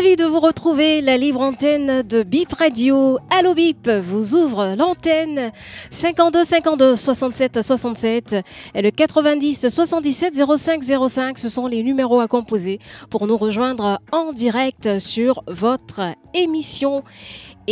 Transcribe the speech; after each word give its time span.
Ravi 0.00 0.16
de 0.16 0.24
vous 0.24 0.40
retrouver. 0.40 1.02
La 1.02 1.18
libre 1.18 1.42
antenne 1.42 2.00
de 2.00 2.22
Bip 2.22 2.54
Radio. 2.54 3.18
Allo 3.28 3.52
Bip 3.52 3.86
vous 3.86 4.34
ouvre 4.34 4.74
l'antenne 4.74 5.52
52 5.90 6.42
52 6.42 6.96
67 6.96 7.60
67 7.60 8.36
et 8.74 8.80
le 8.80 8.90
90 8.92 9.68
77 9.68 10.42
05 10.56 10.82
05. 11.08 11.38
Ce 11.38 11.50
sont 11.50 11.66
les 11.66 11.82
numéros 11.82 12.18
à 12.20 12.28
composer 12.28 12.78
pour 13.10 13.26
nous 13.26 13.36
rejoindre 13.36 14.00
en 14.10 14.32
direct 14.32 14.98
sur 15.00 15.44
votre 15.46 16.00
émission. 16.32 17.04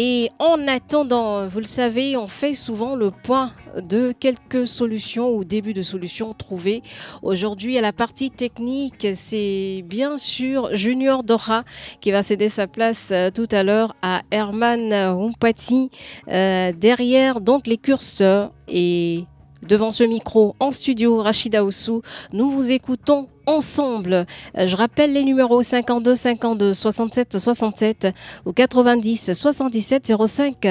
Et 0.00 0.30
en 0.38 0.68
attendant, 0.68 1.48
vous 1.48 1.58
le 1.58 1.64
savez, 1.64 2.16
on 2.16 2.28
fait 2.28 2.54
souvent 2.54 2.94
le 2.94 3.10
point 3.10 3.50
de 3.76 4.12
quelques 4.12 4.64
solutions 4.64 5.34
ou 5.34 5.42
début 5.42 5.74
de 5.74 5.82
solutions 5.82 6.34
trouvées. 6.34 6.84
Aujourd'hui, 7.22 7.76
à 7.76 7.80
la 7.80 7.92
partie 7.92 8.30
technique, 8.30 9.08
c'est 9.14 9.82
bien 9.84 10.16
sûr 10.16 10.68
Junior 10.72 11.24
Dora 11.24 11.64
qui 12.00 12.12
va 12.12 12.22
céder 12.22 12.48
sa 12.48 12.68
place 12.68 13.08
euh, 13.10 13.32
tout 13.32 13.48
à 13.50 13.64
l'heure 13.64 13.96
à 14.00 14.22
Herman 14.30 14.92
Humpati 14.92 15.90
euh, 16.28 16.70
derrière 16.70 17.40
donc 17.40 17.66
les 17.66 17.76
curseurs 17.76 18.52
et 18.68 19.24
devant 19.62 19.90
ce 19.90 20.04
micro 20.04 20.54
en 20.60 20.70
studio 20.70 21.20
Rachida 21.20 21.64
Oussou. 21.64 22.02
Nous 22.32 22.52
vous 22.52 22.70
écoutons 22.70 23.28
ensemble. 23.48 24.26
Euh, 24.56 24.66
je 24.66 24.76
rappelle 24.76 25.12
les 25.12 25.24
numéros 25.24 25.62
52 25.62 26.14
52 26.14 26.74
67 26.74 27.38
67 27.38 28.08
ou 28.44 28.52
90 28.52 29.32
77 29.32 30.12
05 30.26 30.68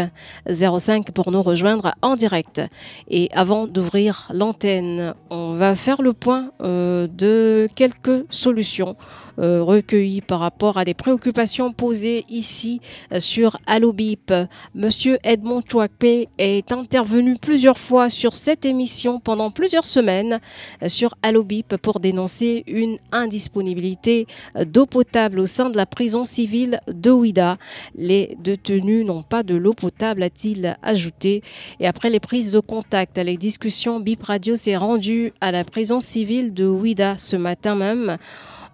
05 0.49 1.11
pour 1.11 1.31
nous 1.31 1.41
rejoindre 1.41 1.93
en 2.01 2.15
direct. 2.15 2.61
Et 3.09 3.29
avant 3.33 3.67
d'ouvrir 3.67 4.29
l'antenne, 4.31 5.13
on 5.29 5.55
va 5.55 5.75
faire 5.75 6.01
le 6.01 6.13
point 6.13 6.51
euh, 6.61 7.07
de 7.07 7.67
quelques 7.75 8.23
solutions 8.29 8.95
euh, 9.39 9.63
recueillies 9.63 10.21
par 10.21 10.39
rapport 10.39 10.77
à 10.77 10.85
des 10.85 10.93
préoccupations 10.93 11.73
posées 11.73 12.25
ici 12.29 12.81
sur 13.19 13.57
Allobip. 13.65 14.33
Monsieur 14.75 15.17
Edmond 15.23 15.61
Chouakpe 15.69 16.27
est 16.37 16.71
intervenu 16.71 17.35
plusieurs 17.39 17.77
fois 17.77 18.09
sur 18.09 18.35
cette 18.35 18.65
émission 18.65 19.19
pendant 19.19 19.51
plusieurs 19.51 19.85
semaines 19.85 20.39
sur 20.87 21.15
Allobip 21.21 21.77
pour 21.77 21.99
dénoncer 21.99 22.63
une 22.67 22.97
indisponibilité 23.11 24.27
d'eau 24.65 24.85
potable 24.85 25.39
au 25.39 25.45
sein 25.45 25.69
de 25.69 25.77
la 25.77 25.85
prison 25.85 26.23
civile 26.23 26.79
de 26.87 27.11
Ouida. 27.11 27.57
Les 27.95 28.37
détenus 28.39 29.05
n'ont 29.05 29.23
pas 29.23 29.43
de 29.43 29.55
l'eau 29.55 29.73
potable, 29.73 30.23
a-t-il 30.23 30.77
ajouté. 30.81 31.43
Et 31.79 31.87
après 31.87 32.09
les 32.09 32.19
prises 32.19 32.51
de 32.51 32.59
contact, 32.59 33.17
les 33.17 33.37
discussions, 33.37 33.99
Bip 33.99 34.23
Radio 34.23 34.55
s'est 34.55 34.77
rendu 34.77 35.33
à 35.41 35.51
la 35.51 35.63
prison 35.63 35.99
civile 35.99 36.53
de 36.53 36.65
Ouida 36.65 37.17
ce 37.17 37.35
matin 37.35 37.75
même. 37.75 38.17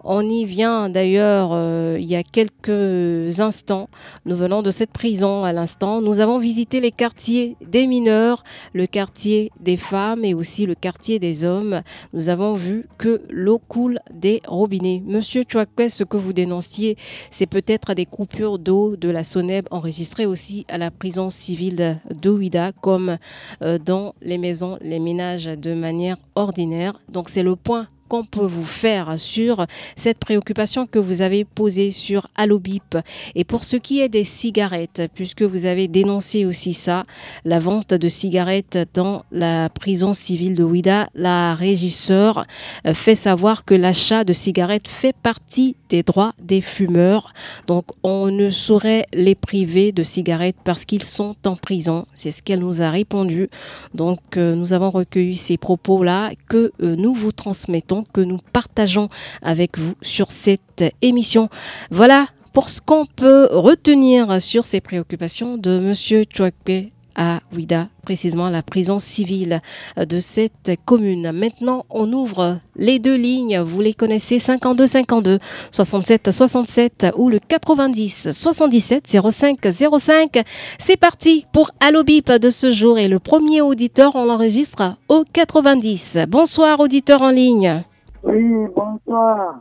On 0.06 0.28
y 0.28 0.44
vient 0.44 0.90
d'ailleurs 0.90 1.52
euh, 1.54 1.96
il 1.98 2.04
y 2.04 2.14
a 2.14 2.22
quelques 2.22 3.40
instants. 3.40 3.88
Nous 4.26 4.36
venons 4.36 4.60
de 4.60 4.70
cette 4.70 4.92
prison 4.92 5.44
à 5.44 5.52
l'instant. 5.54 6.02
Nous 6.02 6.20
avons 6.20 6.38
visité 6.38 6.80
les 6.80 6.92
quartiers 6.92 7.56
des 7.66 7.86
mineurs, 7.86 8.44
le 8.74 8.86
quartier 8.86 9.50
des 9.60 9.78
femmes 9.78 10.22
et 10.22 10.34
aussi 10.34 10.66
le 10.66 10.74
quartier 10.74 11.18
des 11.18 11.46
hommes. 11.46 11.80
Nous 12.12 12.28
avons 12.28 12.52
vu 12.52 12.86
que 12.98 13.22
l'eau 13.30 13.58
coule 13.58 13.98
des 14.12 14.42
robinets. 14.46 15.02
Monsieur 15.06 15.42
Chouakpe, 15.50 15.88
ce 15.88 16.04
que 16.04 16.18
vous 16.18 16.34
dénonciez, 16.34 16.98
c'est 17.30 17.46
peut-être 17.46 17.94
des 17.94 18.04
coupures 18.04 18.58
d'eau 18.58 18.96
de 18.96 19.08
la 19.08 19.24
Soneb 19.24 19.66
enregistrées 19.70 20.26
aussi 20.26 20.66
à 20.68 20.76
la 20.76 20.90
prison 20.90 21.30
civile 21.30 21.98
d'Ouida 22.10 22.72
comme 22.72 23.16
euh, 23.62 23.78
dans 23.78 24.14
les 24.20 24.36
maisons, 24.36 24.76
les 24.82 24.98
ménages 24.98 25.46
de 25.46 25.72
manière 25.72 26.18
ordinaire. 26.34 27.00
Donc 27.08 27.30
c'est 27.30 27.42
le 27.42 27.56
point 27.56 27.88
peut 28.22 28.46
vous 28.46 28.64
faire 28.64 29.18
sur 29.18 29.66
cette 29.96 30.18
préoccupation 30.18 30.86
que 30.86 31.00
vous 31.00 31.22
avez 31.22 31.44
posée 31.44 31.90
sur 31.90 32.28
Allobip. 32.36 32.96
Et 33.34 33.44
pour 33.44 33.64
ce 33.64 33.76
qui 33.76 34.00
est 34.00 34.08
des 34.08 34.24
cigarettes, 34.24 35.02
puisque 35.14 35.42
vous 35.42 35.66
avez 35.66 35.88
dénoncé 35.88 36.44
aussi 36.44 36.74
ça, 36.74 37.06
la 37.44 37.58
vente 37.58 37.94
de 37.94 38.08
cigarettes 38.08 38.78
dans 38.94 39.24
la 39.32 39.68
prison 39.70 40.12
civile 40.12 40.54
de 40.54 40.62
Ouida, 40.62 41.08
la 41.14 41.54
régisseur 41.54 42.46
euh, 42.86 42.94
fait 42.94 43.14
savoir 43.14 43.64
que 43.64 43.74
l'achat 43.74 44.24
de 44.24 44.32
cigarettes 44.32 44.88
fait 44.88 45.14
partie 45.22 45.76
des 45.88 46.02
droits 46.02 46.34
des 46.42 46.60
fumeurs. 46.60 47.32
Donc 47.66 47.86
on 48.02 48.30
ne 48.30 48.50
saurait 48.50 49.06
les 49.12 49.34
priver 49.34 49.92
de 49.92 50.02
cigarettes 50.02 50.56
parce 50.64 50.84
qu'ils 50.84 51.04
sont 51.04 51.34
en 51.46 51.56
prison. 51.56 52.06
C'est 52.14 52.30
ce 52.30 52.42
qu'elle 52.42 52.60
nous 52.60 52.82
a 52.82 52.90
répondu. 52.90 53.48
Donc 53.94 54.36
euh, 54.36 54.54
nous 54.54 54.72
avons 54.72 54.90
recueilli 54.90 55.36
ces 55.36 55.56
propos-là 55.56 56.32
que 56.48 56.72
euh, 56.82 56.96
nous 56.96 57.14
vous 57.14 57.32
transmettons 57.32 58.03
que 58.12 58.20
nous 58.20 58.38
partageons 58.52 59.08
avec 59.42 59.78
vous 59.78 59.94
sur 60.02 60.30
cette 60.30 60.84
émission. 61.02 61.48
Voilà 61.90 62.28
pour 62.52 62.68
ce 62.68 62.80
qu'on 62.80 63.04
peut 63.04 63.48
retenir 63.50 64.40
sur 64.40 64.64
ces 64.64 64.80
préoccupations 64.80 65.58
de 65.58 65.70
M. 65.70 66.24
Chouakpe 66.34 66.92
à 67.16 67.40
Ouida, 67.52 67.88
précisément 68.04 68.50
la 68.50 68.62
prison 68.62 68.98
civile 68.98 69.60
de 69.96 70.18
cette 70.18 70.72
commune. 70.84 71.32
Maintenant, 71.32 71.86
on 71.90 72.12
ouvre 72.12 72.58
les 72.76 72.98
deux 72.98 73.16
lignes. 73.16 73.60
Vous 73.60 73.80
les 73.80 73.94
connaissez 73.94 74.38
52 74.38 74.86
52 74.86 75.38
67 75.70 76.30
67 76.30 77.06
ou 77.16 77.28
le 77.28 77.38
90 77.38 78.32
77 78.32 79.16
05 79.30 79.58
05. 79.98 80.42
C'est 80.78 80.96
parti 80.96 81.46
pour 81.52 81.70
Allobip 81.80 82.30
de 82.30 82.50
ce 82.50 82.70
jour 82.70 82.98
et 82.98 83.08
le 83.08 83.18
premier 83.18 83.60
auditeur, 83.60 84.16
on 84.16 84.24
l'enregistre 84.24 84.96
au 85.08 85.24
90. 85.32 86.18
Bonsoir, 86.28 86.80
auditeur 86.80 87.22
en 87.22 87.30
ligne. 87.30 87.84
Oui, 88.24 88.66
bonsoir. 88.74 89.60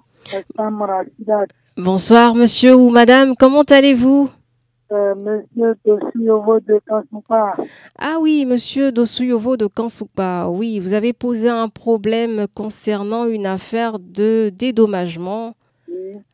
Bonsoir, 1.75 2.35
monsieur 2.35 2.75
ou 2.75 2.89
madame, 2.89 3.35
comment 3.35 3.63
allez-vous? 3.63 4.29
Euh, 4.91 5.15
Monsieur 5.15 5.75
Dosuyovo 5.85 6.59
de 6.59 6.79
Kansupa. 6.87 7.55
Ah 7.97 8.17
oui, 8.21 8.45
monsieur 8.45 8.91
Dosuyovo 8.91 9.57
de 9.57 9.67
Kansupa. 9.67 10.47
Oui, 10.49 10.79
vous 10.79 10.93
avez 10.93 11.13
posé 11.13 11.49
un 11.49 11.67
problème 11.67 12.47
concernant 12.53 13.25
une 13.25 13.45
affaire 13.45 13.99
de 13.99 14.49
dédommagement 14.55 15.55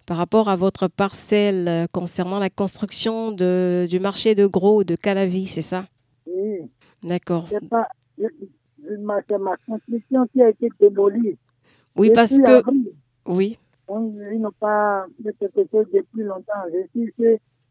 par 0.06 0.18
rapport 0.18 0.50
à 0.50 0.56
votre 0.56 0.88
parcelle 0.88 1.68
euh, 1.68 1.86
concernant 1.92 2.40
la 2.40 2.50
construction 2.50 3.32
de, 3.32 3.88
du 3.90 4.00
marché 4.00 4.36
de 4.36 4.46
gros 4.46 4.84
de 4.84 4.96
Calavi, 4.96 5.48
c'est 5.48 5.62
ça? 5.62 5.86
Oui. 6.28 6.62
D'accord. 7.04 7.48
C'est 7.50 7.70
pas 7.70 7.88
ma, 9.00 9.20
ma 9.40 9.56
construction 9.68 10.26
qui 10.34 10.42
a 10.42 10.50
été 10.50 10.70
démolie. 10.80 11.38
Oui, 12.00 12.12
parce 12.16 12.32
que. 12.38 12.64
Oui. 13.26 13.58
ils 13.90 14.40
n'ont 14.40 14.52
pas 14.60 15.06
fait 15.22 15.36
quelque 15.40 15.70
chose 15.72 15.86
depuis 15.94 16.24
longtemps. 16.24 16.64
Je 16.74 16.88
suis, 17.00 17.14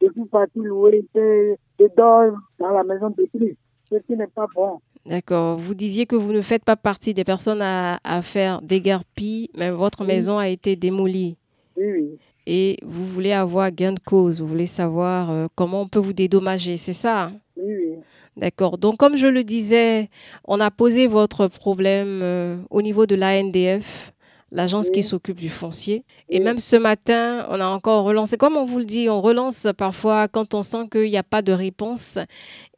je 0.00 0.06
suis 0.12 0.24
parti 0.26 0.58
louer, 0.60 1.04
je 1.14 1.86
dors 1.96 2.32
dans 2.58 2.70
la 2.70 2.84
maison 2.84 3.08
de 3.10 3.24
Christ, 3.34 3.56
ce 3.90 3.96
qui 3.98 4.16
n'est 4.16 4.26
pas 4.26 4.46
bon. 4.54 4.80
D'accord. 5.06 5.56
Vous 5.56 5.74
disiez 5.74 6.04
que 6.04 6.16
vous 6.16 6.32
ne 6.32 6.42
faites 6.42 6.64
pas 6.64 6.76
partie 6.76 7.14
des 7.14 7.24
personnes 7.24 7.62
à, 7.62 7.98
à 8.04 8.20
faire 8.20 8.60
dégarpis, 8.60 9.50
mais 9.56 9.70
votre 9.70 10.04
maison 10.04 10.36
a 10.36 10.48
été 10.48 10.76
démolie. 10.76 11.36
Oui, 11.76 11.86
oui. 11.92 12.18
Et 12.46 12.78
vous 12.82 13.06
voulez 13.06 13.32
avoir 13.32 13.70
gain 13.70 13.92
de 13.92 14.00
cause, 14.00 14.40
vous 14.40 14.46
voulez 14.46 14.66
savoir 14.66 15.30
euh, 15.30 15.46
comment 15.54 15.82
on 15.82 15.88
peut 15.88 15.98
vous 15.98 16.12
dédommager, 16.14 16.76
c'est 16.76 16.92
ça 16.94 17.24
hein? 17.24 17.32
Oui, 17.56 17.74
oui. 17.74 17.94
D'accord. 18.36 18.78
Donc, 18.78 18.98
comme 18.98 19.16
je 19.16 19.26
le 19.26 19.42
disais, 19.44 20.08
on 20.44 20.60
a 20.60 20.70
posé 20.70 21.08
votre 21.08 21.48
problème 21.48 22.20
euh, 22.22 22.56
au 22.70 22.82
niveau 22.82 23.04
de 23.04 23.16
l'ANDF 23.16 24.12
l'agence 24.50 24.90
qui 24.90 25.02
s'occupe 25.02 25.38
du 25.38 25.50
foncier. 25.50 26.04
Et 26.30 26.40
même 26.40 26.58
ce 26.58 26.76
matin, 26.76 27.46
on 27.50 27.60
a 27.60 27.66
encore 27.66 28.04
relancé, 28.04 28.36
comme 28.36 28.56
on 28.56 28.64
vous 28.64 28.78
le 28.78 28.84
dit, 28.84 29.08
on 29.08 29.20
relance 29.20 29.66
parfois 29.76 30.28
quand 30.28 30.54
on 30.54 30.62
sent 30.62 30.88
qu'il 30.90 31.10
n'y 31.10 31.18
a 31.18 31.22
pas 31.22 31.42
de 31.42 31.52
réponse. 31.52 32.18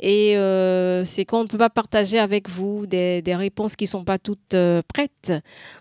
Et 0.01 0.37
euh, 0.37 1.05
c'est 1.05 1.25
qu'on 1.25 1.43
ne 1.43 1.49
peut 1.49 1.59
pas 1.59 1.71
partager 1.71 2.19
avec 2.19 2.49
vous 2.49 2.87
des, 2.87 3.23
réponses 3.27 3.77
qui 3.77 3.85
ne 3.85 3.91
sont 3.91 4.05
pas 4.05 4.19
toutes 4.19 4.55
euh, 4.55 4.83
prêtes. 4.93 5.33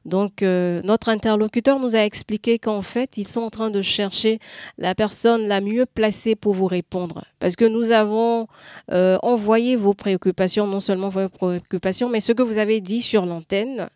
Donc, 0.06 0.44
euh, 0.44 0.82
notre 0.84 1.10
interlocuteur 1.10 1.80
nous 1.80 1.96
a 1.96 2.00
expliqué 2.00 2.60
qu'en 2.60 2.82
fait, 2.82 3.18
ils 3.18 3.28
sont 3.28 3.42
en 3.42 3.50
train 3.50 3.72
de 3.72 3.82
chercher 3.82 4.40
la 4.78 4.94
personne 4.94 5.48
la 5.48 5.62
mieux 5.62 5.86
placée 5.86 6.36
pour 6.36 6.54
vous 6.54 6.68
répondre. 6.68 7.24
Parce 7.40 7.56
que 7.56 7.66
nous 7.66 7.92
avons 7.92 8.48
envoyé 8.92 9.76
vos 9.76 9.94
préoccupations, 9.94 10.68
non 10.68 10.80
seulement 10.80 11.10
vos 11.10 11.30
préoccupations, 11.30 12.10
mais 12.10 12.20
ce 12.20 12.34
que 12.34 12.44
vous 12.44 12.58
avez 12.58 12.82
dit 12.82 13.02
sur 13.02 13.26
l'antenne 13.26 13.90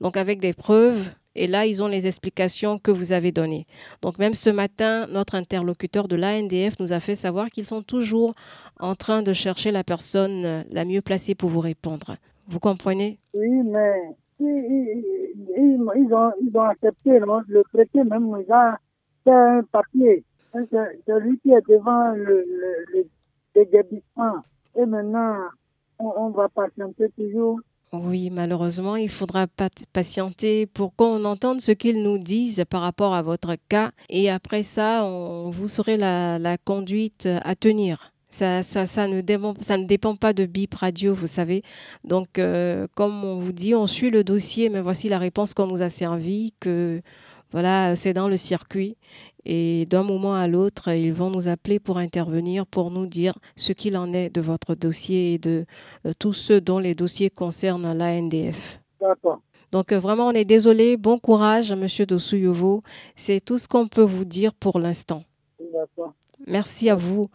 donc 0.00 0.16
avec 0.16 0.40
des 0.40 0.52
preuves 0.52 1.10
Et 1.36 1.46
là, 1.46 1.66
ils 1.66 1.82
ont 1.82 1.86
les 1.86 2.06
explications 2.06 2.78
que 2.78 2.90
vous 2.90 3.12
avez 3.12 3.32
données. 3.32 3.66
Donc 4.02 4.18
même 4.18 4.34
ce 4.34 4.50
matin, 4.50 5.06
notre 5.06 5.34
interlocuteur 5.34 6.08
de 6.08 6.16
l'ANDF 6.16 6.78
nous 6.80 6.92
a 6.92 7.00
fait 7.00 7.16
savoir 7.16 7.50
qu'ils 7.50 7.66
sont 7.66 7.82
toujours 7.82 8.34
en 8.78 8.94
train 8.94 9.22
de 9.22 9.32
chercher 9.32 9.70
la 9.70 9.84
personne 9.84 10.44
euh, 10.44 10.62
la 10.70 10.84
mieux 10.84 11.02
placée 11.02 11.34
pour 11.34 11.50
vous 11.50 11.60
répondre. 11.60 12.16
Vous 12.48 12.58
comprenez? 12.58 13.18
Oui, 13.32 13.62
mais 13.64 13.94
ils, 14.40 16.12
ont, 16.12 16.62
accepté 16.62 17.20
le 17.20 17.62
traité 17.72 18.02
même. 18.02 18.34
Ils 18.40 18.52
ont 18.52 18.74
fait 19.24 19.30
un 19.30 19.62
papier. 19.70 20.24
C'est 20.52 21.20
lui 21.20 21.38
qui 21.38 21.52
est 21.52 21.68
devant 21.68 22.10
le, 22.12 22.44
le, 22.92 23.06
Et 23.54 24.86
maintenant, 24.86 25.36
on, 26.00 26.12
on 26.16 26.30
va 26.30 26.48
patienter 26.48 27.08
toujours 27.10 27.60
oui, 27.92 28.30
malheureusement, 28.30 28.94
il 28.94 29.08
faudra 29.08 29.48
patienter 29.92 30.66
pour 30.66 30.94
qu'on 30.94 31.24
entende 31.24 31.60
ce 31.60 31.72
qu'ils 31.72 32.02
nous 32.04 32.18
disent 32.18 32.64
par 32.70 32.82
rapport 32.82 33.14
à 33.14 33.22
votre 33.22 33.56
cas. 33.68 33.90
Et 34.08 34.30
après 34.30 34.62
ça, 34.62 35.04
on, 35.04 35.50
vous 35.50 35.66
saurez 35.66 35.96
la, 35.96 36.56
conduite 36.64 37.28
à 37.42 37.56
tenir. 37.56 38.12
Ça, 38.30 38.62
ça, 38.62 38.86
ça, 38.86 39.08
ne 39.08 39.22
dépend, 39.22 39.54
ça 39.60 39.76
ne 39.76 39.86
dépend 39.86 40.14
pas 40.14 40.32
de 40.32 40.46
BIP 40.46 40.74
Radio, 40.74 41.14
vous 41.14 41.26
savez. 41.26 41.64
Donc, 42.04 42.38
euh, 42.38 42.86
comme 42.94 43.24
on 43.24 43.40
vous 43.40 43.50
dit, 43.52 43.74
on 43.74 43.88
suit 43.88 44.10
le 44.10 44.22
dossier, 44.22 44.68
mais 44.68 44.80
voici 44.80 45.08
la 45.08 45.18
réponse 45.18 45.52
qu'on 45.52 45.66
nous 45.66 45.82
a 45.82 45.90
servi, 45.90 46.54
que 46.60 47.02
voilà, 47.52 47.96
c'est 47.96 48.12
dans 48.12 48.28
le 48.28 48.36
circuit. 48.36 48.96
Et 49.44 49.86
d'un 49.86 50.02
moment 50.02 50.34
à 50.34 50.46
l'autre, 50.46 50.88
ils 50.90 51.12
vont 51.12 51.30
nous 51.30 51.48
appeler 51.48 51.78
pour 51.78 51.98
intervenir, 51.98 52.66
pour 52.66 52.90
nous 52.90 53.06
dire 53.06 53.38
ce 53.56 53.72
qu'il 53.72 53.96
en 53.96 54.12
est 54.12 54.28
de 54.30 54.40
votre 54.40 54.74
dossier 54.74 55.34
et 55.34 55.38
de 55.38 55.64
euh, 56.06 56.12
tous 56.18 56.34
ceux 56.34 56.60
dont 56.60 56.78
les 56.78 56.94
dossiers 56.94 57.30
concernent 57.30 57.96
l'ANDF. 57.96 58.80
D'accord. 59.00 59.40
Donc 59.72 59.92
euh, 59.92 59.98
vraiment, 59.98 60.28
on 60.28 60.32
est 60.32 60.44
désolé. 60.44 60.96
Bon 60.96 61.18
courage, 61.18 61.72
Monsieur 61.72 62.04
Dosouyovo. 62.04 62.82
C'est 63.16 63.40
tout 63.42 63.58
ce 63.58 63.66
qu'on 63.66 63.88
peut 63.88 64.02
vous 64.02 64.24
dire 64.24 64.52
pour 64.52 64.78
l'instant. 64.78 65.24
D'accord. 65.72 66.12
Merci 66.46 66.90
à 66.90 66.94
vous 66.94 67.30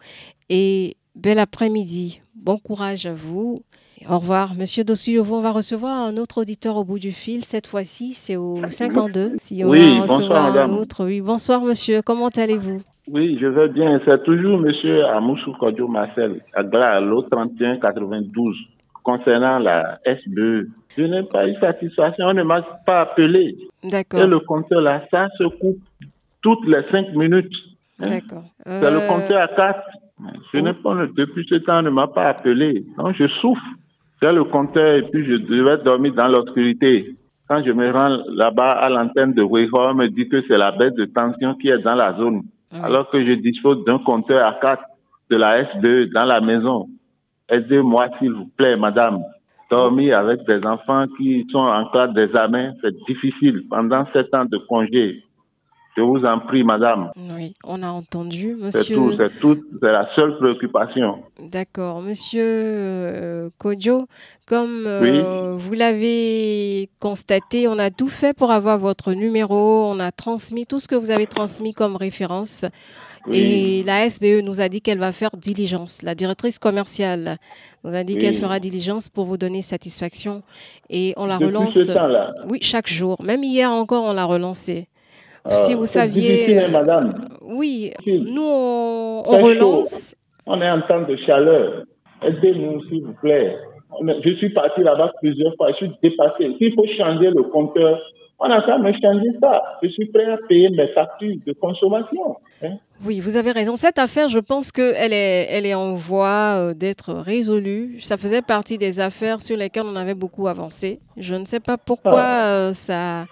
et 0.48 0.96
bel 1.14 1.38
après-midi. 1.38 2.20
Bon 2.34 2.58
courage 2.58 3.06
à 3.06 3.14
vous. 3.14 3.62
Au 4.08 4.18
revoir. 4.18 4.54
Monsieur 4.54 4.84
Dossuyovo, 4.84 5.36
on 5.36 5.40
va 5.40 5.50
recevoir 5.50 6.06
un 6.06 6.16
autre 6.16 6.42
auditeur 6.42 6.76
au 6.76 6.84
bout 6.84 6.98
du 6.98 7.12
fil. 7.12 7.44
Cette 7.44 7.66
fois-ci, 7.66 8.14
c'est 8.14 8.36
au 8.36 8.60
52. 8.68 9.32
Si 9.40 9.64
on 9.64 9.68
oui, 9.70 9.98
bonsoir, 10.06 10.52
madame. 10.52 10.78
Oui, 11.00 11.20
bonsoir, 11.20 11.60
monsieur. 11.62 12.02
Comment 12.02 12.28
allez-vous? 12.28 12.82
Oui, 13.08 13.36
je 13.40 13.46
vais 13.46 13.68
bien. 13.68 14.00
C'est 14.04 14.22
toujours 14.22 14.58
monsieur 14.58 15.04
Amoussou 15.06 15.52
Kodio 15.54 15.88
Marcel, 15.88 16.40
à 16.54 17.00
l'autre 17.00 17.30
31 17.30 17.78
92, 17.78 18.56
concernant 19.02 19.58
la 19.58 19.98
SBE. 20.04 20.68
Je 20.96 21.02
n'ai 21.02 21.24
pas 21.24 21.48
eu 21.48 21.54
satisfaction. 21.60 22.26
On 22.26 22.34
ne 22.34 22.44
m'a 22.44 22.62
pas 22.62 23.02
appelé. 23.02 23.56
D'accord. 23.82 24.20
Et 24.20 24.26
le 24.26 24.38
compteur 24.38 24.82
là, 24.82 25.04
ça 25.10 25.28
se 25.36 25.44
coupe 25.44 25.80
toutes 26.42 26.66
les 26.66 26.82
cinq 26.92 27.12
minutes. 27.14 27.52
Hein? 27.98 28.08
D'accord. 28.08 28.44
C'est 28.64 28.90
le 28.90 29.08
compteur 29.08 29.40
à 29.40 29.48
4. 29.48 29.80
Je 30.52 30.60
n'ai 30.60 30.72
pas, 30.72 30.94
depuis 31.16 31.46
ce 31.48 31.56
temps, 31.56 31.80
on 31.80 31.82
ne 31.82 31.90
m'a 31.90 32.06
pas 32.06 32.28
appelé. 32.28 32.84
Donc, 32.96 33.14
je 33.18 33.26
souffre. 33.28 33.62
C'est 34.20 34.32
le 34.32 34.44
compteur 34.44 34.94
et 34.96 35.02
puis 35.02 35.26
je 35.26 35.36
devais 35.36 35.78
dormir 35.78 36.14
dans 36.14 36.28
l'obscurité. 36.28 37.16
Quand 37.48 37.62
je 37.64 37.70
me 37.70 37.90
rends 37.92 38.18
là-bas 38.28 38.72
à 38.72 38.88
l'antenne 38.88 39.34
de 39.34 39.42
Weiho, 39.42 39.78
on 39.78 39.94
me 39.94 40.08
dit 40.08 40.28
que 40.28 40.42
c'est 40.48 40.58
la 40.58 40.72
baisse 40.72 40.94
de 40.94 41.04
tension 41.04 41.54
qui 41.54 41.68
est 41.68 41.78
dans 41.78 41.94
la 41.94 42.16
zone. 42.16 42.42
Ah 42.72 42.86
Alors 42.86 43.10
que 43.10 43.24
je 43.24 43.32
dispose 43.32 43.84
d'un 43.84 43.98
compteur 43.98 44.46
à 44.46 44.54
4 44.54 44.82
de 45.30 45.36
la 45.36 45.62
S2 45.64 46.12
dans 46.12 46.24
la 46.24 46.40
maison. 46.40 46.88
Aidez-moi, 47.48 48.08
s'il 48.18 48.32
vous 48.32 48.50
plaît, 48.56 48.76
madame. 48.76 49.22
Dormir 49.70 50.18
avec 50.18 50.44
des 50.46 50.64
enfants 50.64 51.06
qui 51.16 51.46
sont 51.50 51.58
en 51.58 51.86
classe 51.90 52.12
d'examen, 52.14 52.72
c'est 52.82 52.96
difficile 53.06 53.64
pendant 53.68 54.04
sept 54.12 54.32
ans 54.34 54.44
de 54.44 54.58
congé. 54.58 55.22
Je 55.96 56.02
vous 56.02 56.26
en 56.26 56.40
prie, 56.40 56.62
madame. 56.62 57.10
Oui, 57.16 57.54
on 57.64 57.82
a 57.82 57.88
entendu, 57.88 58.54
monsieur. 58.54 58.82
C'est 58.82 58.94
tout, 58.94 59.14
c'est 59.16 59.40
tout, 59.40 59.64
c'est 59.80 59.92
la 59.92 60.06
seule 60.14 60.36
préoccupation. 60.36 61.22
D'accord. 61.40 62.02
Monsieur 62.02 62.42
euh, 62.44 63.48
Kodjo, 63.56 64.06
comme 64.46 64.84
euh, 64.86 65.56
vous 65.56 65.72
l'avez 65.72 66.90
constaté, 67.00 67.66
on 67.66 67.78
a 67.78 67.90
tout 67.90 68.08
fait 68.08 68.36
pour 68.36 68.50
avoir 68.50 68.78
votre 68.78 69.14
numéro, 69.14 69.86
on 69.86 69.98
a 69.98 70.12
transmis 70.12 70.66
tout 70.66 70.80
ce 70.80 70.86
que 70.86 70.96
vous 70.96 71.10
avez 71.10 71.26
transmis 71.26 71.72
comme 71.72 71.96
référence. 71.96 72.66
Et 73.32 73.82
la 73.84 74.08
SBE 74.08 74.44
nous 74.44 74.60
a 74.60 74.68
dit 74.68 74.82
qu'elle 74.82 74.98
va 74.98 75.12
faire 75.12 75.30
diligence. 75.34 76.02
La 76.02 76.14
directrice 76.14 76.58
commerciale 76.58 77.38
nous 77.84 77.94
a 77.94 78.04
dit 78.04 78.18
qu'elle 78.18 78.36
fera 78.36 78.60
diligence 78.60 79.08
pour 79.08 79.24
vous 79.24 79.38
donner 79.38 79.62
satisfaction. 79.62 80.42
Et 80.90 81.14
on 81.16 81.24
la 81.24 81.38
relance. 81.38 81.74
Ce 81.74 82.46
oui, 82.48 82.58
chaque 82.60 82.86
jour. 82.86 83.20
Même 83.22 83.42
hier 83.42 83.70
encore, 83.72 84.04
on 84.04 84.12
l'a 84.12 84.26
relancée 84.26 84.88
si 85.48 85.74
vous 85.74 85.86
saviez. 85.86 86.68
Madame. 86.68 87.28
Oui, 87.42 87.92
nous, 88.06 88.42
on, 88.42 89.22
relance. 89.22 90.14
On 90.46 90.60
est 90.60 90.70
en 90.70 90.80
temps 90.82 91.02
de 91.02 91.16
chaleur. 91.16 91.84
Aidez-nous, 92.22 92.82
s'il 92.88 93.04
vous 93.04 93.14
plaît. 93.20 93.56
Je 94.24 94.34
suis 94.34 94.50
parti 94.50 94.82
là-bas 94.82 95.12
plusieurs 95.20 95.54
fois. 95.56 95.70
Je 95.72 95.76
suis 95.76 95.90
dépassé. 96.02 96.54
S'il 96.58 96.74
faut 96.74 96.86
changer 96.98 97.30
le 97.30 97.44
compteur, 97.44 97.98
on 98.38 98.50
a 98.50 98.60
qu'à 98.62 98.78
me 98.78 98.92
changer 98.92 99.30
ça. 99.40 99.62
Je 99.82 99.88
suis 99.88 100.06
prêt 100.06 100.24
à 100.24 100.36
payer 100.48 100.68
mes 100.70 100.88
factures 100.88 101.36
de 101.46 101.52
consommation. 101.52 102.36
Hein. 102.62 102.76
Oui, 103.04 103.20
vous 103.20 103.36
avez 103.36 103.52
raison. 103.52 103.76
Cette 103.76 103.98
affaire, 103.98 104.28
je 104.28 104.38
pense 104.38 104.72
qu'elle 104.72 105.12
est, 105.12 105.46
elle 105.50 105.66
est 105.66 105.74
en 105.74 105.94
voie 105.94 106.56
euh, 106.58 106.74
d'être 106.74 107.12
résolue. 107.14 108.00
Ça 108.00 108.16
faisait 108.16 108.42
partie 108.42 108.76
des 108.76 109.00
affaires 109.00 109.40
sur 109.40 109.56
lesquelles 109.56 109.86
on 109.86 109.96
avait 109.96 110.14
beaucoup 110.14 110.48
avancé. 110.48 111.00
Je 111.16 111.34
ne 111.34 111.44
sais 111.44 111.60
pas 111.60 111.78
pourquoi 111.78 112.22
ah. 112.22 112.68
euh, 112.68 112.72
ça, 112.72 113.26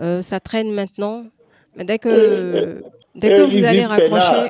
euh, 0.00 0.22
ça 0.22 0.40
traîne 0.40 0.72
maintenant 0.72 1.24
dès 1.76 1.98
que, 1.98 2.82
dès 3.14 3.28
que 3.30 3.42
vous 3.42 3.64
allez 3.64 3.84
raccrocher... 3.84 4.48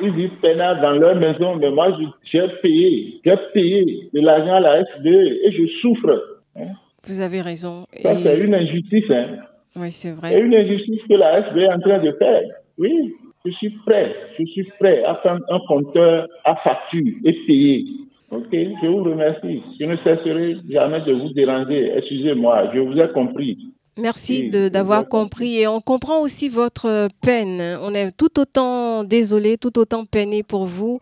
Ils 0.00 0.12
vivent 0.12 0.40
pénal 0.42 0.80
dans 0.80 0.92
leur 0.92 1.14
maison, 1.14 1.54
mais 1.54 1.70
moi, 1.70 1.96
j'ai 2.24 2.48
payé, 2.60 3.20
j'ai 3.24 3.36
payé 3.52 4.08
de 4.12 4.20
l'argent 4.20 4.54
à 4.54 4.60
la 4.60 4.82
SDE 4.82 5.06
et 5.06 5.52
je 5.52 5.68
souffre. 5.80 6.40
Hein. 6.56 6.72
Vous 7.06 7.20
avez 7.20 7.40
raison. 7.40 7.86
Ça, 8.02 8.16
c'est 8.20 8.40
une 8.40 8.54
injustice. 8.54 9.08
Hein. 9.10 9.36
Oui, 9.76 9.92
c'est 9.92 10.10
vrai. 10.10 10.32
C'est 10.32 10.40
une 10.40 10.54
injustice 10.54 11.00
que 11.08 11.14
la 11.14 11.48
SDE 11.48 11.58
est 11.58 11.72
en 11.72 11.78
train 11.78 11.98
de 11.98 12.10
faire. 12.12 12.42
Oui, 12.76 13.14
je 13.44 13.52
suis 13.52 13.70
prêt. 13.86 14.14
Je 14.36 14.44
suis 14.46 14.64
prêt 14.80 15.04
à 15.04 15.14
prendre 15.14 15.44
un 15.48 15.60
compteur 15.68 16.26
à 16.44 16.56
facture 16.56 17.12
et 17.24 17.32
payer. 17.46 17.84
Ok, 18.32 18.48
je 18.52 18.86
vous 18.88 19.04
remercie. 19.04 19.62
Je 19.78 19.84
ne 19.84 19.96
cesserai 19.98 20.56
jamais 20.70 21.02
de 21.02 21.12
vous 21.12 21.32
déranger. 21.34 21.92
Excusez-moi, 21.96 22.72
je 22.74 22.80
vous 22.80 22.98
ai 22.98 23.08
compris. 23.12 23.58
Merci 23.96 24.50
d'avoir 24.50 25.08
compris 25.08 25.60
et 25.60 25.68
on 25.68 25.80
comprend 25.80 26.20
aussi 26.20 26.48
votre 26.48 27.08
peine. 27.22 27.78
On 27.80 27.94
est 27.94 28.10
tout 28.16 28.40
autant 28.40 29.04
désolé, 29.04 29.56
tout 29.56 29.78
autant 29.78 30.04
peiné 30.04 30.42
pour 30.42 30.66
vous, 30.66 31.00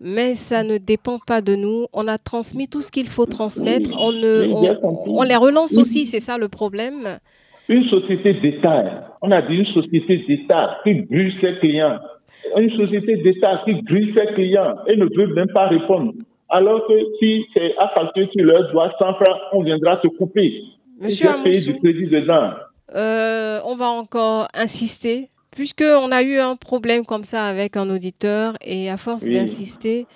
mais 0.00 0.34
ça 0.34 0.64
ne 0.64 0.78
dépend 0.78 1.18
pas 1.24 1.40
de 1.40 1.54
nous. 1.54 1.86
On 1.92 2.08
a 2.08 2.18
transmis 2.18 2.66
tout 2.66 2.82
ce 2.82 2.90
qu'il 2.90 3.06
faut 3.06 3.26
transmettre. 3.26 3.90
On, 3.96 4.12
on, 4.12 5.22
les 5.22 5.36
relance 5.36 5.78
aussi, 5.78 6.04
c'est 6.04 6.20
ça 6.20 6.36
le 6.36 6.48
problème. 6.48 7.18
Une 7.68 7.84
société 7.88 8.34
d'État, 8.34 9.16
on 9.22 9.30
a 9.30 9.40
dit 9.42 9.54
une 9.54 9.66
société 9.66 10.24
d'État 10.26 10.78
qui 10.82 10.94
brûle 10.94 11.32
ses 11.40 11.58
clients. 11.58 11.98
Une 12.56 12.70
société 12.72 13.18
d'État 13.18 13.62
qui 13.64 13.74
brûle 13.82 14.12
ses 14.16 14.34
clients 14.34 14.74
et 14.88 14.96
ne 14.96 15.04
veut 15.04 15.32
même 15.32 15.48
pas 15.54 15.68
répondre. 15.68 16.12
Alors 16.48 16.86
que 16.88 16.94
si 17.20 17.44
c'est 17.54 17.74
à 17.78 17.88
facture 17.88 18.28
tu 18.30 18.42
leur 18.42 18.70
dois 18.72 18.92
100 18.98 19.14
francs, 19.14 19.38
on 19.52 19.62
viendra 19.62 19.96
te 19.98 20.08
couper. 20.08 20.64
Monsieur 21.02 21.28
euh, 22.94 23.60
on 23.64 23.74
va 23.74 23.86
encore 23.86 24.48
insister, 24.54 25.30
puisqu'on 25.50 26.12
a 26.12 26.22
eu 26.22 26.38
un 26.38 26.56
problème 26.56 27.04
comme 27.04 27.24
ça 27.24 27.46
avec 27.46 27.76
un 27.76 27.88
auditeur, 27.90 28.56
et 28.60 28.90
à 28.90 28.96
force 28.96 29.24
d'insister, 29.24 30.06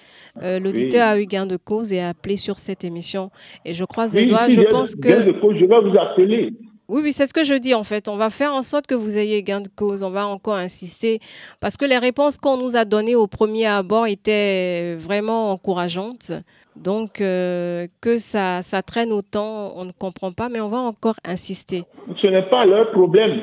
euh, 0.42 0.58
l'auditeur 0.60 1.08
a 1.08 1.18
eu 1.18 1.26
gain 1.26 1.46
de 1.46 1.56
cause 1.56 1.92
et 1.92 2.00
a 2.00 2.10
appelé 2.10 2.36
sur 2.36 2.58
cette 2.58 2.84
émission. 2.84 3.30
Et 3.64 3.72
je 3.72 3.84
croise 3.84 4.14
les 4.14 4.26
doigts, 4.26 4.48
je 4.48 4.60
pense 4.60 4.94
que... 4.94 5.08
Gain 5.08 5.24
de 5.24 5.32
cause, 5.32 5.56
je 5.58 5.64
vais 5.64 5.80
vous 5.80 5.98
appeler. 5.98 6.52
Oui, 6.88 7.00
oui, 7.02 7.12
c'est 7.12 7.26
ce 7.26 7.32
que 7.32 7.42
je 7.42 7.54
dis 7.54 7.74
en 7.74 7.82
fait. 7.82 8.06
On 8.06 8.16
va 8.16 8.30
faire 8.30 8.54
en 8.54 8.62
sorte 8.62 8.86
que 8.86 8.94
vous 8.94 9.18
ayez 9.18 9.42
gain 9.42 9.60
de 9.60 9.68
cause. 9.68 10.04
On 10.04 10.10
va 10.10 10.28
encore 10.28 10.54
insister 10.54 11.18
parce 11.58 11.76
que 11.76 11.84
les 11.84 11.98
réponses 11.98 12.36
qu'on 12.36 12.58
nous 12.58 12.76
a 12.76 12.84
données 12.84 13.16
au 13.16 13.26
premier 13.26 13.66
abord 13.66 14.06
étaient 14.06 14.94
vraiment 14.94 15.50
encourageantes. 15.50 16.30
Donc, 16.76 17.20
euh, 17.20 17.86
que 18.00 18.18
ça, 18.18 18.62
ça 18.62 18.82
traîne 18.82 19.12
autant, 19.12 19.72
on 19.76 19.84
ne 19.84 19.92
comprend 19.92 20.32
pas, 20.32 20.48
mais 20.48 20.60
on 20.60 20.68
va 20.68 20.78
encore 20.78 21.16
insister. 21.24 21.84
Ce 22.20 22.26
n'est 22.26 22.48
pas 22.48 22.64
leur 22.64 22.90
problème. 22.92 23.40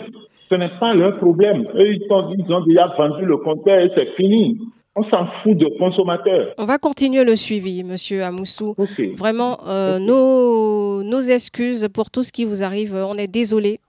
Ce 0.49 0.55
n'est 0.55 0.71
pas 0.79 0.93
leur 0.93 1.17
problème. 1.17 1.67
Eux, 1.75 1.93
ils, 1.93 2.53
ont 2.53 2.65
déjà 2.65 2.87
vendu 2.97 3.25
le 3.25 3.37
compteur 3.37 3.79
et 3.79 3.91
c'est 3.95 4.15
fini. 4.15 4.59
On 4.95 5.03
s'en 5.05 5.27
fout 5.41 5.57
de 5.57 5.65
consommateurs. 5.79 6.53
On 6.59 6.65
va 6.65 6.77
continuer 6.77 7.23
le 7.23 7.35
suivi, 7.35 7.83
Monsieur 7.83 8.23
Amoussou. 8.23 8.75
Vraiment, 9.17 9.57
euh, 9.67 9.97
nos, 9.97 11.01
nos 11.01 11.21
excuses 11.21 11.87
pour 11.91 12.11
tout 12.11 12.21
ce 12.21 12.31
qui 12.31 12.45
vous 12.45 12.61
arrive. 12.61 12.93
On 12.93 13.17
est 13.17 13.27
désolé. 13.27 13.79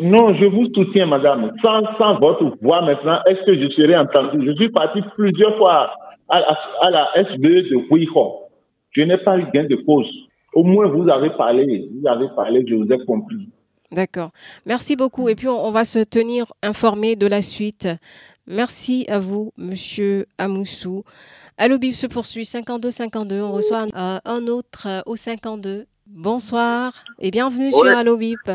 Non, 0.00 0.34
je 0.34 0.46
vous 0.46 0.66
soutiens, 0.74 1.06
madame. 1.06 1.52
Sans, 1.64 1.82
sans 1.98 2.18
votre 2.18 2.56
voix 2.60 2.82
maintenant, 2.82 3.20
est-ce 3.26 3.44
que 3.44 3.60
je 3.60 3.70
serai 3.70 3.96
entendu? 3.96 4.44
Je 4.46 4.52
suis 4.56 4.70
parti 4.70 5.00
plusieurs 5.16 5.56
fois 5.56 5.90
à, 6.28 6.38
à, 6.82 6.90
la 6.90 7.08
SBE 7.14 7.70
de 7.70 7.76
Ouiho. 7.90 8.47
Je 8.98 9.04
n'ai 9.04 9.16
pas 9.18 9.38
eu 9.38 9.44
gain 9.54 9.62
de 9.62 9.76
cause. 9.76 10.08
Au 10.52 10.64
moins, 10.64 10.88
vous 10.88 11.08
avez 11.08 11.30
parlé. 11.30 11.88
Vous 11.94 12.08
avez 12.08 12.26
parlé, 12.34 12.64
je 12.66 12.74
vous 12.74 12.92
ai 12.92 12.98
compris. 13.04 13.48
D'accord. 13.92 14.30
Merci 14.66 14.96
beaucoup. 14.96 15.28
Et 15.28 15.36
puis, 15.36 15.46
on, 15.46 15.66
on 15.66 15.70
va 15.70 15.84
se 15.84 16.00
tenir 16.00 16.52
informé 16.64 17.14
de 17.14 17.28
la 17.28 17.40
suite. 17.40 17.86
Merci 18.48 19.06
à 19.08 19.20
vous, 19.20 19.52
Monsieur 19.56 20.26
Amoussou. 20.36 21.04
Allo 21.58 21.78
Bip 21.78 21.94
se 21.94 22.08
poursuit 22.08 22.42
52-52. 22.42 23.40
On 23.40 23.52
reçoit 23.52 23.86
un, 23.94 24.16
euh, 24.16 24.18
un 24.24 24.46
autre 24.48 24.88
euh, 24.88 25.00
au 25.06 25.14
52. 25.14 25.86
Bonsoir 26.08 26.92
et 27.20 27.30
bienvenue 27.30 27.70
sur. 27.70 27.86
Allo 27.86 28.16
Bip. 28.16 28.50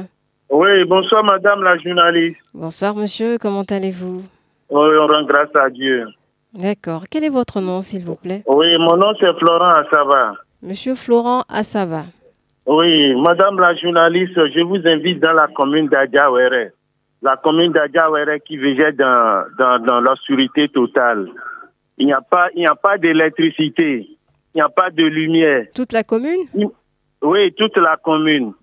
Oui, 0.50 0.84
bonsoir 0.86 1.24
madame 1.24 1.64
la 1.64 1.78
journaliste. 1.78 2.38
Bonsoir, 2.54 2.96
monsieur. 2.96 3.38
Comment 3.38 3.64
allez-vous? 3.64 4.24
Oui, 4.70 4.90
on 5.00 5.08
rend 5.08 5.24
grâce 5.24 5.56
à 5.56 5.70
Dieu. 5.70 6.06
D'accord. 6.54 7.06
Quel 7.10 7.24
est 7.24 7.30
votre 7.30 7.62
nom, 7.62 7.82
s'il 7.82 8.04
vous 8.06 8.16
plaît? 8.16 8.44
Oui, 8.48 8.68
mon 8.78 8.96
nom 8.98 9.14
c'est 9.20 9.34
Florent 9.40 9.70
Assava. 9.76 10.34
Monsieur 10.62 10.96
Florent 10.96 11.44
Assava. 11.50 12.04
Oui, 12.66 13.14
madame 13.22 13.60
la 13.60 13.76
journaliste, 13.76 14.36
je 14.54 14.62
vous 14.62 14.80
invite 14.88 15.20
dans 15.20 15.34
la 15.34 15.48
commune 15.48 15.88
d'Adjawere. 15.88 16.70
La 17.22 17.36
commune 17.38 17.72
d'Adjawere 17.72 18.40
qui 18.46 18.58
végète 18.58 18.96
dans, 18.98 19.44
dans, 19.58 19.80
dans 19.84 20.00
l'obscurité 20.00 20.70
totale. 20.70 21.28
Il 21.98 22.06
n'y 22.06 22.14
a 22.14 22.22
pas, 22.22 22.48
il 22.56 22.60
n'y 22.60 22.68
a 22.68 22.76
pas 22.76 22.98
d'électricité. 22.98 24.08
Il 24.54 24.58
n'y 24.58 24.62
a 24.62 24.70
pas 24.70 24.90
de 24.92 25.04
lumière. 25.04 25.66
Toute 25.74 25.92
la 25.92 26.04
commune? 26.04 26.48
Oui, 27.22 27.54
toute 27.54 27.76
la 27.78 27.98
commune. 27.98 28.54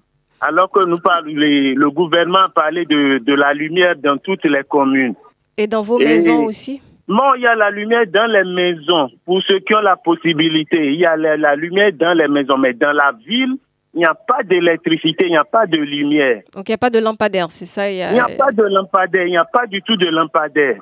Alors 0.40 0.70
que 0.70 0.84
nous 0.84 0.98
parlons, 1.00 1.32
le 1.34 1.90
gouvernement 1.90 2.44
a 2.44 2.48
parlé 2.48 2.84
de, 2.86 3.18
de 3.18 3.34
la 3.34 3.52
lumière 3.52 3.96
dans 3.96 4.16
toutes 4.16 4.44
les 4.44 4.62
communes. 4.62 5.14
Et 5.58 5.66
dans 5.66 5.82
vos 5.82 5.98
Et- 6.00 6.04
maisons 6.04 6.44
aussi? 6.44 6.80
Non, 7.10 7.34
il 7.34 7.42
y 7.42 7.46
a 7.46 7.54
la 7.56 7.70
lumière 7.70 8.06
dans 8.06 8.26
les 8.30 8.44
maisons. 8.44 9.10
Pour 9.26 9.42
ceux 9.42 9.58
qui 9.58 9.74
ont 9.74 9.80
la 9.80 9.96
possibilité, 9.96 10.78
il 10.92 11.00
y 11.00 11.04
a 11.06 11.16
la, 11.16 11.36
la 11.36 11.56
lumière 11.56 11.90
dans 11.92 12.12
les 12.16 12.28
maisons. 12.28 12.56
Mais 12.56 12.72
dans 12.72 12.92
la 12.92 13.12
ville, 13.26 13.54
il 13.94 13.98
n'y 13.98 14.04
a 14.04 14.14
pas 14.14 14.44
d'électricité, 14.44 15.26
il 15.26 15.30
n'y 15.32 15.36
a 15.36 15.42
pas 15.44 15.66
de 15.66 15.76
lumière. 15.76 16.42
Donc, 16.54 16.68
il 16.68 16.70
n'y 16.70 16.74
a 16.74 16.78
pas 16.78 16.90
de 16.90 17.00
lampadaire, 17.00 17.50
c'est 17.50 17.66
ça 17.66 17.90
il 17.90 18.00
a- 18.00 18.12
n'y 18.12 18.20
a 18.20 18.28
pas 18.38 18.52
de 18.52 18.62
lampadaire, 18.62 19.26
il 19.26 19.30
n'y 19.30 19.36
a 19.36 19.44
pas 19.44 19.66
du 19.66 19.82
tout 19.82 19.96
de 19.96 20.06
lampadaire. 20.06 20.80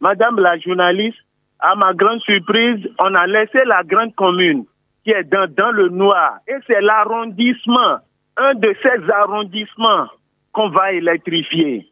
Madame 0.00 0.40
la 0.40 0.58
journaliste, 0.58 1.18
à 1.60 1.76
ma 1.76 1.92
grande 1.94 2.20
surprise, 2.22 2.80
on 2.98 3.14
a 3.14 3.26
laissé 3.28 3.60
la 3.64 3.82
grande 3.84 4.14
commune 4.16 4.64
qui 5.04 5.10
est 5.12 5.24
dans, 5.24 5.46
dans 5.56 5.70
le 5.70 5.88
noir. 5.90 6.38
Et 6.48 6.54
c'est 6.66 6.80
l'arrondissement, 6.80 7.98
un 8.36 8.54
de 8.54 8.74
ces 8.82 9.10
arrondissements 9.12 10.06
qu'on 10.52 10.70
va 10.70 10.92
électrifier. 10.92 11.86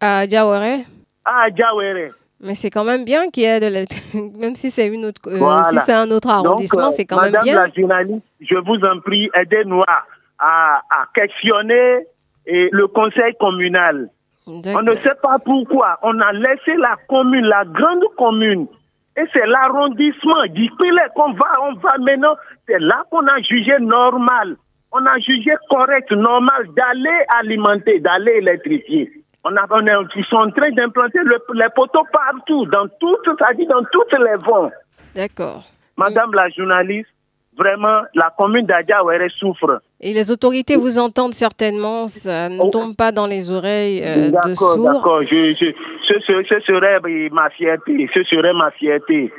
à 0.00 0.26
Diawara 0.26 0.78
Ah, 1.24 1.48
Djawere. 1.54 2.12
Mais 2.40 2.54
c'est 2.54 2.70
quand 2.70 2.84
même 2.84 3.04
bien 3.04 3.30
qu'il 3.30 3.44
y 3.44 3.46
ait 3.46 3.60
de 3.60 3.66
l'électricité, 3.66 4.30
même 4.38 4.54
si 4.54 4.70
c'est 4.70 4.86
une 4.88 5.06
autre, 5.06 5.22
euh, 5.26 5.38
Voilà. 5.38 5.70
si 5.70 5.78
c'est 5.86 5.94
un 5.94 6.10
autre 6.10 6.28
arrondissement, 6.28 6.88
euh, 6.88 6.90
c'est 6.90 7.06
quand 7.06 7.20
même 7.20 7.32
Madame 7.32 7.44
bien. 7.44 7.54
la 7.66 7.68
journaliste, 7.70 8.26
je 8.40 8.56
vous 8.56 8.84
en 8.84 9.00
prie, 9.00 9.30
aidez-nous 9.34 9.80
à, 9.88 10.04
à, 10.38 11.06
questionner 11.14 12.06
et 12.46 12.68
le 12.72 12.86
conseil 12.88 13.34
communal. 13.40 14.10
On 14.46 14.82
ne 14.82 14.94
sait 14.96 15.16
pas 15.22 15.38
pourquoi. 15.44 15.98
On 16.02 16.20
a 16.20 16.32
laissé 16.32 16.74
la 16.78 16.96
commune, 17.08 17.46
la 17.46 17.64
grande 17.64 18.04
commune. 18.16 18.68
Et 19.16 19.24
c'est 19.32 19.46
l'arrondissement 19.46 20.44
d'Ipile 20.50 21.00
qu'on 21.16 21.32
va, 21.32 21.46
on 21.62 21.74
va 21.74 21.98
maintenant. 21.98 22.36
C'est 22.68 22.78
là 22.78 23.02
qu'on 23.10 23.26
a 23.26 23.40
jugé 23.40 23.72
normal. 23.80 24.56
On 24.92 25.04
a 25.04 25.18
jugé 25.18 25.50
correct, 25.68 26.12
normal 26.12 26.66
d'aller 26.76 27.24
alimenter, 27.40 27.98
d'aller 27.98 28.32
électrifier. 28.38 29.10
On 29.48 29.56
a, 29.56 29.64
on 29.70 29.86
est, 29.86 29.92
ils 30.16 30.24
sont 30.24 30.36
en 30.36 30.50
train 30.50 30.70
d'implanter 30.72 31.18
le- 31.24 31.38
les 31.54 31.68
poteaux 31.74 32.04
partout, 32.12 32.66
dans 32.66 32.86
toutes, 33.00 33.24
c'est-à-dire 33.24 33.68
dans 33.68 33.84
toutes 33.92 34.12
les 34.18 34.36
vents. 34.44 34.70
D'accord. 35.14 35.62
Madame 35.96 36.32
la 36.34 36.48
journaliste, 36.48 37.08
vraiment, 37.56 38.00
la 38.14 38.32
commune 38.36 38.66
d'Adjaouere 38.66 39.30
souffre. 39.38 39.80
Et 40.00 40.12
les 40.12 40.30
autorités 40.30 40.76
vous 40.76 40.98
entendent 40.98 41.32
certainement, 41.34 42.06
ça 42.08 42.48
ne 42.48 42.60
Oh. 42.60 42.70
tombe 42.70 42.96
pas 42.96 43.12
dans 43.12 43.26
les 43.26 43.50
oreilles 43.50 44.02
euh, 44.04 44.26
de 44.26 44.30
D'accord, 44.32 44.74
sourds. 44.74 44.92
d'accord. 44.92 45.22
Je, 45.22 45.54
je, 45.60 45.66
ce, 46.08 46.14
ce- 46.26 46.44
ce 46.50 46.60
serait 46.66 46.98
ma 47.30 47.48
fierté. 47.50 48.10
Ce 48.16 48.22
serait 48.24 48.52
ma 48.52 48.70
fierté. 48.72 49.32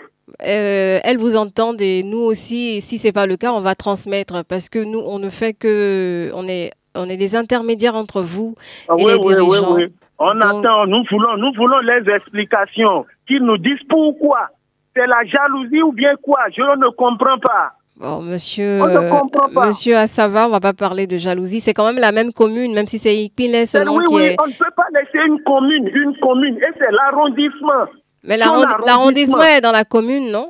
Euh, 0.45 0.99
elles 1.03 1.17
vous 1.17 1.35
entendent 1.35 1.81
et 1.81 2.03
nous 2.03 2.19
aussi, 2.19 2.81
si 2.81 2.97
c'est 2.97 3.11
pas 3.13 3.25
le 3.27 3.37
cas, 3.37 3.51
on 3.51 3.61
va 3.61 3.75
transmettre 3.75 4.43
parce 4.45 4.67
que 4.69 4.79
nous, 4.79 4.99
on 4.99 5.19
ne 5.19 5.29
fait 5.29 5.53
que, 5.53 6.31
on 6.33 6.47
est, 6.47 6.71
on 6.97 7.09
est 7.09 7.17
des 7.17 7.35
intermédiaires 7.35 7.95
entre 7.95 8.21
vous 8.21 8.55
Ah 8.89 8.93
et 8.97 9.03
oui, 9.05 9.11
les 9.11 9.17
oui, 9.17 9.19
oui, 9.25 9.35
dirigeants. 9.35 9.75
oui. 9.75 9.85
On 10.19 10.33
Donc- 10.33 10.43
attend, 10.65 10.87
nous 10.87 11.03
voulons, 11.11 11.37
nous 11.37 11.51
voulons 11.55 11.79
les 11.79 12.11
explications. 12.11 13.05
Qu'ils 13.27 13.43
nous 13.43 13.57
disent 13.57 13.83
pourquoi. 13.89 14.49
C'est 14.95 15.05
la 15.05 15.23
jalousie 15.25 15.81
ou 15.83 15.91
bien 15.91 16.15
quoi? 16.21 16.39
Je 16.55 16.61
ne 16.61 16.89
comprends 16.89 17.37
pas. 17.37 17.73
Bon, 17.99 18.21
monsieur, 18.21 18.81
On 18.83 18.87
ne 18.87 19.09
comprend 19.09 19.49
pas. 19.49 19.67
monsieur 19.67 19.95
Assava, 19.95 20.47
on 20.47 20.51
va 20.51 20.59
pas 20.59 20.73
parler 20.73 21.05
de 21.07 21.17
jalousie. 21.17 21.59
C'est 21.59 21.73
quand 21.73 21.85
même 21.85 21.97
la 21.99 22.11
même 22.11 22.31
commune, 22.33 22.73
même 22.73 22.87
si 22.87 22.97
c'est 22.99 23.15
Ipile 23.15 23.51
C'est- 23.53 23.65
seulement 23.77 23.95
oui, 23.95 24.05
qui 24.07 24.13
oui, 24.15 24.21
est. 24.23 24.35
on 24.41 24.47
ne 24.47 24.53
peut 24.53 24.71
pas 24.75 24.85
laisser 24.93 25.19
une 25.27 25.39
commune, 25.43 25.87
une 25.93 26.15
commune, 26.19 26.57
et 26.57 26.73
c'est 26.79 26.91
l'arrondissement. 26.91 27.85
Mais 28.23 28.37
l'arrondissement 28.37 29.41
est 29.41 29.61
dans 29.61 29.71
la 29.71 29.83
commune, 29.83 30.31
non? 30.31 30.49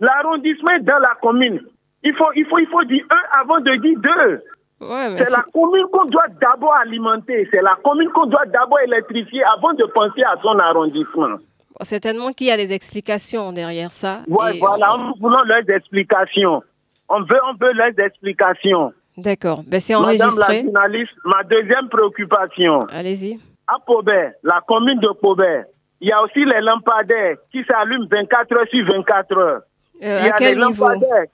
L'arrondissement 0.00 0.72
est 0.76 0.80
dans 0.84 0.98
la 0.98 1.14
commune. 1.22 1.60
Il 2.02 2.14
faut, 2.14 2.26
il 2.36 2.44
faut, 2.46 2.58
il 2.58 2.66
faut 2.66 2.84
dire 2.84 3.04
un 3.10 3.40
avant 3.40 3.60
de 3.60 3.74
dire 3.76 3.98
deux. 3.98 4.42
Ouais, 4.90 5.16
C'est 5.18 5.30
la 5.30 5.44
commune 5.52 5.86
qu'on 5.92 6.04
doit 6.06 6.26
d'abord 6.40 6.74
alimenter. 6.74 7.48
C'est 7.50 7.62
la 7.62 7.76
commune 7.82 8.10
qu'on 8.10 8.26
doit 8.26 8.46
d'abord 8.46 8.78
électrifier 8.86 9.42
avant 9.56 9.72
de 9.74 9.84
penser 9.94 10.22
à 10.22 10.36
son 10.42 10.58
arrondissement. 10.58 11.36
certainement 11.82 12.32
qu'il 12.32 12.46
y 12.46 12.50
a 12.50 12.56
des 12.56 12.72
explications 12.72 13.52
derrière 13.52 13.90
ça. 13.92 14.20
Et 14.28 14.58
voilà, 14.58 14.94
on- 14.94 14.98
nous 15.08 15.14
voulons 15.20 15.42
leurs 15.44 15.68
explications. 15.70 16.62
On 17.08 17.20
veut, 17.20 17.40
on 17.50 17.54
veut 17.60 17.72
leurs 17.72 17.98
explications. 17.98 18.92
D'accord. 19.16 19.62
Ben, 19.66 19.80
c'est 19.80 19.94
Madame 19.94 20.16
la 20.16 20.24
enregistré. 20.24 20.62
journaliste, 20.64 21.12
ma 21.24 21.42
deuxième 21.44 21.88
préoccupation, 21.88 22.86
Allez-y. 22.90 23.38
à 23.66 23.76
Paubert, 23.86 24.32
la 24.42 24.60
commune 24.66 24.98
de 25.00 25.08
Paubert, 25.20 25.64
il 26.00 26.08
y 26.08 26.12
a 26.12 26.20
aussi 26.22 26.44
les 26.44 26.60
lampadaires 26.60 27.36
qui 27.52 27.62
s'allument 27.64 28.06
24 28.10 28.52
heures 28.56 28.66
sur 28.70 28.84
24 28.86 29.36
heures. 29.38 29.60
Euh, 30.02 30.22
à 30.24 30.30
quel 30.32 30.58
niveau 30.58 30.84
lampadaires. 30.88 31.26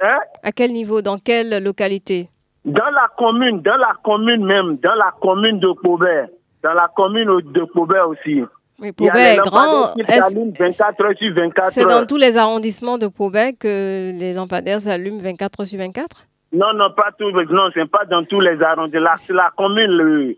Hein? 0.00 0.18
À 0.42 0.50
quel 0.52 0.72
niveau? 0.72 1.02
Dans 1.02 1.18
quelle 1.18 1.62
localité? 1.62 2.28
Dans 2.70 2.90
la 2.90 3.08
commune, 3.16 3.60
dans 3.62 3.76
la 3.76 3.92
commune 4.02 4.44
même, 4.44 4.76
dans 4.76 4.94
la 4.94 5.12
commune 5.20 5.58
de 5.58 5.72
Paubert, 5.82 6.28
dans 6.62 6.72
la 6.74 6.88
commune 6.94 7.40
de 7.52 7.64
Paubert 7.72 8.08
aussi. 8.08 8.42
Oui, 8.80 8.92
Paubert 8.92 9.16
est 9.16 9.36
grand. 9.38 9.64
lampadaires 9.64 9.94
qui 9.94 10.00
Est-ce- 10.00 10.20
s'allument 10.22 10.52
24 10.58 11.04
heures 11.04 11.12
sur 11.18 11.34
24 11.34 11.72
C'est 11.72 11.82
heures. 11.82 12.00
dans 12.00 12.06
tous 12.06 12.16
les 12.16 12.36
arrondissements 12.36 12.98
de 12.98 13.08
Paubert 13.08 13.52
que 13.58 14.12
les 14.18 14.32
lampadaires 14.32 14.80
s'allument 14.80 15.20
24 15.20 15.64
sur 15.66 15.78
24 15.78 16.24
Non, 16.52 16.72
non, 16.74 16.90
pas 16.96 17.10
tout. 17.18 17.30
Non, 17.30 17.70
c'est 17.74 17.90
pas 17.90 18.04
dans 18.06 18.24
tous 18.24 18.40
les 18.40 18.60
arrondissements. 18.62 19.04
La, 19.04 19.16
c'est 19.16 19.34
la 19.34 19.50
commune, 19.56 19.90
le, 19.90 20.36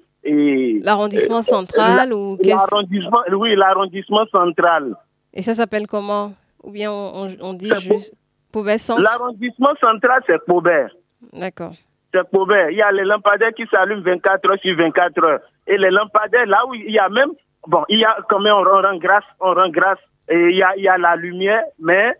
L'arrondissement 0.85 1.39
euh, 1.39 1.43
central 1.43 2.09
la- 2.11 2.17
ou 2.17 2.37
qu'est-ce- 2.37 2.51
l'arrondissement, 2.57 3.21
oui, 3.33 3.55
l'arrondissement 3.57 4.25
central. 4.31 4.95
Et 5.35 5.43
ça 5.43 5.55
s'appelle 5.55 5.87
comment? 5.87 6.33
Ou 6.62 6.71
bien 6.71 6.93
on, 6.93 7.25
on- 7.25 7.37
on 7.41 7.53
dit 7.55 7.71
juste 7.81 8.12
Paubert 8.53 8.79
centre? 8.79 9.01
L'arrondissement 9.03 9.75
central, 9.81 10.23
c'est 10.27 10.45
Paubert. 10.45 10.91
D'accord. 11.33 11.73
C'est 12.12 12.28
Paubert. 12.31 12.71
Il 12.71 12.76
y 12.76 12.83
a 12.83 12.92
les 12.92 13.04
lampadaires 13.04 13.52
qui 13.57 13.64
s'allument 13.71 14.02
24 14.02 14.50
heures 14.50 14.59
sur 14.61 14.76
24 14.76 15.25
heures. 15.25 15.40
Et 15.66 15.78
les 15.78 15.90
lampadaires, 15.90 16.47
là 16.47 16.66
où 16.69 16.75
il 16.75 16.90
y 16.90 16.99
a 16.99 17.09
même, 17.09 17.31
bon, 17.66 17.85
il 17.88 18.00
y 18.00 18.04
a 18.04 18.16
quand 18.28 18.40
même, 18.40 18.54
on 18.54 18.62
rend 18.64 18.97
grâce, 18.99 19.25
on 19.40 19.54
rend 19.54 19.71
grâce. 19.71 19.99
Et 20.28 20.50
il 20.50 20.57
y 20.57 20.62
a, 20.62 20.76
il 20.76 20.83
y 20.83 20.88
a 20.88 20.99
la 20.99 21.16
lumière, 21.16 21.62
mais 21.81 22.14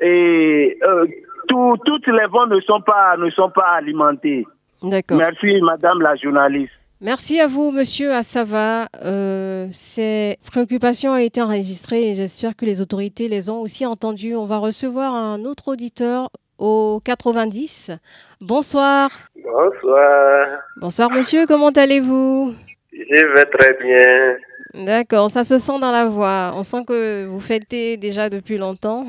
et, 0.00 0.78
euh, 0.86 1.06
tout- 1.48 1.76
toutes 1.84 2.06
les 2.08 2.26
vents 2.26 2.46
ne 2.46 2.60
sont 2.60 2.80
pas, 2.82 3.16
ne 3.16 3.30
sont 3.30 3.50
pas 3.50 3.70
alimentés. 3.76 4.46
D'accord. 4.82 5.16
Merci, 5.18 5.60
madame 5.62 6.00
la 6.02 6.14
journaliste. 6.16 6.72
Merci 7.00 7.40
à 7.40 7.46
vous, 7.46 7.70
monsieur 7.70 8.12
Assava. 8.12 8.86
Euh, 9.04 9.68
ces 9.72 10.36
préoccupations 10.50 11.12
ont 11.12 11.16
été 11.16 11.40
enregistrées 11.40 12.10
et 12.10 12.14
j'espère 12.14 12.56
que 12.56 12.64
les 12.64 12.80
autorités 12.80 13.28
les 13.28 13.50
ont 13.50 13.60
aussi 13.60 13.86
entendues. 13.86 14.34
On 14.36 14.46
va 14.46 14.58
recevoir 14.58 15.14
un 15.14 15.44
autre 15.44 15.68
auditeur 15.68 16.28
au 16.58 17.00
90. 17.04 17.92
Bonsoir. 18.40 19.10
Bonsoir, 19.50 20.46
Bonsoir, 20.76 21.10
monsieur. 21.10 21.46
Comment 21.46 21.70
allez-vous? 21.70 22.54
Je 22.92 23.34
vais 23.34 23.46
très 23.46 23.74
bien. 23.82 24.36
D'accord, 24.84 25.30
ça 25.30 25.42
se 25.42 25.56
sent 25.58 25.78
dans 25.80 25.90
la 25.90 26.04
voix. 26.06 26.52
On 26.54 26.62
sent 26.64 26.84
que 26.86 27.24
vous 27.24 27.40
fêtez 27.40 27.96
déjà 27.96 28.28
depuis 28.28 28.58
longtemps. 28.58 29.06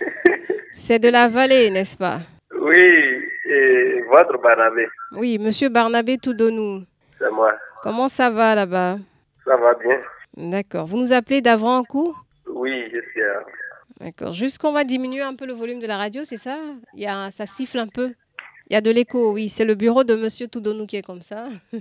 C'est 0.74 0.98
de 0.98 1.08
la 1.08 1.28
vallée, 1.28 1.70
n'est-ce 1.70 1.96
pas? 1.96 2.18
Oui, 2.60 3.22
et 3.46 4.02
votre 4.10 4.38
Barnabé, 4.42 4.86
Oui, 5.12 5.38
monsieur 5.38 5.70
Barnabé 5.70 6.18
Toudonou. 6.18 6.82
c'est 7.18 7.30
moi. 7.30 7.54
Comment 7.82 8.08
ça 8.08 8.28
va 8.28 8.54
là-bas? 8.54 8.98
Ça 9.46 9.56
va 9.56 9.74
bien 9.76 9.98
D'accord. 10.36 10.86
Vous 10.86 10.98
nous 10.98 11.12
appelez 11.14 11.40
d'Avrancourt 11.40 12.22
Oui, 12.46 12.84
je 12.92 13.00
suis 13.12 13.22
à... 13.22 13.40
D'accord. 13.98 14.32
Juste 14.32 14.58
qu'on 14.58 14.72
va 14.72 14.84
diminuer 14.84 15.22
un 15.22 15.34
peu 15.34 15.46
le 15.46 15.54
volume 15.54 15.80
de 15.80 15.86
la 15.86 15.96
radio, 15.96 16.22
c'est 16.24 16.36
ça? 16.36 16.58
Il 16.94 17.00
y 17.00 17.06
a, 17.06 17.30
Ça 17.30 17.46
siffle 17.46 17.78
un 17.78 17.88
peu. 17.88 18.12
Il 18.70 18.74
y 18.74 18.76
a 18.76 18.80
de 18.80 18.90
l'écho, 18.92 19.32
oui. 19.32 19.48
C'est 19.48 19.64
le 19.64 19.74
bureau 19.74 20.04
de 20.04 20.14
monsieur 20.14 20.46
Toudonou 20.46 20.86
qui 20.86 20.96
est 20.96 21.02
comme 21.02 21.22
ça. 21.22 21.48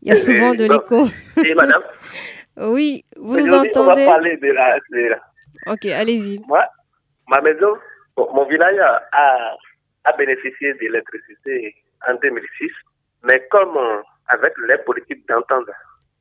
Il 0.00 0.08
y 0.08 0.10
a 0.12 0.16
souvent 0.16 0.54
de 0.54 0.66
bon. 0.66 0.74
l'écho. 0.74 1.10
Et 1.44 1.54
madame, 1.54 1.82
Oui, 2.56 3.04
vous 3.16 3.36
nous 3.36 3.44
aujourd'hui, 3.44 3.70
on 3.74 3.84
va 3.84 3.92
entendez 3.92 4.06
parler 4.06 4.36
de 4.38 4.48
la... 4.52 4.78
de 4.78 5.08
la- 5.10 5.22
Ok, 5.66 5.84
allez-y. 5.84 6.40
Moi, 6.48 6.64
ma 7.28 7.42
maison, 7.42 7.76
mon 8.16 8.46
village 8.46 8.78
a, 8.78 9.56
a 10.04 10.16
bénéficié 10.16 10.72
de 10.72 10.78
l'électricité 10.80 11.74
en 12.08 12.14
2006, 12.14 12.70
mais 13.24 13.46
comme 13.50 13.76
euh, 13.76 14.00
avec 14.28 14.54
les 14.68 14.78
politiques 14.78 15.28
d'entente. 15.28 15.68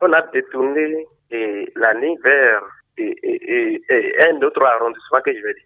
On 0.01 0.11
a 0.11 0.21
détourné 0.33 1.07
la 1.75 1.93
ligne 1.93 2.17
vers 2.23 2.61
et, 2.97 3.81
un 4.29 4.41
autre 4.41 4.61
arrondissement 4.63 5.21
que 5.21 5.31
je 5.33 5.41
vais 5.41 5.53
dire. 5.53 5.63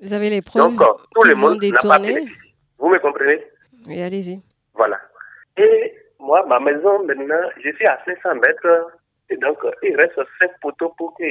Vous 0.00 0.12
avez 0.12 0.28
les 0.28 0.42
preuves 0.42 0.76
Donc, 0.76 0.98
tout 1.14 1.22
le 1.22 1.34
monde 1.34 1.62
n'a 1.62 1.80
pas 1.80 1.98
Vous 2.78 2.88
me 2.90 2.98
comprenez? 2.98 3.42
Allez-y. 3.88 4.40
Voilà. 4.74 5.00
Et 5.56 5.94
moi, 6.18 6.44
ma 6.46 6.60
maison, 6.60 7.04
maintenant, 7.04 7.50
je 7.62 7.70
suis 7.72 7.86
à 7.86 7.98
500 8.04 8.36
mètres. 8.36 8.92
Et 9.30 9.36
donc, 9.36 9.58
il 9.82 9.96
reste 9.96 10.20
5 10.40 10.50
poteaux 10.60 10.94
pour 10.96 11.14
que 11.16 11.24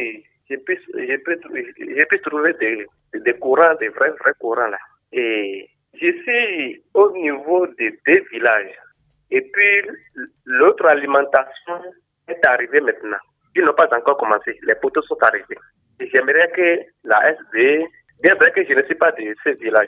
je 0.49 0.55
puisse, 0.57 2.21
trouver 2.23 2.53
des, 2.53 2.85
des 3.13 3.33
courants, 3.33 3.75
des 3.75 3.89
vrais, 3.89 4.11
vrais 4.11 4.33
courants 4.39 4.67
là. 4.67 4.77
Et 5.11 5.69
je 5.93 6.11
suis 6.23 6.83
au 6.93 7.11
niveau 7.11 7.67
des 7.77 7.97
deux 8.05 8.23
villages. 8.31 8.75
Et 9.31 9.41
puis, 9.41 9.89
l'autre 10.45 10.85
alimentation 10.85 11.81
est 12.27 12.45
arrivée 12.45 12.81
maintenant. 12.81 13.17
Ils 13.55 13.63
n'ont 13.63 13.73
pas 13.73 13.87
encore 13.95 14.17
commencé. 14.17 14.57
Les 14.63 14.75
poteaux 14.75 15.01
sont 15.03 15.17
arrivés. 15.21 15.57
Et 15.99 16.09
j'aimerais 16.09 16.51
que 16.51 16.79
la 17.05 17.33
SB, 17.33 17.85
bien 18.21 18.35
vrai 18.35 18.51
que 18.51 18.65
je 18.65 18.73
ne 18.73 18.83
suis 18.83 18.95
pas 18.95 19.11
de 19.13 19.33
ce 19.43 19.49
village, 19.57 19.87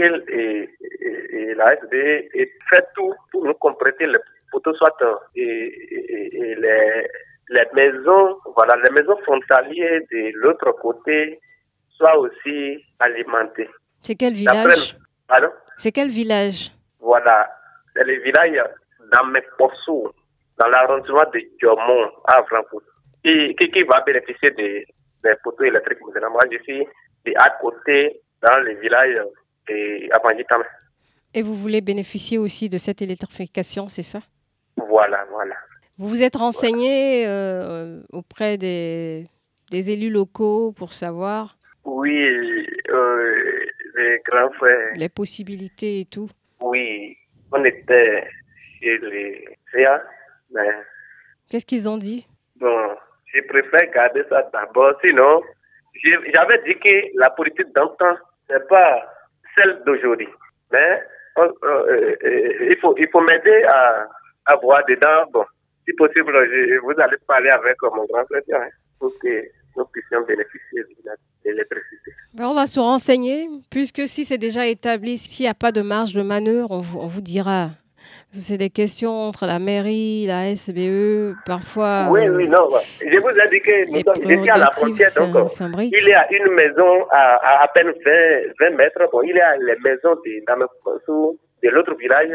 et, 0.00 1.54
la 1.56 1.74
SB 1.74 2.28
fait 2.70 2.86
tout 2.94 3.14
pour 3.30 3.44
nous 3.44 3.54
compléter 3.54 4.06
les 4.06 4.18
poteaux, 4.50 4.74
soit 4.74 4.96
et, 5.34 6.54
les, 6.58 7.08
les 7.50 7.66
maisons, 7.74 8.38
voilà, 8.56 8.76
les 8.76 8.90
maisons 8.90 9.16
frontalières 9.24 10.00
de 10.10 10.32
l'autre 10.36 10.72
côté 10.72 11.40
soient 11.90 12.18
aussi 12.18 12.84
alimentées. 12.98 13.68
C'est 14.02 14.14
quel 14.14 14.34
village? 14.34 14.96
C'est 15.78 15.92
quel 15.92 16.08
village? 16.08 16.72
Voilà, 16.98 17.50
c'est 17.94 18.06
le 18.06 18.20
village 18.22 18.62
d'Amepossou, 19.12 20.10
dans 20.58 20.68
l'arrondissement 20.68 21.24
de 21.32 21.42
Diomont, 21.58 22.10
à 22.26 22.42
Francfort. 22.44 22.82
Qui, 23.22 23.54
qui, 23.54 23.82
va 23.82 24.00
bénéficier 24.00 24.50
des, 24.52 24.86
des 25.22 25.34
poteaux 25.44 25.64
électriques 25.64 25.98
maintenant. 26.06 26.30
Moi, 26.30 26.44
je 26.50 26.58
suis 26.62 26.86
à 27.36 27.50
côté, 27.60 28.22
dans 28.42 28.64
le 28.64 28.74
village 28.80 29.14
de 29.68 30.12
Abangitam. 30.14 30.62
Et 31.34 31.42
vous 31.42 31.54
voulez 31.54 31.80
bénéficier 31.80 32.38
aussi 32.38 32.68
de 32.68 32.78
cette 32.78 33.02
électrification, 33.02 33.88
c'est 33.88 34.02
ça? 34.02 34.20
Voilà, 34.76 35.24
voilà. 35.30 35.54
Vous 35.98 36.08
vous 36.08 36.22
êtes 36.22 36.36
renseigné 36.36 37.26
euh, 37.26 38.00
auprès 38.12 38.56
des, 38.56 39.28
des 39.70 39.90
élus 39.90 40.10
locaux 40.10 40.72
pour 40.72 40.92
savoir? 40.92 41.58
Oui, 41.84 42.66
euh, 42.88 43.64
les 43.96 44.20
grands 44.24 44.50
frères. 44.52 44.94
Les 44.96 45.08
possibilités 45.08 46.00
et 46.00 46.04
tout? 46.06 46.28
Oui, 46.60 47.16
on 47.52 47.64
était 47.64 48.26
chez 48.80 48.98
les 48.98 49.44
CA, 49.72 50.02
mais... 50.50 50.68
Qu'est-ce 51.48 51.66
qu'ils 51.66 51.88
ont 51.88 51.98
dit? 51.98 52.26
Bon, 52.56 52.96
je 53.32 53.40
préfère 53.42 53.90
garder 53.92 54.24
ça 54.28 54.48
d'abord, 54.52 54.94
sinon, 55.02 55.42
j'avais 56.34 56.62
dit 56.64 56.78
que 56.78 57.18
la 57.18 57.30
politique 57.30 57.72
d'antan, 57.74 58.16
n'est 58.50 58.60
pas 58.68 59.06
d'aujourd'hui. 59.86 60.28
Mais 60.72 61.02
euh, 61.38 62.16
il 62.70 62.76
faut, 62.80 62.94
il 62.98 63.08
faut 63.10 63.20
m'aider 63.20 63.62
à, 63.64 64.06
à 64.46 64.56
voir 64.56 64.84
dedans. 64.86 65.26
Bon, 65.32 65.44
si 65.86 65.94
possible, 65.94 66.32
vous 66.82 67.00
allez 67.00 67.16
parler 67.26 67.50
avec 67.50 67.76
mon 67.82 68.04
grand 68.06 68.24
frère 68.26 68.42
hein, 68.54 68.68
pour 68.98 69.12
que 69.18 69.42
nous 69.76 69.84
puissions 69.86 70.22
bénéficier 70.26 70.82
de 70.82 71.10
l'électricité. 71.44 72.12
On 72.38 72.54
va 72.54 72.66
se 72.66 72.80
renseigner, 72.80 73.48
puisque 73.70 74.06
si 74.06 74.24
c'est 74.24 74.38
déjà 74.38 74.66
établi, 74.66 75.18
s'il 75.18 75.44
n'y 75.44 75.48
a 75.48 75.54
pas 75.54 75.72
de 75.72 75.82
marge 75.82 76.14
de 76.14 76.22
manœuvre, 76.22 76.70
on 76.70 77.06
vous, 77.06 77.20
dira. 77.20 77.70
C'est 78.32 78.58
des 78.58 78.70
questions 78.70 79.12
entre 79.12 79.46
la 79.46 79.58
mairie, 79.58 80.24
la 80.26 80.54
SBE, 80.54 81.34
parfois. 81.44 82.06
Oui, 82.10 82.28
oui, 82.28 82.46
non. 82.46 82.68
Je 83.00 83.18
vous 83.18 83.28
ai 83.28 83.48
dit 83.48 83.60
que 83.60 83.90
nous 83.90 84.00
sommes 84.04 84.48
à 84.48 84.58
la 84.58 84.70
frontière, 84.70 85.10
donc 85.16 85.50
il 85.78 86.08
y 86.08 86.12
a 86.12 86.32
une 86.32 86.52
maison 86.54 87.06
à, 87.10 87.62
à, 87.62 87.68
peine 87.68 87.92
20, 88.60 88.70
mètres. 88.76 89.08
Bon, 89.10 89.22
il 89.22 89.34
y 89.34 89.40
a 89.40 89.56
les 89.56 89.76
maisons 89.82 90.14
de, 90.24 90.44
de 91.62 91.68
l'autre 91.70 91.96
village 91.96 92.30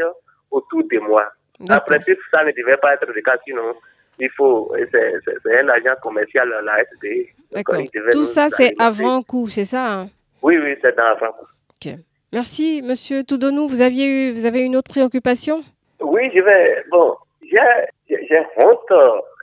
autour 0.50 0.82
de 0.84 0.98
moi. 0.98 1.24
Après, 1.70 1.98
si 2.06 2.14
ça 2.30 2.44
ne 2.44 2.52
devait 2.52 2.76
pas 2.76 2.94
être 2.94 3.10
le 3.10 3.22
cas, 3.22 3.36
sinon, 3.46 3.74
il 4.18 4.30
faut, 4.36 4.72
c'est 4.92 5.60
un 5.60 5.68
agent 5.68 5.96
commercial, 6.02 6.48
la 6.62 6.78
SDE. 6.80 7.28
D'accord. 7.52 7.80
Tout 8.12 8.24
ça, 8.26 8.48
c'est 8.50 8.74
avant 8.78 9.22
coup, 9.22 9.48
c'est 9.48 9.64
ça 9.64 9.92
hein? 9.92 10.10
Oui, 10.42 10.58
oui, 10.58 10.76
c'est 10.82 10.98
avant 10.98 11.32
coup. 11.32 11.46
Ok. 11.70 11.94
Merci, 12.32 12.82
monsieur 12.84 13.24
Toudonou. 13.24 13.66
Vous, 13.66 13.80
aviez 13.80 14.06
eu, 14.06 14.32
vous 14.34 14.44
avez 14.44 14.60
une 14.60 14.76
autre 14.76 14.90
préoccupation? 14.90 15.64
Oui, 16.06 16.30
je 16.34 16.40
vais. 16.40 16.84
Bon, 16.90 17.16
j'ai 17.42 18.46
honte. 18.58 18.92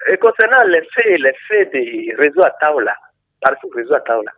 Et 0.10 0.18
concernant 0.18 0.64
les 0.64 0.82
faits, 0.96 1.20
les 1.20 1.34
faits 1.48 1.72
des 1.74 2.14
réseaux 2.18 2.44
à 2.44 2.52
Taola, 2.60 2.96
par 3.42 3.54
ce 3.62 3.68
réseau 3.76 3.94
à 3.94 4.02
Taola, 4.02 4.32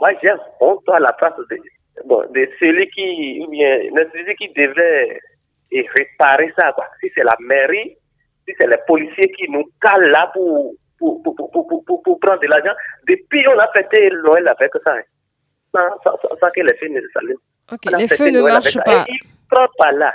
moi, 0.00 0.10
j'ai 0.22 0.32
honte 0.60 0.88
à 0.88 0.98
la 0.98 1.12
place 1.12 1.34
de, 1.50 1.58
bon, 2.06 2.24
de 2.30 2.48
celui 2.58 2.88
qui, 2.90 3.42
ou 3.44 3.50
bien, 3.50 3.78
celui 4.12 4.34
qui 4.36 4.48
devait 4.50 5.20
et 5.72 5.86
réparer 5.94 6.52
ça. 6.58 6.72
Quoi. 6.72 6.86
Si 7.00 7.10
c'est 7.14 7.24
la 7.24 7.36
mairie, 7.40 7.96
si 8.48 8.54
c'est 8.58 8.66
les 8.66 8.78
policiers 8.86 9.30
qui 9.32 9.48
nous 9.50 9.64
calent 9.80 10.10
là 10.10 10.30
pour, 10.32 10.74
pour, 10.98 11.22
pour, 11.22 12.02
pour, 12.02 12.20
prendre 12.20 12.40
de 12.40 12.46
l'argent, 12.46 12.74
depuis 13.06 13.46
on 13.48 13.58
a 13.58 13.68
fêté 13.72 14.10
Noël 14.24 14.48
avec 14.48 14.72
ça. 14.84 14.94
Hein. 14.94 15.02
Sans, 16.02 16.16
sans, 16.40 16.50
que 16.50 16.60
les 16.62 16.76
feux 16.78 16.88
ne 16.88 17.00
s'allument. 17.12 17.40
Okay, 17.72 17.90
les 17.96 18.08
feux 18.08 18.30
ne 18.30 18.42
marchent 18.42 18.78
pas. 18.84 19.04
Et 19.08 19.12
il 19.12 19.20
prend 19.48 19.68
pas 19.78 19.92
là. 19.92 20.12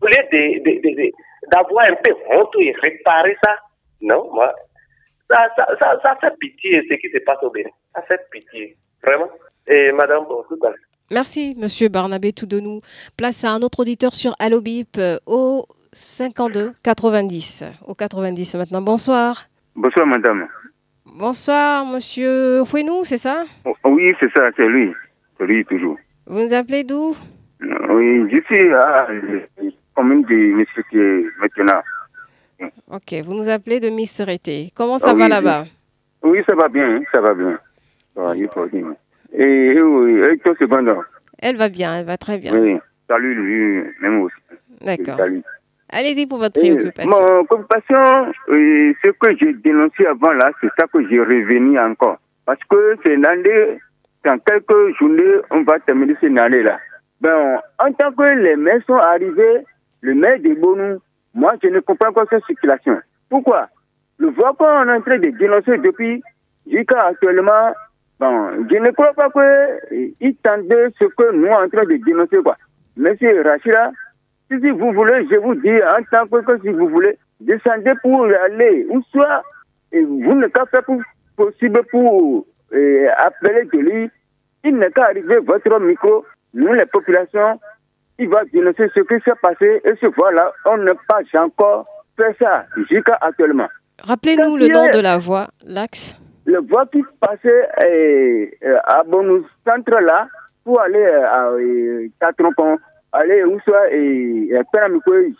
Au 0.00 0.06
lieu 0.06 1.10
d'avoir 1.52 1.86
un 1.86 1.94
peu 2.02 2.14
honte 2.30 2.54
et 2.60 2.72
réparer 2.80 3.36
ça, 3.42 3.56
non, 4.00 4.28
moi, 4.32 4.52
ça, 5.30 5.48
ça, 5.56 5.66
ça, 5.78 5.98
ça 6.02 6.16
fait 6.20 6.36
pitié 6.38 6.86
ce 6.88 6.94
qui 6.94 7.10
se 7.10 7.18
passe 7.24 7.42
au 7.42 7.50
Bénin. 7.50 7.70
Ça 7.94 8.02
fait 8.02 8.20
pitié, 8.30 8.76
vraiment. 9.02 9.28
Et 9.66 9.92
madame, 9.92 10.24
bon, 10.28 10.44
tout 10.48 10.58
à. 10.66 10.72
Merci, 11.10 11.54
monsieur 11.58 11.88
Barnabé 11.88 12.34
nous. 12.60 12.80
Place 13.16 13.44
à 13.44 13.50
un 13.50 13.62
autre 13.62 13.80
auditeur 13.80 14.14
sur 14.14 14.34
Allobip 14.38 14.96
euh, 14.98 15.18
au 15.26 15.66
52 15.92 16.74
90. 16.82 17.64
Au 17.86 17.94
90 17.94 18.54
maintenant. 18.56 18.82
Bonsoir. 18.82 19.46
Bonsoir, 19.74 20.06
madame. 20.06 20.48
Bonsoir, 21.04 21.86
monsieur 21.86 22.64
Fouenou, 22.64 23.04
c'est 23.04 23.16
ça? 23.16 23.44
Oh, 23.64 23.74
Oui, 23.84 24.12
c'est 24.20 24.30
ça, 24.36 24.50
c'est 24.56 24.66
lui. 24.66 24.92
C'est 25.38 25.46
lui, 25.46 25.64
toujours. 25.64 25.96
Vous 26.26 26.40
nous 26.40 26.52
appelez 26.52 26.82
d'où? 26.82 27.16
Oui, 27.60 28.28
je 28.30 28.40
suis 28.46 28.72
à 28.74 29.06
commune 29.96 30.22
de 30.22 31.40
maintenant. 31.40 31.82
Ok, 32.90 33.14
vous 33.24 33.34
nous 33.34 33.48
appelez 33.48 33.80
de 33.80 33.88
Misserité. 33.88 34.70
Comment 34.74 34.98
ça 34.98 35.14
va 35.14 35.28
là-bas? 35.28 35.64
Oui, 36.22 36.40
ça 36.46 36.54
va 36.54 36.68
bien, 36.68 37.00
ça 37.10 37.20
va 37.20 37.34
bien. 37.34 37.58
il 38.34 38.48
faut 38.52 38.66
dire. 38.66 38.86
Et, 39.32 39.80
oui, 39.80 40.20
et 40.20 40.38
toi, 40.38 40.54
cependant 40.58 41.02
Elle 41.38 41.56
va 41.56 41.68
bien, 41.68 41.98
elle 41.98 42.06
va 42.06 42.16
très 42.16 42.38
bien. 42.38 42.54
Oui, 42.54 42.78
salut 43.08 43.34
lui, 43.34 43.84
même 44.00 44.22
aussi. 44.22 44.36
D'accord. 44.80 45.18
Allez-y 45.88 46.26
pour 46.26 46.38
votre 46.38 46.58
préoccupation. 46.58 47.10
mon 47.10 47.44
préoccupation, 47.44 48.32
ce 48.48 49.10
que 49.10 49.36
j'ai 49.38 49.52
dénoncé 49.54 50.06
avant 50.06 50.32
là, 50.32 50.50
c'est 50.60 50.70
ça 50.78 50.86
que 50.92 51.06
j'ai 51.08 51.20
revenu 51.20 51.78
encore. 51.78 52.18
Parce 52.44 52.60
que 52.68 52.96
c'est 53.04 53.14
une 53.14 53.26
année, 53.26 53.78
dans 54.24 54.38
quelques 54.38 54.96
journées, 54.98 55.40
on 55.50 55.62
va 55.62 55.78
terminer 55.80 56.14
cette 56.20 56.38
année-là. 56.40 56.78
Ben, 57.20 57.58
en 57.78 57.92
tant 57.92 58.12
que 58.12 58.22
les 58.22 58.56
maires 58.56 58.82
sont 58.86 58.94
arrivés, 58.94 59.64
le 60.00 60.14
maire 60.14 60.40
de 60.40 60.54
Bonou, 60.54 60.98
moi, 61.34 61.54
je 61.62 61.68
ne 61.68 61.80
comprends 61.80 62.12
pas 62.12 62.24
cette 62.30 62.44
situation. 62.44 62.98
Pourquoi? 63.28 63.68
Le 64.18 64.30
qu'on 64.30 64.88
est 64.88 64.96
en 64.96 65.00
train 65.02 65.18
de 65.18 65.30
dénoncer 65.30 65.76
depuis 65.78 66.22
jusqu'à 66.66 66.98
actuellement, 67.06 67.72
Bon, 68.18 68.66
je 68.70 68.76
ne 68.76 68.90
crois 68.92 69.12
pas 69.12 69.28
qu'il 69.30 70.36
tendait 70.36 70.88
ce 70.98 71.04
que 71.04 71.32
nous 71.32 71.46
sommes 71.46 71.64
en 71.64 71.68
train 71.68 71.84
de 71.84 72.02
dénoncer. 72.02 72.38
Quoi. 72.42 72.56
Monsieur 72.96 73.42
Rachida, 73.42 73.90
si 74.50 74.70
vous 74.70 74.92
voulez, 74.92 75.26
je 75.30 75.36
vous 75.36 75.54
dis, 75.56 75.82
en 75.82 76.02
tant 76.10 76.26
que 76.26 76.58
si 76.62 76.70
vous 76.70 76.88
voulez, 76.88 77.18
descendez 77.40 77.92
pour 78.02 78.24
aller, 78.24 78.86
ou 78.88 79.02
soit 79.12 79.42
vous 79.92 80.34
ne 80.34 80.46
pas 80.46 80.64
fait 80.66 80.84
possible 81.36 81.82
pour 81.90 82.46
euh, 82.72 83.08
appeler 83.18 83.64
de 83.64 83.78
lui. 83.78 84.10
Il 84.64 84.78
n'est 84.78 84.90
qu'à 84.90 85.04
arriver 85.04 85.38
votre 85.40 85.78
micro, 85.80 86.24
nous 86.54 86.72
les 86.72 86.86
populations, 86.86 87.60
il 88.18 88.28
va 88.28 88.44
dénoncer 88.52 88.90
ce 88.94 89.00
qui 89.00 89.22
s'est 89.24 89.38
passé 89.40 89.80
et 89.84 89.92
ce 90.00 90.06
voilà, 90.16 90.52
on 90.64 90.78
n'a 90.78 90.92
pas 91.08 91.20
encore 91.38 91.86
fait 92.16 92.36
ça 92.38 92.64
jusqu'à 92.88 93.18
actuellement. 93.20 93.68
Rappelez-nous 94.02 94.56
le 94.56 94.68
nom 94.68 94.90
de 94.92 95.00
la 95.00 95.18
voie, 95.18 95.48
l'axe 95.64 96.16
le 96.46 96.60
voie 96.60 96.86
qui 96.86 97.02
passait 97.20 97.68
euh, 97.84 98.78
à 98.84 99.02
Bonus 99.02 99.44
Centre 99.66 100.00
là 100.00 100.28
pour 100.64 100.80
aller 100.80 100.98
euh, 100.98 102.06
à 102.20 102.26
Tatronpon, 102.32 102.78
aller 103.12 103.44
où 103.44 103.58
soit 103.60 103.92
et 103.92 104.50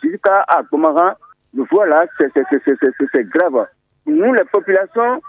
jusqu'à 0.03 0.45
Gomaran, 0.71 1.13
le 1.53 1.63
voie 1.63 1.87
là, 1.87 2.05
c'est 2.19 3.29
grave. 3.29 3.67
Nous, 4.05 4.33
les 4.33 4.43
populations, 4.51 5.21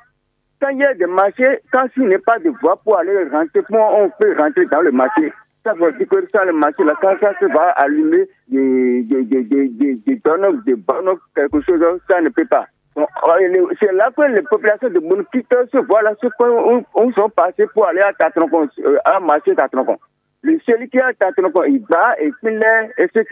quand 0.60 0.68
il 0.70 0.78
y 0.78 0.84
a 0.84 0.94
des 0.94 1.06
marchés, 1.06 1.60
quand 1.72 1.86
il 1.96 2.08
n'y 2.08 2.14
a 2.14 2.18
pas 2.18 2.38
de 2.38 2.50
voie 2.60 2.76
pour 2.82 2.98
aller 2.98 3.24
rentrer, 3.30 3.62
on 3.70 4.10
peut 4.18 4.36
rentrer 4.36 4.66
dans 4.66 4.80
le 4.80 4.92
marché? 4.92 5.32
Chaque 5.68 6.08
fois 6.08 6.20
que 6.20 6.28
ça 6.32 6.44
le 6.44 6.52
marché, 6.52 6.84
là, 6.84 6.94
quand 7.00 7.14
ça 7.20 7.32
se 7.38 7.44
va 7.46 7.70
allumer 7.76 8.28
des, 8.48 9.02
des, 9.02 9.22
des, 9.24 9.42
des, 9.42 9.68
des, 9.68 9.94
des 9.94 10.16
des 10.64 10.74
bonhommes, 10.76 11.18
quelque 11.34 11.60
chose, 11.62 11.80
ça 12.08 12.20
ne 12.20 12.28
peut 12.28 12.46
pas. 12.46 12.66
Euh, 12.96 13.66
C'est 13.78 13.92
là 13.92 14.10
que 14.16 14.22
les 14.22 14.42
populations 14.42 14.88
de 14.88 14.98
Bonquito 14.98 15.56
se 15.72 15.78
voient 15.78 16.02
là, 16.02 16.14
ce 16.20 16.26
qu'on 16.36 16.84
on 16.94 17.12
sont 17.12 17.30
passés 17.30 17.66
pour 17.72 17.86
aller 17.86 18.00
à 18.00 18.12
Tatroncon, 18.12 18.68
euh, 18.84 18.96
à 19.04 19.20
marcher 19.20 19.54
Tatroncon. 19.54 19.98
Le 20.42 20.58
celui 20.66 20.88
qui 20.88 20.98
est 20.98 21.02
à 21.02 21.12
Tatroncon, 21.12 21.64
il 21.64 21.84
va, 21.88 22.20
et 22.20 22.30
puis 22.42 22.56
là, 22.56 22.88
etc. 22.98 23.24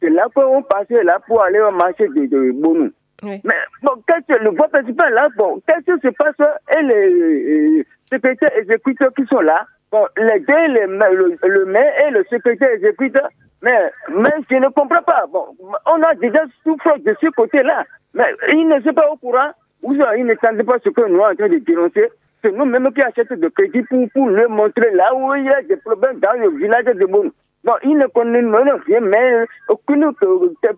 C'est 0.00 0.10
là 0.10 0.26
qu'on 0.34 0.62
passait 0.62 1.02
là 1.02 1.18
pour 1.26 1.42
aller 1.42 1.60
au 1.60 1.70
marché 1.70 2.08
de, 2.08 2.26
de 2.26 2.52
Bonou. 2.52 2.90
Oui. 3.22 3.40
Mais 3.44 3.54
bon, 3.82 3.92
qu'est-ce 4.06 4.36
que 4.36 4.44
le 4.44 4.52
principal 4.52 5.12
là, 5.12 5.28
bon, 5.36 5.60
qu'est-ce 5.66 5.94
qui 5.94 6.06
se 6.06 6.12
passe? 6.14 6.34
Et 6.78 6.82
les 6.82 7.80
euh, 7.80 7.84
secrétaires 8.12 8.56
exécuteurs 8.56 9.12
qui 9.14 9.24
sont 9.26 9.40
là, 9.40 9.66
bon, 9.92 10.06
les 10.16 10.40
deux, 10.40 10.66
les, 10.68 10.86
ma- 10.86 11.10
le, 11.10 11.36
le 11.42 11.64
maire 11.66 11.92
et 12.06 12.10
le 12.10 12.24
secrétaire 12.30 12.70
exécuteur, 12.70 13.28
mais, 13.62 13.90
mais 14.14 14.30
je 14.50 14.56
ne 14.56 14.68
comprends 14.68 15.02
pas. 15.02 15.24
Bon, 15.32 15.46
on 15.86 16.02
a 16.02 16.14
déjà 16.14 16.44
souffert 16.62 16.98
de 16.98 17.14
ce 17.20 17.26
côté-là, 17.30 17.84
mais 18.14 18.34
ils 18.52 18.66
ne 18.68 18.80
sont 18.80 18.92
pas 18.94 19.10
au 19.10 19.16
courant, 19.16 19.50
ou 19.82 19.94
ils 19.94 20.26
ne 20.26 20.34
pas 20.34 20.78
ce 20.84 20.88
que 20.90 21.00
nous 21.08 21.18
sommes 21.18 21.20
en 21.32 21.34
train 21.34 21.48
de 21.48 21.58
dénoncer. 21.58 22.08
C'est 22.42 22.52
nous-mêmes 22.52 22.92
qui 22.92 23.02
achetons 23.02 23.34
de 23.36 23.48
crédit 23.48 23.82
pour, 23.82 24.06
pour 24.14 24.28
leur 24.28 24.48
montrer 24.48 24.90
là 24.92 25.12
où 25.14 25.34
il 25.34 25.44
y 25.44 25.50
a 25.50 25.62
des 25.62 25.76
problèmes 25.76 26.20
dans 26.20 26.38
le 26.40 26.50
village 26.50 26.84
de 26.84 27.04
Bon. 27.06 27.30
Bon, 27.64 27.72
ils 27.82 27.98
ne 27.98 28.06
connaissent 28.06 28.82
rien, 28.86 29.00
mais 29.00 29.44
aucune 29.68 30.12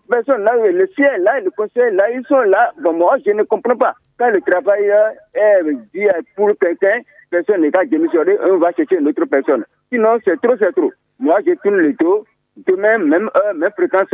personne 0.09 0.43
là, 0.45 0.57
le 0.57 0.87
ciel 0.97 1.23
là, 1.23 1.39
le 1.41 1.51
conseil 1.51 1.95
là, 1.95 2.11
ils 2.11 2.25
sont 2.27 2.41
là. 2.41 2.73
Bon, 2.81 2.95
moi, 2.95 3.17
je 3.25 3.33
ne 3.33 3.43
comprends 3.43 3.77
pas. 3.77 3.95
Quand 4.21 4.29
le 4.29 4.41
travail 4.43 4.91
euh, 4.91 5.11
est 5.33 5.63
dit 5.95 6.07
pour 6.37 6.51
quelqu'un, 6.61 7.01
personne 7.31 7.63
n'est 7.63 7.71
qu'à 7.71 7.87
démissionner, 7.87 8.37
on 8.45 8.59
va 8.59 8.71
chercher 8.73 8.97
une 8.99 9.09
autre 9.09 9.25
personne. 9.25 9.65
Sinon, 9.91 10.19
c'est 10.23 10.39
trop, 10.43 10.53
c'est 10.59 10.73
trop. 10.73 10.93
Moi, 11.19 11.39
je 11.47 11.53
tourne 11.63 11.77
le 11.77 11.95
dos. 11.95 12.27
Demain, 12.67 12.99
même 12.99 13.31
heure, 13.35 13.55
même 13.55 13.71
fréquence, 13.75 14.13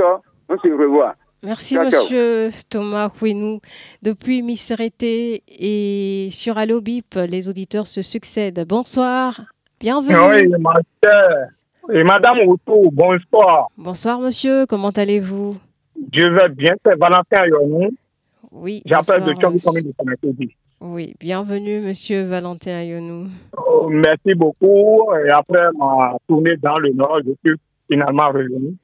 on 0.49 0.57
se 0.59 0.69
revoit. 0.69 1.16
Merci, 1.42 1.75
Ciao, 1.75 1.90
ciao. 1.90 2.03
monsieur 2.05 2.51
Thomas 2.71 3.11
Ouinou. 3.21 3.59
Depuis 4.01 4.42
Misérité 4.42 5.42
et 5.49 6.29
sur 6.31 6.57
Allo 6.57 6.81
Bip, 6.81 7.16
les 7.29 7.49
auditeurs 7.49 7.88
se 7.88 8.03
succèdent. 8.03 8.64
Bonsoir, 8.64 9.40
bienvenue. 9.81 10.14
Oui, 10.29 10.49
ma 10.61 10.75
chère. 11.03 11.49
Et 11.92 12.05
Madame 12.05 12.38
Outou, 12.47 12.90
bonsoir. 12.92 13.66
Bonsoir, 13.77 14.21
monsieur, 14.21 14.66
comment 14.66 14.90
allez-vous? 14.90 15.57
Je 16.12 16.23
vais 16.23 16.49
bien, 16.51 16.75
c'est 16.85 16.97
Valentin 16.97 17.45
Yonou. 17.47 17.90
Oui, 18.53 18.83
de 19.21 19.25
de 19.51 19.59
bienvenue, 21.21 21.81
monsieur 21.81 22.25
Valentin 22.27 22.73
Ayonou. 22.73 23.29
Oh, 23.57 23.89
Merci 23.91 24.35
beaucoup. 24.35 25.09
Et 25.25 25.31
après 25.31 25.69
ma 25.79 26.17
tournée 26.29 26.57
dans 26.57 26.79
le 26.79 26.93
Nord, 26.93 27.21
je 27.25 27.33
suis 27.45 27.59
finalement 27.91 28.29
revenu. 28.29 28.75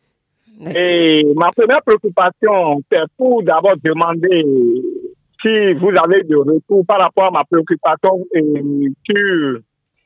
Et 0.75 1.25
ma 1.37 1.51
première 1.53 1.83
préoccupation, 1.83 2.83
c'est 2.90 3.01
pour 3.16 3.42
d'abord 3.42 3.75
demander 3.83 4.44
si 5.42 5.72
vous 5.75 5.90
avez 6.03 6.22
de 6.25 6.37
retour 6.37 6.85
par 6.87 7.01
rapport 7.01 7.25
à 7.25 7.31
ma 7.31 7.44
préoccupation 7.44 8.25
euh, 8.37 8.88
sur 9.05 9.59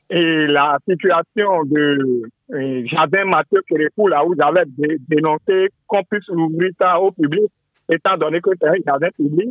et 0.09 0.47
la 0.47 0.77
situation 0.89 1.63
de 1.65 2.21
euh, 2.53 2.81
Jardin 2.85 3.25
Mathieu 3.25 3.61
Kérékou, 3.69 4.07
là 4.07 4.25
où 4.25 4.33
j'avais 4.39 4.63
dé- 4.77 4.97
dénoncé 5.07 5.67
qu'on 5.85 6.01
puisse 6.09 6.27
ouvrir 6.29 6.71
ça 6.79 6.99
au 6.99 7.11
public, 7.11 7.43
étant 7.89 8.17
donné 8.17 8.41
que 8.41 8.51
c'est 8.61 8.67
un 8.67 8.75
jardin 8.85 9.09
public. 9.15 9.49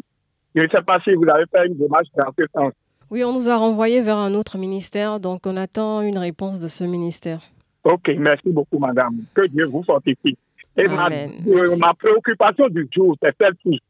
Je 0.54 0.62
ne 0.62 0.68
sais 0.68 0.82
pas 0.82 0.98
si 1.00 1.14
vous 1.14 1.28
avez 1.28 1.44
fait 1.52 1.66
une 1.66 1.76
démarche 1.76 2.08
dans 2.16 2.32
ce 2.38 2.44
sens. 2.54 2.72
Oui, 3.10 3.22
on 3.22 3.32
nous 3.32 3.48
a 3.48 3.56
renvoyé 3.56 4.00
vers 4.00 4.16
un 4.16 4.34
autre 4.34 4.58
ministère, 4.58 5.20
donc 5.20 5.42
on 5.46 5.56
attend 5.56 6.00
une 6.00 6.18
réponse 6.18 6.58
de 6.58 6.66
ce 6.66 6.82
ministère. 6.82 7.40
Ok, 7.84 8.10
merci 8.18 8.50
beaucoup, 8.50 8.78
madame. 8.78 9.16
Que 9.32 9.46
Dieu 9.46 9.66
vous 9.66 9.84
fortifie. 9.84 10.36
Et 10.76 10.88
ma, 10.88 11.08
euh, 11.08 11.76
ma 11.78 11.94
préoccupation 11.94 12.68
du 12.68 12.88
jour, 12.92 13.16
c'est 13.22 13.34
celle-ci. 13.40 13.80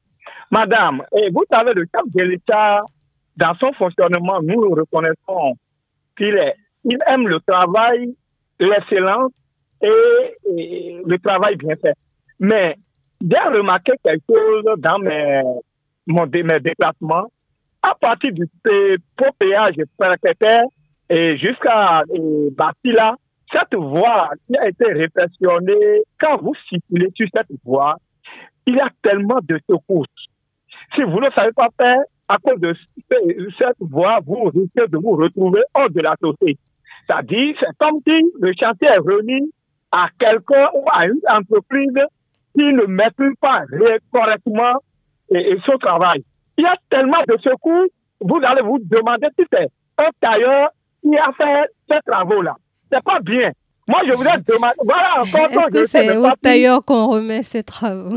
Madame, 0.50 1.02
et 1.16 1.30
vous 1.30 1.44
savez, 1.50 1.72
le 1.72 1.86
chef 1.92 2.04
de 2.14 2.22
l'État, 2.22 2.84
dans 3.36 3.54
son 3.54 3.72
fonctionnement, 3.72 4.40
nous 4.42 4.70
reconnaissons 4.70 5.54
qu'il 6.16 6.34
est, 6.36 6.54
il 6.84 6.98
aime 7.06 7.26
le 7.26 7.40
travail, 7.40 8.14
l'excellence 8.60 9.32
et, 9.80 9.88
et 10.56 11.02
le 11.04 11.18
travail 11.18 11.56
bien 11.56 11.74
fait. 11.76 11.94
Mais 12.38 12.76
j'ai 13.20 13.38
remarqué 13.58 13.92
quelque 14.04 14.22
chose 14.28 14.64
dans 14.78 14.98
mes, 14.98 15.42
mon, 16.06 16.26
mes 16.26 16.60
déplacements. 16.60 17.26
À 17.82 17.94
partir 17.94 18.32
du 18.32 18.46
p- 18.64 18.96
pont 19.16 19.30
péage 19.38 19.74
préfectaire 19.96 20.64
et 21.08 21.36
jusqu'à 21.38 22.00
euh, 22.02 22.50
Bastila, 22.52 23.14
cette 23.52 23.74
voie 23.74 24.30
qui 24.48 24.56
a 24.58 24.68
été 24.68 24.86
réflexionnée, 24.92 26.02
quand 26.18 26.40
vous 26.42 26.54
circulez 26.68 27.10
sur 27.14 27.28
cette 27.34 27.46
voie, 27.64 27.96
il 28.66 28.74
y 28.74 28.80
a 28.80 28.88
tellement 29.02 29.38
de 29.42 29.58
secousses. 29.70 30.08
Si 30.94 31.02
vous 31.02 31.20
ne 31.20 31.28
savez 31.36 31.52
pas 31.52 31.68
faire, 31.80 32.00
à 32.28 32.38
cause 32.38 32.58
de 32.60 32.74
ce- 32.74 33.50
cette 33.56 33.76
voie, 33.78 34.18
vous 34.26 34.44
risquez 34.52 34.88
de 34.88 34.98
vous 34.98 35.12
retrouver 35.16 35.60
hors 35.74 35.88
de 35.90 36.00
la 36.00 36.16
société. 36.20 36.58
C'est-à-dire, 37.06 37.54
c'est 37.60 37.76
comme 37.78 38.00
si 38.06 38.20
le 38.40 38.52
chantier 38.60 38.88
est 38.88 38.98
remis 38.98 39.48
à 39.92 40.08
quelqu'un 40.18 40.68
ou 40.74 40.84
à 40.90 41.06
une 41.06 41.20
entreprise 41.32 41.92
qui 42.56 42.72
ne 42.72 42.84
maîtrise 42.86 43.34
pas 43.40 43.62
correctement 44.12 44.80
et, 45.30 45.52
et 45.52 45.58
son 45.64 45.76
travail. 45.78 46.24
Il 46.56 46.64
y 46.64 46.66
a 46.66 46.76
tellement 46.88 47.22
de 47.28 47.36
secours, 47.38 47.86
vous 48.20 48.40
allez 48.42 48.62
vous 48.62 48.78
demander 48.78 49.28
si 49.38 49.44
c'est 49.52 49.68
un 49.98 50.08
tailleur 50.20 50.70
qui 51.02 51.16
a 51.16 51.32
fait 51.32 51.70
ces 51.90 52.00
travaux-là. 52.06 52.56
C'est 52.90 53.02
pas 53.02 53.20
bien. 53.20 53.50
Moi, 53.88 54.00
je 54.06 54.14
voudrais 54.14 54.38
demander, 54.38 54.74
voilà 54.84 55.20
encore 55.20 55.62
Est-ce 55.62 55.70
que 55.70 55.84
c'est 55.86 56.16
au 56.16 56.30
tailleur 56.42 56.84
qu'on 56.84 57.06
remet 57.08 57.42
ces 57.42 57.62
travaux? 57.62 58.16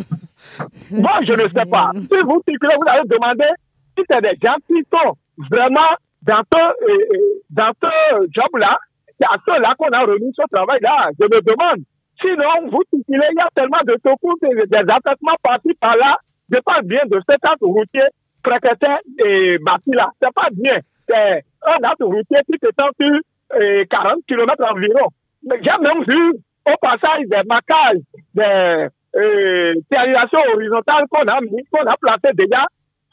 Moi, 0.91 1.11
je 1.23 1.33
ne 1.33 1.47
sais 1.47 1.65
pas. 1.69 1.91
Si 1.93 2.19
vous 2.25 2.41
circulez, 2.47 2.75
vous 2.75 2.87
allez 2.87 3.07
demander 3.07 3.49
si 3.97 4.03
c'est 4.09 4.21
des 4.21 4.37
gens 4.43 4.55
qui 4.67 4.83
sont 4.91 5.15
vraiment 5.51 5.79
dans 6.23 6.41
ce, 6.51 6.59
euh, 6.59 6.73
euh, 6.89 7.17
dans 7.49 7.71
ce 7.81 8.27
job-là, 8.31 8.79
c'est 9.19 9.27
à 9.27 9.37
ceux-là 9.45 9.75
qu'on 9.77 9.89
a 9.89 10.01
remis 10.01 10.33
ce 10.35 10.43
travail-là. 10.51 11.11
Je 11.19 11.25
me 11.25 11.41
demande. 11.41 11.83
Sinon, 12.21 12.69
vous 12.69 12.83
circulez, 12.91 13.27
il 13.31 13.37
y 13.37 13.41
a 13.41 13.49
tellement 13.55 13.81
de 13.85 13.93
secours, 14.05 14.35
des 14.41 14.77
affectements 14.77 15.37
partis 15.41 15.73
par 15.79 15.95
là. 15.97 16.17
Je 16.51 16.59
parle 16.59 16.83
bien 16.83 17.01
de 17.05 17.19
cet 17.29 17.45
axe 17.45 17.61
routier 17.61 18.01
précaire 18.43 18.99
et 19.23 19.57
bâti 19.59 19.91
là. 19.91 20.11
C'est 20.21 20.33
pas 20.33 20.49
bien. 20.51 20.79
C'est 21.07 21.43
un 21.63 21.83
axe 21.83 22.01
routier 22.01 22.39
qui 22.45 22.57
s'étend 22.61 22.89
sur 22.99 23.19
euh, 23.55 23.85
40 23.89 24.19
km 24.27 24.63
environ. 24.71 25.09
J'ai 25.43 25.77
même 25.81 26.03
vu 26.05 26.33
au 26.65 26.77
passage 26.81 27.25
des 27.27 27.43
macages, 27.47 28.01
des 28.33 28.87
euh, 29.15 29.73
stérilisation 29.85 30.39
horizontale 30.53 31.05
qu'on 31.09 31.27
a 31.27 31.41
mis, 31.41 31.63
qu'on 31.71 31.85
a 31.85 31.95
placé 31.97 32.33
déjà, 32.35 32.65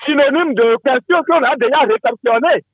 synonyme 0.04 0.54
de 0.54 0.76
questions 0.84 1.22
qu'on 1.26 1.42
a 1.42 1.56
déjà 1.56 1.78
réceptionnées. 1.80 2.64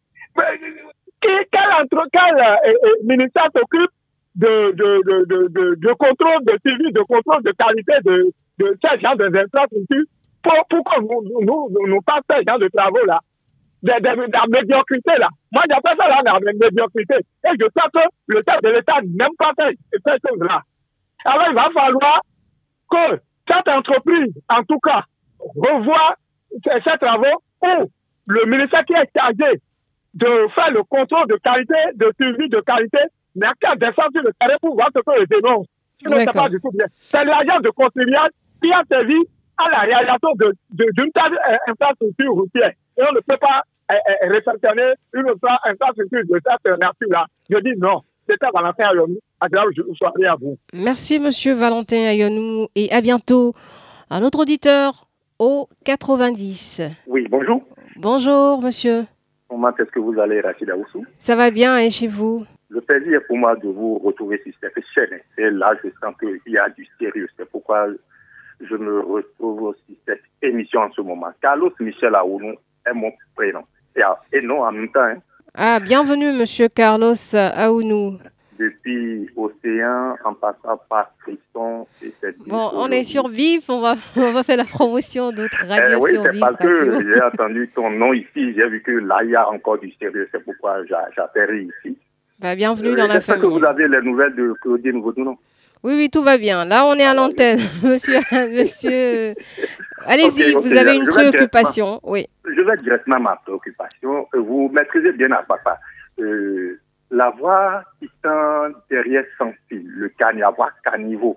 Quel, 1.20 1.72
entre, 1.80 2.08
quel 2.12 2.36
euh, 2.36 2.72
euh, 2.84 2.88
ministère 3.04 3.48
s'occupe 3.54 3.90
de, 4.34 4.72
de, 4.72 5.02
de, 5.26 5.74
de, 5.74 5.92
contrôle, 5.92 6.44
de 6.44 6.58
suivi, 6.64 6.92
de 6.92 7.00
contrôle 7.00 7.42
de 7.42 7.52
qualité 7.52 7.92
de, 8.04 8.32
de 8.58 8.78
ces 8.82 9.00
genre 9.00 9.16
d'infrastructures 9.16 10.04
pour, 10.42 10.54
pour 10.68 10.84
que 10.84 11.00
nous, 11.00 11.40
nous, 11.42 11.86
nous, 11.86 12.00
fasse 12.08 12.22
ces 12.30 12.44
genre 12.46 12.58
de 12.58 12.68
travaux-là, 12.68 13.20
de, 13.82 13.92
la 13.92 14.46
médiocrité 14.48 15.12
là. 15.18 15.28
Moi, 15.52 15.62
j'appelle 15.68 15.96
ça 15.98 16.08
là, 16.08 16.22
la 16.24 16.40
médiocrité. 16.40 17.14
Et 17.16 17.50
je 17.60 17.64
sais 17.64 17.88
que 17.92 18.00
le 18.28 18.42
chef 18.48 18.62
de 18.62 18.68
l'État 18.70 19.00
n'aime 19.02 19.36
pas 19.38 19.52
faire 19.56 19.70
ces 19.92 20.28
choses-là. 20.28 20.62
Alors, 21.24 21.46
il 21.50 21.54
va 21.54 21.68
falloir 21.74 22.22
que 22.90 23.20
cette 23.48 23.68
entreprise, 23.68 24.32
en 24.48 24.62
tout 24.64 24.78
cas, 24.78 25.04
revoie 25.38 26.16
ces 26.64 26.80
ces 26.84 26.98
travaux 26.98 27.42
où 27.62 27.90
le 28.26 28.46
ministère 28.46 28.84
qui 28.84 28.94
est 28.94 29.10
chargé 29.14 29.60
de 30.14 30.46
faire 30.54 30.70
le 30.70 30.82
contrôle 30.84 31.26
de 31.26 31.36
qualité, 31.36 31.74
de 31.94 32.12
suivi 32.20 32.48
de 32.48 32.60
qualité, 32.60 32.98
n'a 33.34 33.52
qu'à 33.60 33.74
descendre 33.76 34.10
sur 34.14 34.22
le 34.22 34.32
terrain 34.38 34.56
pour 34.60 34.74
voir 34.74 34.88
ce 34.94 35.00
que 35.00 35.20
je 35.20 35.24
dénonce. 35.26 35.66
Sinon, 36.00 36.16
c'est 36.18 36.24
D'accord. 36.26 36.42
pas 36.44 36.48
du 36.48 36.60
tout 36.60 36.70
bien. 36.72 36.86
C'est 37.12 37.24
l'agence 37.24 37.62
de 37.62 37.70
contribuable 37.70 38.30
qui 38.62 38.72
a 38.72 38.82
servi 38.90 39.16
à 39.58 39.70
la 39.70 39.78
réalisation 39.80 40.32
de- 40.36 40.54
de- 40.70 40.90
d'une 40.96 41.12
telle 41.12 41.32
euh, 41.50 41.56
infrastructure 41.68 42.32
routière. 42.32 42.72
Et 42.98 43.02
on 43.08 43.12
ne 43.14 43.20
peut 43.20 43.36
pas 43.38 43.62
euh, 43.90 43.94
euh, 43.94 44.28
réceptionner 44.32 44.92
une 45.14 45.30
autre 45.30 45.48
infrastructure 45.64 46.22
de 46.24 46.40
cette 46.44 46.78
nature-là. 46.80 47.26
Je 47.50 47.58
dis 47.58 47.74
non. 47.78 48.00
C'était 48.28 48.46
Valentin 48.52 48.88
Ayomi. 48.90 49.18
Agréable 49.40 49.72
soirée 49.96 50.26
à 50.26 50.36
vous. 50.40 50.56
Merci, 50.72 51.18
monsieur 51.18 51.54
Valentin 51.54 51.96
Ayonou, 52.06 52.68
et 52.76 52.92
à 52.92 53.00
bientôt. 53.00 53.54
Un 54.08 54.22
autre 54.22 54.38
auditeur 54.40 55.08
au 55.40 55.68
90. 55.84 56.80
Oui, 57.08 57.26
bonjour. 57.28 57.62
Bonjour, 57.96 58.62
monsieur. 58.62 59.04
Comment 59.48 59.70
est-ce 59.76 59.90
que 59.90 59.98
vous 59.98 60.18
allez, 60.20 60.40
Rachida 60.40 60.76
Oussou? 60.76 61.04
Ça 61.18 61.34
va 61.34 61.50
bien 61.50 61.76
et 61.78 61.90
chez 61.90 62.06
vous? 62.06 62.44
Le 62.74 62.80
plaisir 62.80 63.20
pour 63.26 63.37
moi 63.37 63.54
de 63.56 63.68
vous 63.68 63.98
retrouver 63.98 64.40
sur 64.44 64.52
cette 64.61 64.85
chaîne. 64.94 65.20
Et 65.37 65.50
là, 65.50 65.74
je 65.85 65.90
sens 66.00 66.14
qu'il 66.18 66.40
y 66.52 66.56
a 66.58 66.68
du 66.70 66.87
sérieux. 66.98 67.28
C'est 67.37 67.48
pourquoi 67.50 67.87
je 68.61 68.74
me 68.76 69.00
retrouve 69.00 69.74
sur 69.87 69.96
cette 70.06 70.22
émission 70.40 70.80
en 70.80 70.92
ce 70.92 71.02
moment. 71.02 71.28
Carlos 71.42 71.72
Michel 71.80 72.14
Aounou 72.14 72.54
est 72.87 72.94
mon 72.94 73.12
prénom. 73.37 73.62
Et, 74.32 74.40
non 74.40 74.62
en 74.62 74.72
même 74.72 74.90
temps. 74.90 75.00
hein. 75.02 75.18
Ah, 75.54 75.80
bienvenue, 75.80 76.32
monsieur 76.32 76.68
Carlos 76.68 77.12
Aounou. 77.35 78.18
depuis 78.58 79.28
Océan, 79.37 80.16
en 80.24 80.32
passant 80.35 80.80
par 80.88 81.11
Frisson 81.18 81.87
et 82.02 82.11
cette 82.22 82.38
Bon, 82.38 82.70
on 82.74 82.90
est 82.90 83.02
sur 83.02 83.28
Vif, 83.28 83.64
on 83.68 83.80
va, 83.82 83.96
on 84.16 84.32
va 84.32 84.42
faire 84.44 84.56
la 84.56 84.64
promotion 84.64 85.30
d'autres 85.30 85.62
Eh 85.64 85.68
radios 85.68 85.98
oui, 86.00 86.12
c'est 86.14 86.40
parce 86.40 86.56
Radio. 86.56 86.70
que 86.98 87.14
j'ai 87.14 87.22
entendu 87.30 87.68
ton 87.74 87.90
nom 87.90 88.14
ici, 88.14 88.54
j'ai 88.54 88.66
vu 88.68 88.80
que 88.82 88.92
là, 88.92 89.18
il 89.24 89.30
y 89.30 89.37
a 89.37 89.46
encore 89.50 89.78
du 89.78 89.92
sérieux, 90.00 90.26
c'est 90.32 90.42
pourquoi 90.42 90.87
j'a- 90.87 91.08
j'atterris 91.14 91.68
ici. 91.85 91.98
Bah, 92.42 92.57
bienvenue 92.57 92.90
Euh, 92.90 92.96
dans 92.96 93.07
la 93.07 93.14
J'espère 93.14 93.37
que 93.37 93.40
famille. 93.42 93.59
vous 93.59 93.64
avez 93.64 93.88
les 93.88 94.02
nouvelles 94.02 94.35
de 94.35 94.52
Claudine 94.61 95.00
Vaudounon. 95.00 95.38
Oui, 95.85 95.94
oui, 95.96 96.11
tout 96.11 96.22
va 96.22 96.38
bien. 96.38 96.64
Là, 96.64 96.87
on 96.87 96.94
est 96.94 97.05
à 97.05 97.14
l'antenne. 97.14 97.59
Monsieur, 97.85 98.18
monsieur, 98.50 99.35
allez-y, 100.07 100.55
vous 100.55 100.72
avez 100.76 100.94
une 100.94 101.07
je 101.07 101.11
préoccupation. 101.11 102.00
Oui. 102.05 102.26
Je 102.44 102.61
vais 102.61 102.76
directement 102.78 103.16
à 103.16 103.20
ma 103.20 103.37
préoccupation. 103.37 104.26
Euh, 104.35 104.38
Vous 104.40 104.68
maîtrisez 104.72 105.12
bien 105.12 105.31
à 105.33 105.42
papa. 105.42 105.78
Euh, 106.20 106.78
la 107.11 107.31
voie 107.31 107.83
qui 107.98 108.09
tend 108.22 108.68
derrière 108.90 109.24
sans 109.38 109.52
fil, 109.68 109.85
le 109.87 110.09
Caniavoie 110.11 110.70
Caniveau, 110.85 111.37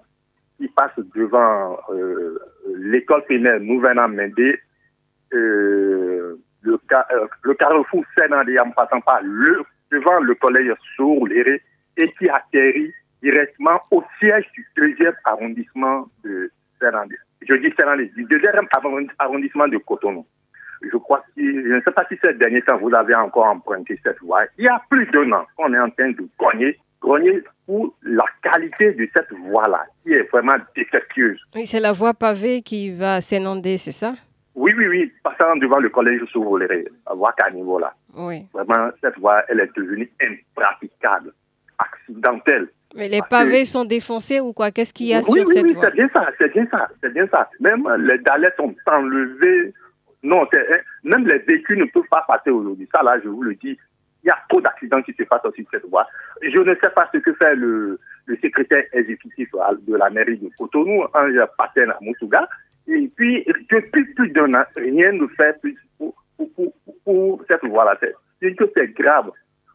qui 0.58 0.68
passe 0.70 0.92
devant 1.16 1.78
euh, 1.92 2.38
l'école 2.78 3.24
primaire 3.26 3.60
Nouvel-Amendé, 3.60 4.60
euh, 5.34 6.36
le, 6.62 6.80
le 7.44 7.54
carrefour 7.56 8.04
Sénandé 8.16 8.58
en 8.60 8.72
passant 8.72 9.02
par 9.02 9.20
le, 9.24 9.64
devant 9.92 10.20
le 10.20 10.36
collège 10.36 10.72
Sourléré 10.96 11.62
et 11.98 12.08
qui 12.20 12.30
atterrit 12.30 12.92
directement 13.22 13.80
au 13.92 14.04
siège 14.20 14.46
du 14.54 14.66
deuxième 14.76 15.14
arrondissement 15.24 16.08
de 16.24 16.52
Sénandé. 16.80 17.16
Je 17.48 17.54
dis 17.56 17.74
Sénandé, 17.80 18.12
du 18.16 18.24
deuxième 18.26 18.66
arrondi- 18.76 19.10
arrondissement 19.20 19.68
de 19.68 19.78
Cotonou. 19.78 20.26
Je 20.82 20.98
crois 20.98 21.20
que, 21.36 21.42
je 21.42 21.74
ne 21.76 21.82
sais 21.82 21.92
pas 21.92 22.06
si 22.10 22.18
ces 22.22 22.34
derniers 22.34 22.62
temps 22.62 22.78
vous 22.78 22.94
avez 22.94 23.16
encore 23.16 23.46
emprunté 23.48 24.00
cette 24.04 24.20
voie. 24.22 24.42
Il 24.58 24.66
y 24.66 24.68
a 24.68 24.82
plus 24.90 25.06
d'un 25.08 25.32
an 25.32 25.46
qu'on 25.56 25.74
est 25.74 25.80
en 25.80 25.90
train 25.90 26.12
de 26.12 26.28
grogner, 26.38 26.78
grogner 27.02 27.42
pour 27.66 27.96
la 28.04 28.26
qualité 28.44 28.94
de 28.94 29.08
cette 29.16 29.32
voie-là, 29.32 29.86
qui 30.04 30.14
est 30.14 30.30
vraiment 30.32 30.58
défectueuse. 30.76 31.42
Oui, 31.56 31.66
c'est 31.66 31.80
la 31.80 31.94
voie 31.94 32.14
pavée 32.14 32.62
qui 32.62 32.92
va 32.92 33.22
Sénandé, 33.22 33.78
c'est 33.78 33.92
ça? 33.94 34.14
Oui, 34.54 34.74
oui, 34.78 34.88
oui, 34.88 35.14
passant 35.24 35.56
devant 35.58 35.80
le 35.80 35.90
collège 35.90 36.24
Souroléré, 36.32 36.86
la 37.08 37.14
voie 37.16 37.34
qu'à 37.38 37.50
niveau 37.52 37.80
là. 37.80 37.94
Oui. 38.16 38.46
Vraiment, 38.54 38.92
cette 39.02 39.18
voie, 39.20 39.44
elle 39.50 39.60
est 39.60 39.76
devenue 39.76 40.10
impraticable, 40.22 41.34
accidentelle. 41.78 42.70
Mais 42.96 43.10
les 43.10 43.22
pavés 43.30 43.66
sont 43.66 43.84
défoncés 43.84 44.40
ou 44.40 44.54
quoi? 44.54 44.72
Qu'est-ce 44.72 44.94
qu'il 44.94 45.08
y 45.08 45.14
a 45.14 45.20
oui, 45.20 45.24
sur 45.24 45.48
oui, 45.48 45.54
cette 45.54 45.64
oui, 45.64 45.74
voie? 45.74 45.86
c'est 45.86 45.94
bien 45.96 46.10
ça, 46.14 46.30
c'est 46.38 46.54
bien 46.54 46.68
ça, 46.72 46.88
c'est 47.04 47.14
bien 47.14 47.28
ça. 47.28 47.50
Même 47.60 47.88
les 48.00 48.18
dalets 48.20 48.54
sont 48.56 48.74
enlevés. 48.88 49.74
Non, 50.24 50.44
hein, 50.44 50.78
même 51.04 51.28
les 51.28 51.40
véhicules 51.40 51.78
ne 51.78 51.86
peuvent 51.86 52.04
pas 52.10 52.24
passer 52.28 52.50
aujourd'hui. 52.50 52.88
Ça, 52.92 53.04
là, 53.04 53.20
je 53.24 53.28
vous 53.28 53.44
le 53.44 53.54
dis, 53.56 53.78
il 54.24 54.28
y 54.28 54.32
a 54.32 54.40
trop 54.50 54.62
d'accidents 54.62 55.02
qui 55.04 55.14
se 55.14 55.24
passent 55.24 55.42
sur 55.54 55.66
cette 55.70 55.86
voie. 55.90 56.08
Je 56.42 56.58
ne 56.58 56.74
sais 56.76 56.90
pas 56.90 57.10
ce 57.14 57.20
que 57.20 57.34
fait 57.34 57.56
le, 57.56 58.00
le 58.26 58.38
secrétaire 58.38 58.84
exécutif 58.94 59.50
de 59.52 59.96
la 59.96 60.10
mairie 60.10 60.38
de 60.38 60.50
Cotonou, 60.58 61.04
Ange 61.14 61.46
Paten 61.58 61.94
Moussouga. 62.02 62.48
Et 62.88 63.10
puis, 63.16 63.46
depuis 63.70 64.06
plus 64.14 64.30
d'un 64.30 64.54
an, 64.54 64.64
rien 64.76 65.12
ne 65.12 65.28
fait 65.28 65.60
plus 65.62 65.78
pour, 65.98 66.16
pour, 66.38 66.54
pour- 66.54 66.74
pour 67.04 67.42
cette 67.48 67.66
voie-là. 67.66 67.98
C'est- 68.00 68.16
que 68.56 68.66
c'est 68.76 68.88
grave. 68.94 69.32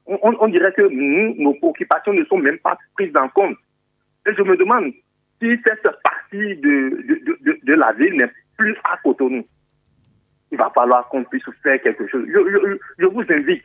On, 0.07 0.19
on- 0.23 0.37
on 0.41 0.49
dirait 0.49 0.73
que 0.73 0.83
nous, 0.83 1.35
nos 1.43 1.55
préoccupations 1.55 2.13
ne 2.13 2.25
sont 2.25 2.39
même 2.39 2.59
pas 2.59 2.77
prises 2.95 3.13
en 3.21 3.29
compte. 3.29 3.57
Et 4.27 4.35
je 4.35 4.43
me 4.43 4.57
demande 4.57 4.93
si 5.41 5.57
cette 5.65 5.83
partie 5.83 6.57
de, 6.57 7.03
de, 7.09 7.59
de, 7.65 7.73
la 7.75 7.93
ville 7.93 8.15
n'est 8.17 8.31
plus 8.57 8.77
à 8.85 8.97
Cotonou. 9.03 9.45
Il 10.53 10.59
va 10.59 10.71
falloir 10.75 11.09
qu'on 11.09 11.25
puisse 11.25 11.45
faire 11.63 11.81
quelque 11.81 12.07
chose. 12.09 12.25
Je, 12.27 12.33
je- 12.33 12.79
je 12.99 13.07
vous 13.07 13.23
invite 13.31 13.63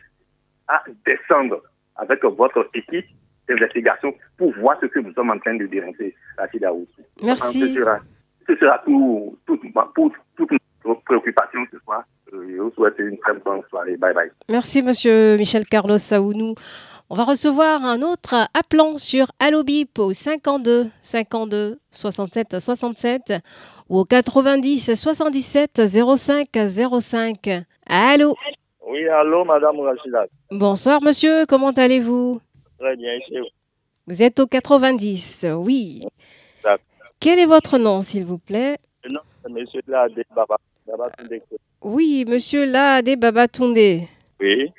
à 0.68 0.84
descendre 1.06 1.62
avec 1.98 2.24
votre 2.24 2.70
équipe 2.74 3.06
d'investigation 3.48 4.14
pour 4.38 4.54
voir 4.56 4.78
ce 4.82 4.86
que 4.88 5.00
nous 5.00 5.14
sommes 5.14 5.30
en 5.32 5.40
train 5.40 5.56
de 5.56 5.66
dénoncer 5.68 6.16
à 6.38 6.48
Sidaou. 6.48 6.88
Merci. 7.24 7.60
Ce 7.74 7.80
sera, 7.80 8.00
ce 8.48 8.56
sera 8.56 8.80
tout, 8.86 9.38
tout, 9.46 9.60
pour 9.94 10.12
toutes 10.36 10.52
nos 10.86 10.96
préoccupations 10.96 11.66
ce 11.72 11.80
soir. 11.80 12.04
Euh, 12.34 12.46
Je 12.56 12.62
vous 12.62 12.72
souhaite 12.72 12.96
une 13.00 13.18
très 13.20 13.34
bonne 13.34 13.62
soirée. 13.70 13.98
Bye 13.98 14.14
bye. 14.14 14.30
Merci, 14.50 14.82
monsieur 14.82 15.38
Michel 15.38 15.66
Carlos 15.66 15.98
Saounou. 15.98 16.56
On 17.10 17.16
va 17.16 17.24
recevoir 17.24 17.84
un 17.84 18.02
autre 18.02 18.36
appelant 18.54 18.98
sur 18.98 19.28
Allobip 19.40 20.00
au 20.00 20.12
52 20.14 20.88
52 21.04 21.80
67 21.92 22.60
67 22.60 23.34
ou 23.90 24.00
au 24.00 24.06
90 24.06 24.96
77 24.96 25.82
05 25.86 26.48
05. 27.00 27.50
Allô? 27.86 28.36
Oui, 28.88 29.08
allô, 29.08 29.46
Madame 29.46 29.80
Rachida. 29.80 30.26
Bonsoir, 30.52 31.02
monsieur. 31.02 31.46
Comment 31.46 31.72
allez-vous? 31.72 32.40
Très 32.80 32.96
bien, 32.96 33.12
chez 33.28 33.40
vous? 33.40 33.48
Vous 34.08 34.22
êtes 34.24 34.40
au 34.40 34.46
90, 34.48 35.46
oui. 35.58 36.02
Quel 37.20 37.40
est 37.40 37.46
votre 37.46 37.78
nom, 37.78 38.02
s'il 38.02 38.26
vous 38.26 38.38
plaît? 38.38 38.78
Le 39.04 39.12
nom, 39.14 39.22
c'est 39.44 39.52
Monsieur 39.52 39.82
Lade 39.88 40.14
Baba. 40.36 40.58
Oui, 41.82 42.26
monsieur 42.28 42.66
Laade 42.66 43.20
Babatunde. 43.20 44.08
Oui. 44.40 44.72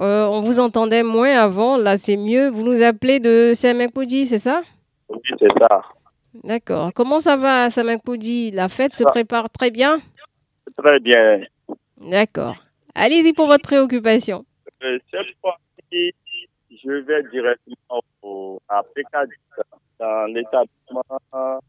Euh, 0.00 0.26
on 0.26 0.40
vous 0.42 0.58
entendait 0.58 1.02
moins 1.02 1.34
avant, 1.36 1.76
là 1.76 1.96
c'est 1.96 2.16
mieux. 2.16 2.48
Vous 2.48 2.62
nous 2.62 2.82
appelez 2.82 3.20
de 3.20 3.52
Samakpoudi, 3.54 4.26
c'est 4.26 4.38
ça? 4.38 4.62
Oui, 5.08 5.18
c'est 5.38 5.58
ça. 5.58 5.82
D'accord. 6.42 6.92
Comment 6.94 7.20
ça 7.20 7.36
va 7.36 7.68
Samakpoudi 7.68 8.50
La 8.52 8.68
fête 8.68 8.96
se 8.96 9.04
prépare 9.04 9.50
très 9.50 9.70
bien? 9.70 10.00
Très 10.78 10.98
bien. 11.00 11.42
D'accord. 11.98 12.56
Allez-y 12.94 13.32
pour 13.32 13.46
votre 13.46 13.62
préoccupation. 13.62 14.44
Euh, 14.82 14.98
cette 15.10 15.36
fois-ci, 15.40 16.12
je 16.70 16.90
vais 16.90 17.22
directement 17.30 18.02
au, 18.22 18.60
à 18.68 18.82
PK 18.82 19.28
dans 20.02 20.26
l'établissement. 20.26 21.60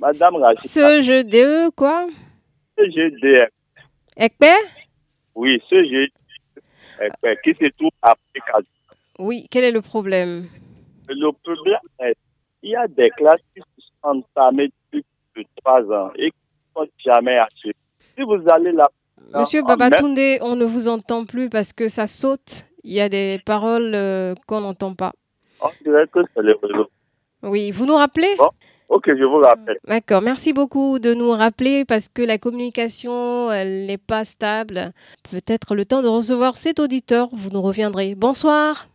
Madame 0.00 0.36
Rachida. 0.36 0.68
Ce 0.68 1.02
jeu 1.02 1.24
DE, 1.24 1.70
quoi? 1.70 2.06
CGDF. 2.78 3.50
Ekpe 4.16 4.46
Oui, 5.34 5.60
CGDF. 5.68 6.12
Qui 7.42 7.54
se 7.60 7.68
trouve 7.76 7.90
à 8.02 8.14
PK. 8.32 8.64
Oui, 9.18 9.48
quel 9.50 9.64
est 9.64 9.72
le 9.72 9.82
problème? 9.82 10.46
Le 11.08 11.32
problème 11.42 11.80
est 12.00 12.16
il 12.62 12.70
y 12.70 12.76
a 12.76 12.86
des 12.88 13.10
classes 13.10 13.40
qui 13.54 13.60
sont 13.60 14.24
entamées 14.24 14.70
depuis 14.92 15.46
trois 15.62 15.82
ans 15.92 16.10
et 16.16 16.30
qui 16.30 16.36
ne 16.76 16.84
sont 16.84 16.90
jamais 17.04 17.36
achevées. 17.36 17.76
Si 18.16 18.22
vous 18.22 18.40
allez 18.48 18.72
là 18.72 18.88
Monsieur 19.34 19.62
Babatunde, 19.62 20.38
on 20.40 20.56
ne 20.56 20.64
vous 20.64 20.88
entend 20.88 21.24
plus 21.24 21.50
parce 21.50 21.72
que 21.72 21.88
ça 21.88 22.06
saute. 22.06 22.64
Il 22.84 22.92
y 22.92 23.00
a 23.00 23.08
des 23.08 23.40
paroles 23.44 23.92
euh, 23.94 24.34
qu'on 24.46 24.60
n'entend 24.60 24.94
pas. 24.94 25.12
On 25.60 25.68
dirait 25.84 26.06
que 26.08 26.20
c'est 26.34 26.42
le 26.42 26.56
réseau. 26.62 26.88
Oui, 27.42 27.70
vous 27.70 27.86
nous 27.86 27.96
rappelez 27.96 28.34
Bon, 28.38 28.48
ok, 28.88 29.04
je 29.16 29.24
vous 29.24 29.38
rappelle. 29.38 29.76
D'accord, 29.86 30.22
merci 30.22 30.52
beaucoup 30.52 30.98
de 30.98 31.12
nous 31.14 31.30
rappeler 31.30 31.84
parce 31.84 32.08
que 32.08 32.22
la 32.22 32.38
communication, 32.38 33.50
elle 33.50 33.86
n'est 33.86 33.98
pas 33.98 34.24
stable. 34.24 34.92
Peut-être 35.30 35.74
le 35.74 35.84
temps 35.84 36.02
de 36.02 36.08
recevoir 36.08 36.56
cet 36.56 36.80
auditeur, 36.80 37.28
vous 37.32 37.50
nous 37.50 37.62
reviendrez. 37.62 38.14
Bonsoir. 38.14 38.86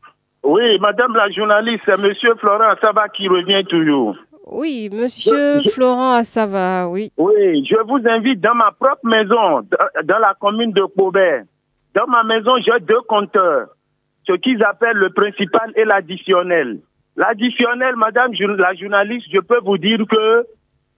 Oui, 0.43 0.79
madame 0.79 1.15
la 1.15 1.29
journaliste, 1.31 1.83
c'est 1.85 1.97
monsieur 1.97 2.33
Florent 2.39 2.73
Saba 2.81 3.09
qui 3.09 3.27
revient 3.27 3.63
toujours. 3.67 4.15
Oui, 4.51 4.89
monsieur 4.91 5.61
Florent 5.73 6.11
Assava, 6.13 6.87
oui. 6.89 7.11
Oui, 7.17 7.63
je 7.69 7.75
vous 7.87 7.99
invite 8.09 8.39
dans 8.41 8.55
ma 8.55 8.71
propre 8.71 9.05
maison, 9.05 9.59
dans- 9.61 10.03
dans 10.05 10.17
la 10.17 10.33
commune 10.39 10.71
de 10.71 10.85
Paubert. 10.85 11.43
Dans 11.93 12.07
ma 12.07 12.23
maison, 12.23 12.53
j'ai 12.65 12.79
deux 12.79 13.01
compteurs, 13.07 13.67
ce 14.29 14.35
qu'ils 14.35 14.63
appellent 14.63 14.97
le 14.97 15.09
principal 15.09 15.71
et 15.75 15.85
l'additionnel. 15.85 16.79
L'additionnel, 17.15 17.95
madame 17.95 18.31
la 18.57 18.75
journaliste, 18.75 19.27
je 19.33 19.39
peux 19.39 19.59
vous 19.63 19.77
dire 19.77 19.99
que 20.07 20.45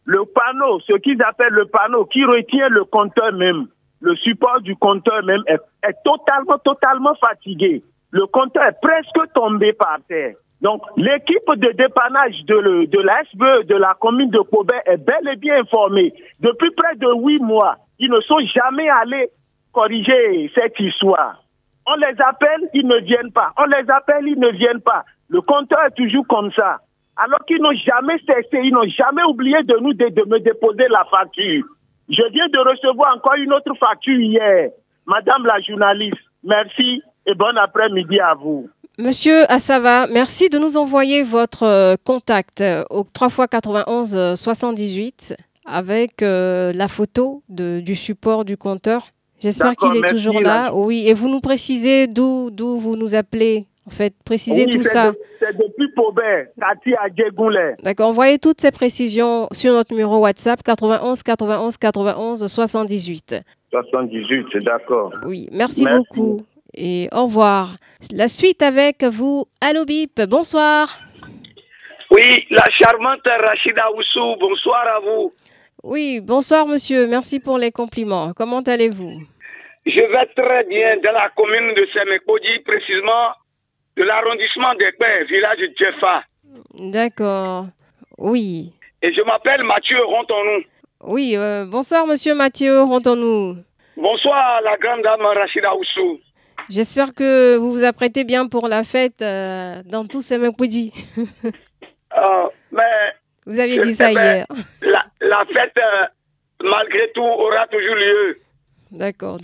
le 0.03 0.25
panneau, 0.25 0.81
ce 0.81 0.97
qu'ils 0.97 1.21
appellent 1.23 1.53
le 1.53 1.65
panneau, 1.65 2.05
qui 2.05 2.25
retient 2.25 2.67
le 2.69 2.83
compteur 2.83 3.31
même, 3.33 3.67
le 4.01 4.15
support 4.17 4.61
du 4.61 4.75
compteur 4.75 5.23
même 5.23 5.43
est, 5.47 5.59
totalement, 6.03 6.57
totalement 6.57 7.15
fatigué. 7.15 7.83
Le 8.11 8.25
compteur 8.27 8.63
est 8.65 8.81
presque 8.81 9.33
tombé 9.33 9.71
par 9.73 9.99
terre. 10.09 10.35
Donc, 10.59 10.83
l'équipe 10.97 11.49
de 11.55 11.71
dépannage 11.71 12.43
de, 12.45 13.01
la 13.01 13.23
SBE 13.31 13.67
de 13.67 13.75
la 13.75 13.95
commune 13.99 14.29
de 14.29 14.39
Paubert 14.39 14.81
est 14.85 14.97
bel 14.97 15.27
et 15.31 15.37
bien 15.37 15.61
informée. 15.61 16.13
Depuis 16.39 16.69
près 16.71 16.95
de 16.97 17.07
huit 17.23 17.39
mois, 17.39 17.77
ils 17.97 18.11
ne 18.11 18.19
sont 18.21 18.39
jamais 18.53 18.89
allés 18.89 19.29
corriger 19.71 20.51
cette 20.53 20.79
histoire. 20.79 21.41
On 21.87 21.95
les 21.95 22.15
appelle, 22.25 22.69
ils 22.73 22.87
ne 22.87 22.97
viennent 22.97 23.31
pas. 23.31 23.51
On 23.57 23.65
les 23.65 23.89
appelle, 23.89 24.27
ils 24.27 24.39
ne 24.39 24.49
viennent 24.49 24.81
pas. 24.81 25.03
Le 25.29 25.41
compteur 25.41 25.79
est 25.85 25.95
toujours 25.95 26.25
comme 26.27 26.51
ça. 26.53 26.79
Alors 27.17 27.39
qu'ils 27.47 27.61
n'ont 27.61 27.73
jamais 27.73 28.17
cessé, 28.19 28.61
ils 28.63 28.71
n'ont 28.71 28.87
jamais 28.87 29.23
oublié 29.23 29.61
de 29.63 29.77
nous 29.79 29.93
de, 29.93 30.05
me 30.27 30.39
déposer 30.39 30.87
la 30.89 31.05
facture. 31.05 31.63
Je 32.09 32.23
viens 32.31 32.47
de 32.47 32.59
recevoir 32.59 33.15
encore 33.15 33.35
une 33.35 33.53
autre 33.53 33.73
facture 33.79 34.19
hier. 34.19 34.69
Madame 35.05 35.45
la 35.45 35.59
journaliste, 35.61 36.21
merci 36.43 37.01
et 37.25 37.33
bon 37.35 37.57
après-midi 37.57 38.19
à 38.19 38.33
vous. 38.33 38.69
Monsieur 38.97 39.51
Assava, 39.51 40.07
merci 40.07 40.49
de 40.49 40.59
nous 40.59 40.77
envoyer 40.77 41.23
votre 41.23 41.63
euh, 41.63 41.95
contact 42.03 42.61
euh, 42.61 42.83
au 42.89 43.03
3 43.03 43.27
x 43.29 43.47
91 43.49 44.15
euh, 44.15 44.35
78 44.35 45.35
avec 45.65 46.21
euh, 46.21 46.73
la 46.73 46.87
photo 46.87 47.43
du 47.49 47.95
support 47.95 48.45
du 48.45 48.57
compteur. 48.57 49.07
J'espère 49.41 49.75
qu'il 49.75 49.95
est 49.97 50.07
toujours 50.09 50.35
la- 50.35 50.41
là. 50.41 50.73
Oui, 50.75 51.03
et 51.07 51.13
vous 51.13 51.27
nous 51.29 51.39
précisez 51.41 52.07
d'où 52.07 52.49
d'où 52.51 52.77
vous 52.79 52.95
nous 52.95 53.15
appelez 53.15 53.65
En 53.87 53.89
fait, 53.89 54.13
précisez 54.23 54.65
Oui, 54.67 54.73
tout 54.75 54.83
ça. 54.83 55.11
de- 55.11 55.17
C'est 55.39 55.57
depuis 55.57 55.91
Paubert, 55.95 56.45
Cathy 56.59 56.93
à 56.93 57.07
Djegoulet. 57.13 57.75
D'accord, 57.83 58.09
envoyez 58.09 58.37
toutes 58.37 58.61
ces 58.61 58.69
précisions 58.71 59.47
sur 59.51 59.73
notre 59.73 59.91
numéro 59.91 60.19
WhatsApp 60.19 60.61
91 60.61 61.23
91 61.23 61.77
91 61.77 62.45
78. 62.45 63.41
78, 63.71 64.45
c'est 64.53 64.63
d'accord. 64.63 65.11
Oui, 65.25 65.49
merci, 65.51 65.83
Merci. 65.83 65.97
beaucoup 65.97 66.41
et 66.75 67.09
au 67.11 67.23
revoir. 67.25 67.77
La 68.13 68.27
suite 68.27 68.61
avec 68.61 69.03
vous, 69.03 69.45
Allo 69.61 69.83
Bip, 69.85 70.21
bonsoir. 70.29 70.99
Oui, 72.11 72.45
la 72.51 72.65
charmante 72.69 73.21
Rachida 73.25 73.85
Oussou, 73.97 74.35
bonsoir 74.39 74.85
à 74.97 74.99
vous. 74.99 75.33
Oui, 75.83 76.19
bonsoir 76.21 76.67
monsieur, 76.67 77.07
merci 77.07 77.39
pour 77.39 77.57
les 77.57 77.71
compliments. 77.71 78.33
Comment 78.35 78.59
allez-vous? 78.61 79.21
Je 79.85 79.99
vais 79.99 80.25
très 80.35 80.63
bien 80.65 80.97
dans 80.97 81.11
la 81.11 81.29
commune 81.29 81.73
de 81.73 81.87
Semekodi, 81.93 82.59
précisément 82.59 83.31
de 83.97 84.03
l'arrondissement 84.03 84.73
des 84.75 84.91
Pères, 84.93 85.25
village 85.25 85.57
de 85.57 85.71
Djefa. 85.75 86.23
D'accord. 86.75 87.65
Oui. 88.17 88.73
Et 89.01 89.13
je 89.13 89.21
m'appelle 89.21 89.63
Mathieu 89.63 90.03
Rontonou. 90.03 90.63
Oui, 91.03 91.35
euh, 91.35 91.65
bonsoir 91.65 92.05
monsieur 92.05 92.35
Mathieu, 92.35 92.81
rendons-nous. 92.83 93.57
Bonsoir 93.97 94.61
la 94.63 94.77
grande 94.77 95.01
dame 95.01 95.21
Rachida 95.21 95.75
Oussou. 95.75 96.19
J'espère 96.69 97.13
que 97.15 97.57
vous 97.57 97.71
vous 97.71 97.83
apprêtez 97.83 98.23
bien 98.23 98.47
pour 98.47 98.67
la 98.67 98.83
fête 98.83 99.21
euh, 99.23 99.81
dans 99.85 100.05
tous 100.05 100.21
ces. 100.27 100.35
Euh, 100.35 100.51
mais 102.71 102.83
Vous 103.47 103.59
aviez 103.59 103.79
dit 103.79 103.95
ça 103.95 104.11
hier. 104.11 104.45
La, 104.81 105.05
la 105.21 105.43
fête, 105.51 105.73
malgré 106.63 107.11
tout, 107.13 107.23
aura 107.23 107.65
toujours 107.67 107.95
lieu. 107.95 108.39
D'accord. 108.91 109.39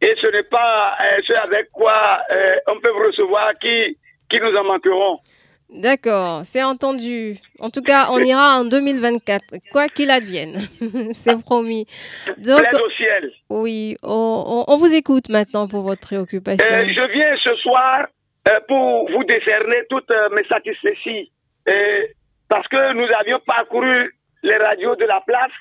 Et 0.00 0.14
ce 0.20 0.26
n'est 0.28 0.44
pas 0.44 0.96
euh, 1.00 1.20
ce 1.26 1.32
avec 1.32 1.70
quoi 1.72 2.20
euh, 2.30 2.56
on 2.68 2.78
peut 2.80 2.92
recevoir 3.06 3.52
qui, 3.60 3.96
qui 4.30 4.40
nous 4.40 4.54
en 4.56 4.64
manqueront. 4.64 5.18
D'accord, 5.70 6.42
c'est 6.44 6.62
entendu. 6.62 7.36
En 7.58 7.68
tout 7.68 7.82
cas, 7.82 8.06
on 8.10 8.18
ira 8.20 8.58
en 8.60 8.64
2024, 8.64 9.56
quoi 9.70 9.88
qu'il 9.88 10.10
advienne. 10.10 10.56
c'est 11.12 11.38
promis. 11.42 11.86
Donc, 12.38 12.62
au 12.72 12.90
ciel. 12.92 13.30
oui, 13.50 13.96
on, 14.02 14.64
on- 14.66 14.72
on 14.72 14.76
vous 14.78 14.94
écoute 14.94 15.28
maintenant 15.28 15.68
pour 15.68 15.82
votre 15.82 16.00
préoccupation. 16.00 16.64
Euh, 16.74 16.86
je 16.88 17.12
viens 17.12 17.36
ce 17.42 17.54
soir 17.56 18.06
pour 18.66 19.10
vous 19.10 19.24
décerner 19.24 19.82
toutes 19.90 20.10
mes 20.34 20.44
satisfections. 20.44 21.24
Euh, 21.68 22.02
parce 22.48 22.66
que 22.68 22.94
nous 22.94 23.06
avions 23.20 23.38
parcouru 23.46 24.10
les 24.42 24.56
radios 24.56 24.96
de 24.96 25.04
la 25.04 25.20
place 25.26 25.52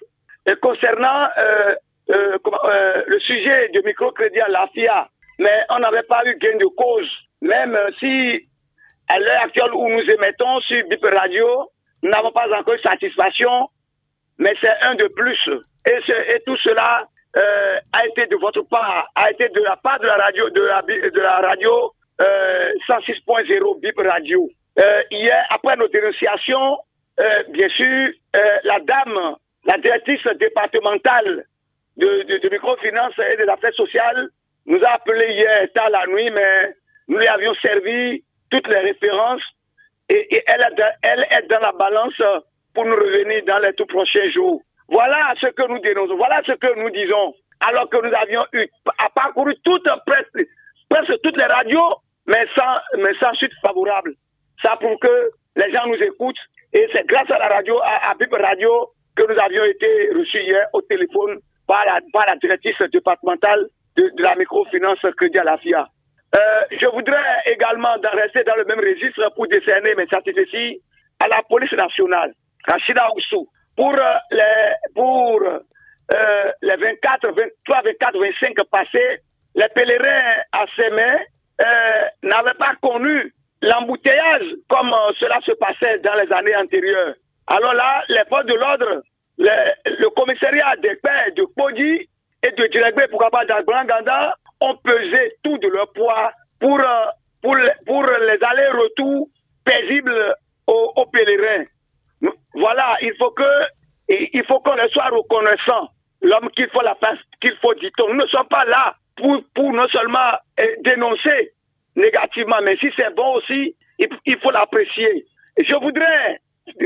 concernant 0.62 1.28
euh, 2.09 2.37
euh, 2.63 3.03
le 3.05 3.19
sujet 3.19 3.69
du 3.69 3.81
microcrédit 3.81 4.39
à 4.39 4.47
la 4.47 4.67
FIA. 4.73 5.09
Mais 5.39 5.65
on 5.69 5.79
n'avait 5.79 6.03
pas 6.03 6.23
eu 6.25 6.37
gain 6.37 6.57
de 6.57 6.65
cause. 6.67 7.09
Même 7.41 7.75
euh, 7.75 7.89
si 7.99 8.47
à 9.09 9.19
l'heure 9.19 9.43
actuelle 9.43 9.73
où 9.73 9.89
nous 9.89 10.09
émettons 10.09 10.61
sur 10.61 10.87
BIP 10.87 11.03
Radio, 11.03 11.69
nous 12.03 12.09
n'avons 12.09 12.31
pas 12.31 12.47
encore 12.57 12.75
eu 12.75 12.79
satisfaction, 12.79 13.69
mais 14.37 14.53
c'est 14.61 14.81
un 14.81 14.95
de 14.95 15.07
plus. 15.07 15.49
Et, 15.85 16.39
tout 16.45 16.57
cela 16.57 17.07
a 17.93 18.07
été 18.07 18.25
de 18.27 18.35
votre 18.37 18.61
part, 18.63 19.09
a 19.15 19.29
été 19.31 19.47
de 19.49 19.61
la 19.61 19.77
part 19.77 19.99
de 19.99 20.07
la 20.07 20.15
radio, 20.15 20.49
de 20.49 21.21
la, 21.21 21.39
radio 21.39 21.93
euh, 22.19 22.71
106.0 22.89 23.79
BIP 23.79 23.99
Radio. 23.99 24.49
Hier, 25.11 25.45
après 25.49 25.75
nos 25.77 25.87
dénonciations, 25.87 26.77
bien 27.49 27.69
sûr, 27.69 28.09
la 28.63 28.79
dame, 28.79 29.35
la 29.65 29.77
directrice 29.77 30.25
départementale 30.39 31.45
de, 31.97 32.23
de, 32.23 32.38
de 32.38 32.49
microfinance 32.49 33.13
et 33.19 33.38
des 33.38 33.49
affaires 33.49 33.73
sociales 33.73 34.29
nous 34.65 34.83
a 34.83 34.89
appelé 34.89 35.33
hier 35.33 35.67
tard 35.73 35.89
la 35.89 36.05
nuit, 36.07 36.29
mais 36.31 36.75
nous 37.07 37.17
lui 37.17 37.27
avions 37.27 37.53
servi 37.55 38.23
toutes 38.49 38.67
les 38.67 38.79
références 38.79 39.43
et, 40.10 40.43
elle, 40.45 40.62
est 40.62 40.75
dans, 40.75 40.91
elle 41.01 41.27
est 41.31 41.47
dans 41.49 41.60
la 41.60 41.71
balance 41.73 42.21
pour 42.73 42.86
nous 42.86 42.95
revenir 42.95 43.43
dans 43.45 43.60
les 43.60 43.73
tout 43.73 43.86
prochains 43.86 44.29
jours. 44.31 44.62
Voilà 44.89 45.33
ce 45.41 45.47
que 45.47 45.67
nous 45.67 45.79
dénonçons, 45.79 46.15
voilà 46.15 46.41
ce 46.45 46.53
que 46.53 46.79
nous 46.79 46.89
disons. 46.91 47.33
Alors 47.60 47.89
que 47.89 47.97
nous 47.97 48.13
avions 48.13 48.45
eu 48.53 48.67
presque, 50.05 50.47
presque 50.89 51.21
toutes 51.23 51.38
les 51.38 51.45
radios, 51.45 51.95
mais 52.27 52.45
sans, 52.55 52.99
mais 52.99 53.13
sans 53.19 53.33
suite 53.33 53.51
favorable. 53.62 54.13
Ça 54.62 54.77
pour 54.77 54.99
que 54.99 55.31
les 55.55 55.71
gens 55.73 55.88
nous 55.88 55.95
écoutent. 55.95 56.38
Et 56.73 56.88
c'est 56.93 57.07
grâce 57.07 57.29
à 57.31 57.39
la 57.39 57.47
radio, 57.47 57.79
à, 57.81 58.12
à 58.12 58.15
BIP 58.15 58.31
Radio, 58.33 58.91
que 59.15 59.23
nous 59.23 59.39
avions 59.39 59.63
été 59.63 60.10
reçus 60.13 60.41
hier 60.41 60.67
au 60.73 60.81
téléphone 60.81 61.39
par 61.67 61.86
la, 61.86 61.99
par 62.12 62.25
la 62.25 62.36
directrice 62.38 62.82
départementale 62.91 63.67
de, 63.95 64.12
la 64.17 64.36
microfinance 64.36 64.99
Crédit 65.17 65.39
à 65.39 65.43
la 65.43 65.58
FIA. 65.58 65.88
Euh, 66.36 66.39
je 66.80 66.86
voudrais 66.88 67.41
également 67.45 67.95
rester 68.13 68.43
dans 68.43 68.56
le 68.56 68.65
même 68.65 68.80
registre 68.80 69.32
pour 69.36 69.47
décerner 69.47 69.95
mes 69.95 70.08
satisfecits 70.08 70.82
à 71.19 71.27
la 71.27 71.41
police 71.43 71.71
nationale, 71.73 72.34
Rachida 72.67 73.08
Oussou, 73.15 73.47
pour 73.75 73.93
euh, 73.93 74.13
les, 74.32 74.91
pour, 74.93 75.41
euh, 75.43 76.51
les 76.62 76.75
24, 76.75 77.27
23, 77.27 77.82
24, 77.84 78.19
25 78.19 78.63
passés, 78.69 79.19
les 79.56 79.69
pèlerins 79.69 80.41
à 80.51 80.65
Sémé 80.75 81.15
euh, 81.62 82.01
n'avaient 82.23 82.58
pas 82.58 82.73
connu 82.82 83.34
l'embouteillage 83.62 84.45
comme 84.67 84.93
cela 85.19 85.39
se 85.45 85.51
passait 85.53 85.99
dans 85.99 86.15
les 86.15 86.32
années 86.32 86.56
antérieures. 86.56 87.15
Alors 87.47 87.73
là, 87.73 88.03
les 88.10 88.23
forces 88.30 88.45
de 88.45 88.53
l'ordre, 88.53 89.01
le, 89.38 90.10
commissariat 90.10 90.76
des 90.78 90.95
pères 90.95 91.34
de 91.36 91.43
Podi 91.56 92.10
et 92.43 92.52
de 92.52 92.67
Djirégbé 92.71 93.08
pour 93.10 93.23
Ganda 93.30 94.36
ont 94.62 94.76
pesé 94.78 95.34
tout 95.43 95.58
de 95.58 95.67
leur 95.67 95.91
poids 95.93 96.32
pour, 96.60 96.80
euh, 96.80 97.06
pour, 97.41 97.56
pour 97.86 98.04
les 98.04 98.43
allers-retours 98.43 99.30
paisibles 99.63 100.36
aux, 100.65 101.06
pèlerins. 101.12 101.65
Voilà, 102.54 102.97
il 103.02 103.13
faut 103.17 103.32
que 103.32 103.43
il 104.10 104.43
faut 104.47 104.60
qu'on 104.62 104.78
soit 104.89 105.10
reconnaissant. 105.10 105.89
L'homme 106.21 106.50
qu'il 106.56 106.69
faut 106.69 106.82
la 106.82 106.97
qu'il 107.41 107.56
faut 107.62 107.73
dit-on. 107.76 108.13
Nous 108.13 108.23
ne 108.23 108.28
sommes 108.28 108.47
pas 108.47 108.65
là 108.65 108.95
pour, 109.15 109.41
pour 109.54 109.71
non 109.73 109.88
seulement 109.89 110.32
eh, 110.58 110.78
dénoncer 110.84 111.52
négativement, 111.95 112.58
mais 112.63 112.78
si 112.78 112.89
c'est 112.95 113.13
bon 113.15 113.36
aussi, 113.36 113.76
il, 114.00 114.08
il 114.26 114.39
faut 114.39 114.52
l'apprécier. 114.52 115.26
Je 115.58 115.76
voudrais 115.76 116.39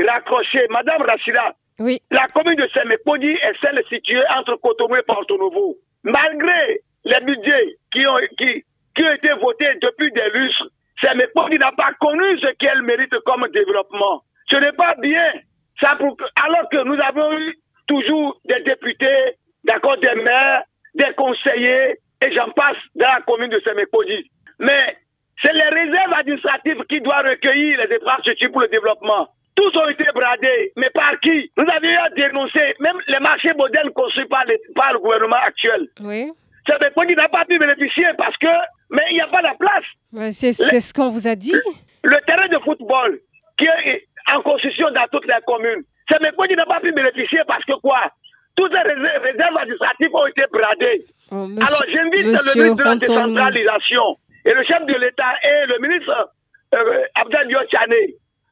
raccrocher, 0.06 0.66
Madame 0.70 1.02
Rachida, 1.02 1.54
La 2.10 2.28
commune 2.28 2.56
de 2.56 2.68
Semekpodi 2.72 3.30
est 3.30 3.60
celle 3.60 3.82
située 3.88 4.22
entre 4.36 4.56
Cotonou 4.56 4.96
et 4.96 5.02
Porto 5.02 5.36
Novo. 5.36 5.76
Malgré 6.04 6.80
les 7.04 7.20
budgets 7.20 7.76
qui 7.92 8.06
ont, 8.06 8.18
été 8.18 9.32
votés 9.40 9.74
depuis 9.80 10.12
des 10.12 10.30
lustres, 10.34 10.68
Semekpodi 11.02 11.58
n'a 11.58 11.72
pas 11.72 11.92
connu 12.00 12.38
ce 12.40 12.52
qu'elle 12.54 12.82
mérite 12.82 13.18
comme 13.24 13.48
développement. 13.52 14.22
Ce 14.48 14.56
n'est 14.56 14.72
pas 14.72 14.94
bien. 14.96 15.32
Ça 15.80 15.98
alors 16.44 16.68
que 16.70 16.84
nous 16.84 17.00
avons 17.02 17.36
eu 17.38 17.58
toujours 17.88 18.40
des 18.44 18.60
députés, 18.60 19.36
d'accord, 19.64 19.98
des 19.98 20.14
maires, 20.22 20.62
des 20.94 21.12
conseillers, 21.16 21.98
et 22.20 22.32
j'en 22.32 22.50
passe 22.50 22.76
dans 22.94 23.08
la 23.08 23.20
commune 23.26 23.50
de 23.50 23.60
Semekpodi. 23.60 24.30
Mais 24.60 24.96
c'est 25.42 25.52
les 25.52 25.68
réserves 25.68 26.12
administratives 26.12 26.84
qui 26.88 27.00
doivent 27.00 27.26
recueillir 27.26 27.78
les 27.78 27.96
infrastructures 27.96 28.52
pour 28.52 28.60
le 28.60 28.68
développement. 28.68 29.28
Tous 29.54 29.76
ont 29.76 29.88
été 29.88 30.04
bradés, 30.14 30.72
mais 30.76 30.88
par 30.90 31.18
qui? 31.20 31.50
Nous 31.56 31.66
avions 31.68 32.00
dénoncer 32.16 32.74
même 32.80 32.96
les 33.08 33.18
marchés 33.20 33.52
modèles 33.54 33.90
construits 33.94 34.24
par, 34.26 34.44
les- 34.46 34.60
par 34.74 34.92
le 34.94 34.98
gouvernement 34.98 35.36
actuel. 35.46 35.88
Oui. 36.00 36.30
Semekpodi 36.66 37.14
n'a 37.14 37.28
pas 37.28 37.44
pu 37.44 37.58
bénéficier 37.58 38.06
parce 38.16 38.36
que, 38.38 38.46
mais 38.90 39.02
il 39.10 39.14
n'y 39.14 39.20
a 39.20 39.26
pas 39.26 39.42
de 39.42 39.56
place. 39.58 40.32
C'est 40.32 40.52
c'est 40.52 40.80
ce 40.80 40.94
qu'on 40.94 41.10
vous 41.10 41.26
a 41.28 41.34
dit. 41.34 41.54
Le 42.04 42.16
terrain 42.26 42.48
de 42.48 42.58
football 42.58 43.18
qui 43.58 43.64
est 43.66 44.06
en 44.32 44.40
construction 44.42 44.90
dans 44.92 45.06
toutes 45.12 45.26
les 45.26 45.34
communes, 45.46 45.82
c'est 46.10 46.20
mes 46.20 46.30
qui 46.48 46.56
n'a 46.56 46.64
pas 46.66 46.80
pu 46.80 46.92
bénéficier 46.92 47.40
parce 47.46 47.64
que 47.64 47.72
quoi? 47.80 48.00
Toutes 48.54 48.72
les 48.72 48.80
réserves, 48.80 49.56
administratives 49.56 50.14
ont 50.14 50.26
été 50.26 50.44
bradées. 50.52 51.06
Oh, 51.30 51.46
monsieur- 51.46 51.66
Alors 51.66 51.82
j'invite 51.88 52.12
le 52.26 52.28
ministre 52.30 52.74
de 52.76 52.82
la 52.84 52.96
décentralisation 52.96 54.18
et 54.44 54.54
le 54.54 54.64
chef 54.64 54.84
de 54.86 54.94
l'État 54.94 55.32
et 55.42 55.66
le 55.66 55.78
ministre 55.80 56.30
euh, 56.74 57.02
Abdel 57.14 57.48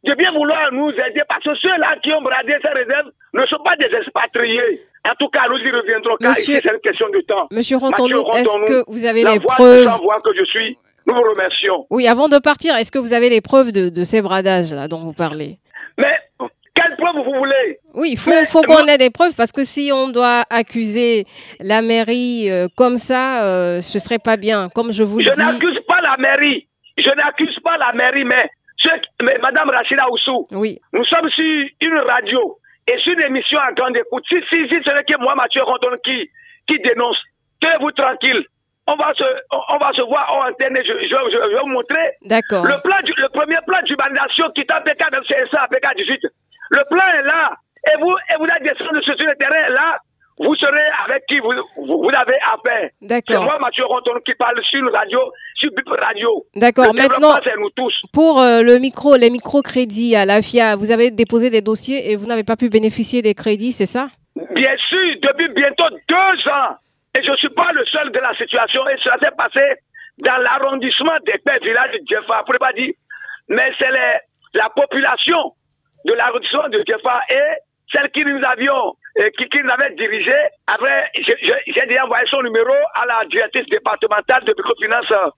de 0.05 0.15
bien 0.15 0.33
vouloir 0.33 0.73
nous 0.73 0.91
aider 0.91 1.23
parce 1.29 1.45
que 1.45 1.55
ceux-là 1.57 1.97
qui 2.03 2.13
ont 2.13 2.23
bradé 2.23 2.55
ces 2.63 2.69
réserves 2.69 3.11
ne 3.35 3.45
sont 3.47 3.59
pas 3.65 3.77
des 3.77 3.95
expatriés. 3.97 4.83
En 5.09 5.15
tout 5.19 5.29
cas, 5.29 5.43
nous 5.49 5.59
y 5.59 5.71
reviendrons 5.71 6.17
car 6.21 6.31
Monsieur- 6.31 6.61
c'est 6.63 6.71
une 6.73 6.81
question 6.81 7.09
de 7.11 7.21
temps. 7.21 7.49
Monsieur 7.51 7.77
Rantonou, 7.79 8.25
est-ce 8.35 8.67
que 8.67 8.85
vous 8.91 9.05
avez 9.05 9.23
la 9.23 9.33
les 9.33 9.39
voix 9.39 9.55
preuves 9.55 9.87
que 10.25 10.31
je 10.39 10.45
suis, 10.45 10.79
nous 11.07 11.15
vous 11.15 11.23
remercions. 11.23 11.87
Oui, 11.91 12.07
avant 12.07 12.29
de 12.29 12.39
partir, 12.39 12.77
est-ce 12.77 12.93
que 12.93 12.99
vous 12.99 13.13
avez 13.13 13.31
les 13.31 13.41
preuves 13.41 13.73
de, 13.73 13.89
de 13.89 14.05
ces 14.05 14.21
bradages 14.23 14.73
là 14.73 14.89
dont 14.89 15.01
vous 15.01 15.13
parlez? 15.15 15.59
Mais 15.99 16.15
quelle 16.75 16.97
preuve 16.97 17.17
vous 17.25 17.35
voulez? 17.35 17.79
Oui, 17.95 18.11
il 18.13 18.19
faut, 18.19 18.63
qu'on 18.63 18.87
ait 18.87 18.99
des 18.99 19.11
preuves 19.11 19.35
parce 19.35 19.53
que 19.53 19.65
si 19.65 19.91
on 19.93 20.09
doit 20.09 20.45
accuser 20.51 21.27
la 21.61 21.83
mairie 21.83 22.51
euh, 22.51 22.69
comme 22.77 22.97
ça, 22.99 23.45
euh, 23.45 23.81
ce 23.83 23.99
serait 23.99 24.19
pas 24.19 24.37
bien. 24.37 24.69
Comme 24.75 24.93
je 24.93 25.03
vous 25.03 25.21
Je 25.21 25.29
le 25.29 25.35
dis. 25.35 25.41
n'accuse 25.41 25.81
pas 25.89 26.01
la 26.03 26.17
mairie. 26.19 26.67
Je 26.99 27.11
n'accuse 27.11 27.59
pas 27.61 27.79
la 27.79 27.93
mairie, 27.95 28.25
mais, 28.25 28.51
mais 29.23 29.39
Madame 29.43 29.71
Rachida 29.71 30.09
Oussou, 30.11 30.47
Oui. 30.53 30.81
nous 30.93 31.05
sommes 31.05 31.31
sur 31.31 31.65
une 31.81 31.99
radio 31.99 32.59
et 32.87 32.99
sur 32.99 33.13
une 33.13 33.21
émission 33.23 33.59
à 33.59 33.73
grande 33.73 33.97
écoute. 33.97 34.25
Si, 34.29 34.37
si, 34.49 34.69
si 34.69 34.83
ce 34.85 34.91
n'est 34.95 35.05
que 35.05 35.19
moi, 35.21 35.35
Mathieu 35.35 35.63
Rondon, 35.63 35.97
qui, 36.05 36.29
qui 36.67 36.79
dénonce, 36.81 37.19
tenez-vous 37.61 37.93
tranquille. 37.93 38.45
on 38.87 38.97
va 38.97 39.13
se, 39.15 39.25
on 39.71 39.79
va 39.79 39.93
se 39.93 40.03
voir 40.03 40.33
en 40.33 40.49
antenne 40.49 40.77
je, 40.85 40.93
je, 40.93 41.09
je, 41.09 41.49
vais 41.55 41.61
vous 41.61 41.69
montrer. 41.69 42.11
D'accord. 42.23 42.65
Le 42.65 42.81
plan 42.83 42.97
du, 43.05 43.13
le 43.17 43.29
premier 43.29 43.59
plan 43.67 43.81
d'urbanisation 43.83 44.51
qui 44.51 44.63
est 44.63 44.67
CSA, 44.67 45.63
APK 45.63 45.97
18. 45.97 46.21
Le 46.71 46.83
plan 46.91 47.07
est 47.19 47.23
là. 47.23 47.55
Et 47.93 47.99
vous, 48.01 48.13
et 48.13 48.37
vous 48.39 48.47
êtes 48.47 48.63
descendu 48.63 49.03
sur 49.03 49.15
le 49.19 49.35
terrain 49.37 49.69
là. 49.71 49.99
Vous 50.43 50.55
serez 50.57 50.89
avec 51.05 51.27
qui 51.27 51.39
vous, 51.39 51.53
vous, 51.77 52.03
vous 52.03 52.11
avez 52.17 52.37
affaire. 52.37 52.89
D'accord. 53.03 53.37
C'est 53.41 53.45
moi, 53.45 53.59
Mathieu 53.61 53.85
Ronton, 53.85 54.15
qui 54.25 54.35
parle 54.35 54.59
sur 54.65 54.83
la 54.83 55.01
radio, 55.01 55.21
sur 55.55 55.71
Bip 55.73 55.87
Radio. 55.89 56.47
D'accord. 56.57 56.87
Le 56.87 56.93
Maintenant, 56.95 57.37
nous 57.59 57.71
tous. 57.71 57.95
pour 58.15 58.41
euh, 58.41 58.63
le 58.63 58.79
micro, 58.79 59.17
les 59.17 59.29
microcrédits 59.29 60.17
à 60.17 60.25
la 60.25 60.41
FIA, 60.41 60.77
vous 60.77 60.91
avez 60.93 61.11
déposé 61.11 61.51
des 61.51 61.61
dossiers 61.61 62.11
et 62.11 62.17
vous 62.17 62.25
n'avez 62.27 62.45
pas 62.45 62.57
pu 62.57 62.71
bénéficier 62.71 63.21
des 63.21 63.35
crédits, 63.35 63.73
c'est 63.73 63.85
ça? 63.85 64.09
Bien 64.55 64.77
sûr, 64.89 65.17
depuis 65.21 65.49
bientôt 65.51 65.91
deux 66.09 66.49
ans. 66.51 66.77
Et 67.19 67.23
je 67.23 67.31
ne 67.31 67.37
suis 67.37 67.51
pas 67.51 67.73
le 67.73 67.85
seul 67.87 68.11
de 68.11 68.19
la 68.19 68.35
situation. 68.35 68.89
Et 68.89 68.97
ça 69.03 69.17
s'est 69.21 69.33
passé 69.37 69.61
dans 70.19 70.39
l'arrondissement 70.39 71.19
des 71.27 71.39
Pères 71.45 71.61
Village 71.63 71.93
de 71.93 72.01
Djefa. 72.07 72.45
Pour 72.45 72.55
ne 72.55 72.59
pas 72.59 72.73
dire, 72.73 72.95
mais 73.49 73.73
c'est 73.79 73.91
la 74.55 74.69
population 74.71 75.55
de 76.07 76.15
l'arrondissement 76.15 76.69
de 76.71 76.83
Djefa 76.87 77.21
et 77.29 77.59
celle 77.93 78.11
qui 78.11 78.25
nous 78.25 78.41
avions, 78.45 78.95
qui, 79.37 79.49
qui 79.49 79.63
nous 79.63 79.71
avait 79.71 79.95
dirigé. 79.95 80.35
Après, 80.67 81.11
j'ai 81.15 81.87
déjà 81.87 82.05
envoyé 82.05 82.27
son 82.29 82.43
numéro 82.43 82.73
à 82.95 83.07
la 83.07 83.25
directrice 83.29 83.67
départementale 83.67 84.45
de 84.45 84.55
microfinance 84.57 85.33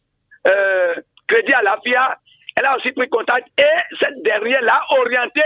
euh, 0.47 0.95
crédit 1.27 1.53
à 1.53 1.63
la 1.63 1.79
FIA. 1.85 2.19
Elle 2.57 2.67
a 2.67 2.77
aussi 2.77 2.93
pris 2.93 3.09
contact 3.09 3.49
et 3.59 3.97
cette 3.99 4.23
dernière 4.23 4.63
l'a 4.63 4.81
orienté 4.91 5.43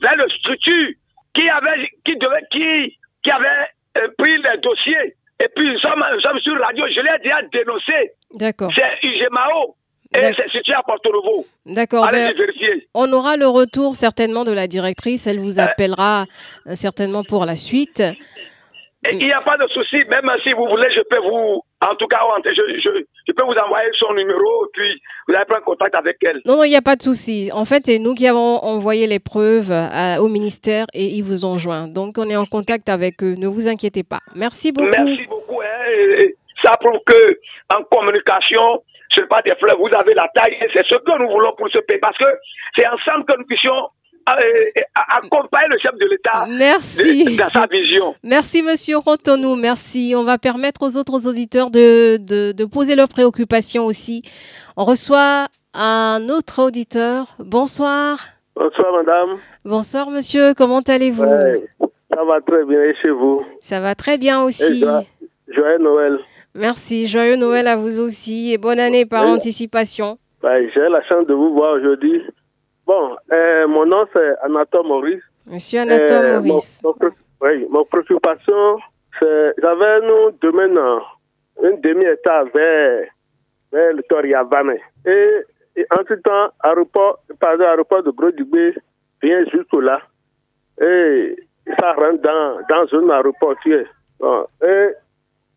vers 0.00 0.16
le 0.16 0.28
structure 0.30 0.88
qui 1.34 1.48
avait, 1.50 1.90
qui 2.04 2.16
devait, 2.16 2.42
qui, 2.50 2.98
qui 3.22 3.30
avait 3.30 3.68
euh, 3.98 4.08
pris 4.16 4.38
les 4.38 4.58
dossiers. 4.58 5.16
Et 5.40 5.48
puis 5.54 5.72
nous 5.72 5.78
sommes, 5.78 6.04
nous 6.12 6.20
sommes 6.20 6.40
sur 6.40 6.58
radio, 6.58 6.86
je 6.88 7.00
l'ai 7.00 7.18
déjà 7.22 7.42
dénoncé. 7.42 8.12
D'accord. 8.34 8.72
C'est 8.74 9.06
UGMAO 9.06 9.76
et 10.14 10.32
c'est 10.36 10.50
situé 10.50 10.72
à 10.74 10.82
Porto 10.82 11.10
Novo. 11.12 11.46
D'accord. 11.66 12.06
Allez 12.06 12.28
ben, 12.32 12.36
vérifier. 12.36 12.88
on 12.94 13.12
aura 13.12 13.36
le 13.36 13.46
retour 13.46 13.94
certainement 13.96 14.44
de 14.44 14.52
la 14.52 14.66
directrice. 14.66 15.26
Elle 15.26 15.38
vous 15.40 15.60
appellera 15.60 16.24
euh, 16.66 16.74
certainement 16.74 17.24
pour 17.24 17.44
la 17.44 17.56
suite. 17.56 18.00
Et 19.06 19.12
il 19.12 19.18
n'y 19.26 19.32
a 19.32 19.40
pas 19.42 19.56
de 19.56 19.68
souci, 19.68 19.96
même 20.10 20.28
si 20.42 20.52
vous 20.52 20.66
voulez, 20.66 20.88
je 20.90 21.00
peux 21.08 21.18
vous, 21.20 21.62
en 21.88 21.94
tout 21.94 22.08
cas, 22.08 22.18
je, 22.44 22.50
je- 22.80 23.04
je 23.28 23.32
peux 23.32 23.44
vous 23.44 23.52
envoyer 23.52 23.88
son 23.96 24.12
numéro, 24.12 24.66
puis 24.72 25.00
vous 25.28 25.34
allez 25.36 25.44
prendre 25.44 25.62
contact 25.64 25.94
avec 25.94 26.16
elle. 26.24 26.40
Non, 26.44 26.56
non, 26.56 26.64
il 26.64 26.70
n'y 26.70 26.76
a 26.76 26.82
pas 26.82 26.96
de 26.96 27.02
souci. 27.02 27.48
En 27.52 27.64
fait, 27.64 27.84
c'est 27.86 28.00
nous 28.00 28.14
qui 28.14 28.26
avons 28.26 28.56
envoyé 28.64 29.06
les 29.06 29.20
preuves 29.20 29.70
à- 29.70 30.20
au 30.20 30.26
ministère 30.28 30.86
et 30.94 31.04
ils 31.04 31.22
vous 31.22 31.44
ont 31.44 31.58
joint. 31.58 31.86
Donc, 31.86 32.16
on 32.18 32.28
est 32.28 32.34
en 32.34 32.44
contact 32.46 32.88
avec 32.88 33.22
eux. 33.22 33.36
Ne 33.38 33.46
vous 33.46 33.68
inquiétez 33.68 34.02
pas. 34.02 34.18
Merci 34.34 34.72
beaucoup. 34.72 34.88
Merci 34.90 35.26
beaucoup. 35.28 35.60
hein, 35.60 36.26
ça 36.64 36.72
prouve 36.80 36.98
que 37.06 37.38
en 37.72 37.84
communication, 37.84 38.82
ce 39.18 39.22
n'est 39.22 39.28
pas 39.28 39.42
des 39.42 39.54
fleurs. 39.56 39.76
Vous 39.78 39.88
avez 39.92 40.14
la 40.14 40.28
taille 40.34 40.54
et 40.60 40.68
c'est 40.72 40.86
ce 40.86 40.94
que 40.94 41.18
nous 41.18 41.28
voulons 41.28 41.52
pour 41.56 41.68
ce 41.70 41.78
pays. 41.78 41.98
Parce 41.98 42.16
que 42.16 42.24
c'est 42.76 42.86
ensemble 42.86 43.24
que 43.24 43.36
nous 43.36 43.44
puissions 43.44 43.88
euh, 44.30 44.80
accompagner 45.16 45.68
le 45.70 45.78
chef 45.78 45.94
de 45.98 46.06
l'État 46.06 46.44
Merci. 46.48 47.36
dans 47.36 47.50
sa 47.50 47.66
vision. 47.66 48.14
Merci, 48.22 48.62
monsieur 48.62 48.98
Rontonou. 48.98 49.56
Merci. 49.56 50.14
On 50.16 50.24
va 50.24 50.38
permettre 50.38 50.82
aux 50.82 50.96
autres 50.96 51.26
auditeurs 51.26 51.70
de, 51.70 52.18
de, 52.18 52.52
de 52.52 52.64
poser 52.64 52.94
leurs 52.94 53.08
préoccupations 53.08 53.86
aussi. 53.86 54.22
On 54.76 54.84
reçoit 54.84 55.48
un 55.74 56.28
autre 56.28 56.62
auditeur. 56.62 57.34
Bonsoir. 57.38 58.18
Bonsoir, 58.54 58.92
madame. 58.92 59.38
Bonsoir, 59.64 60.10
monsieur. 60.10 60.54
Comment 60.54 60.80
allez-vous? 60.80 61.22
Ouais, 61.24 61.64
ça 62.14 62.24
va 62.24 62.40
très 62.40 62.64
bien 62.64 62.82
et 62.82 62.94
chez 63.02 63.10
vous? 63.10 63.44
Ça 63.60 63.80
va 63.80 63.94
très 63.94 64.18
bien 64.18 64.42
aussi. 64.42 64.84
Joyeux 65.48 65.78
Noël. 65.78 66.18
Merci. 66.54 67.06
Joyeux 67.06 67.36
Noël 67.36 67.66
à 67.68 67.76
vous 67.76 68.00
aussi 68.00 68.52
et 68.52 68.58
bonne 68.58 68.78
année 68.80 69.06
par 69.06 69.24
Oui. 69.26 69.32
anticipation. 69.32 70.18
Ouais, 70.42 70.70
J'ai 70.74 70.88
la 70.88 71.02
chance 71.02 71.26
de 71.26 71.34
vous 71.34 71.52
voir 71.52 71.74
aujourd'hui. 71.74 72.22
Bon, 72.86 73.16
euh, 73.34 73.66
mon 73.68 73.84
nom 73.86 74.04
c'est 74.12 74.34
Anatole 74.42 74.86
Maurice. 74.86 75.22
Monsieur 75.46 75.80
Anatole 75.80 76.24
Euh, 76.24 76.40
Maurice. 76.40 76.80
mon 76.82 76.94
oui, 77.40 77.66
mon 77.70 77.84
préoccupation, 77.84 78.78
c'est 79.18 79.54
j'avais 79.62 80.00
nous 80.06 80.30
demain 80.42 81.00
une 81.62 81.80
demi-état 81.80 82.44
vers, 82.54 83.04
vers 83.72 83.92
le 83.92 84.02
Toriavane. 84.08 84.76
Et, 85.06 85.30
et 85.76 85.86
entre-temps, 85.96 86.48
aéroport, 86.62 87.18
pardon, 87.40 87.64
aéroport 87.64 88.02
de 88.02 88.10
Gros 88.10 88.30
vient 89.22 89.44
jusque 89.52 89.72
là. 89.74 90.00
Et 90.80 91.36
ça 91.78 91.92
rentre 91.92 92.22
dans, 92.22 92.58
dans 92.68 92.98
un 92.98 93.10
aéroport. 93.10 93.54
Bon, 94.20 94.46
et 94.64 94.90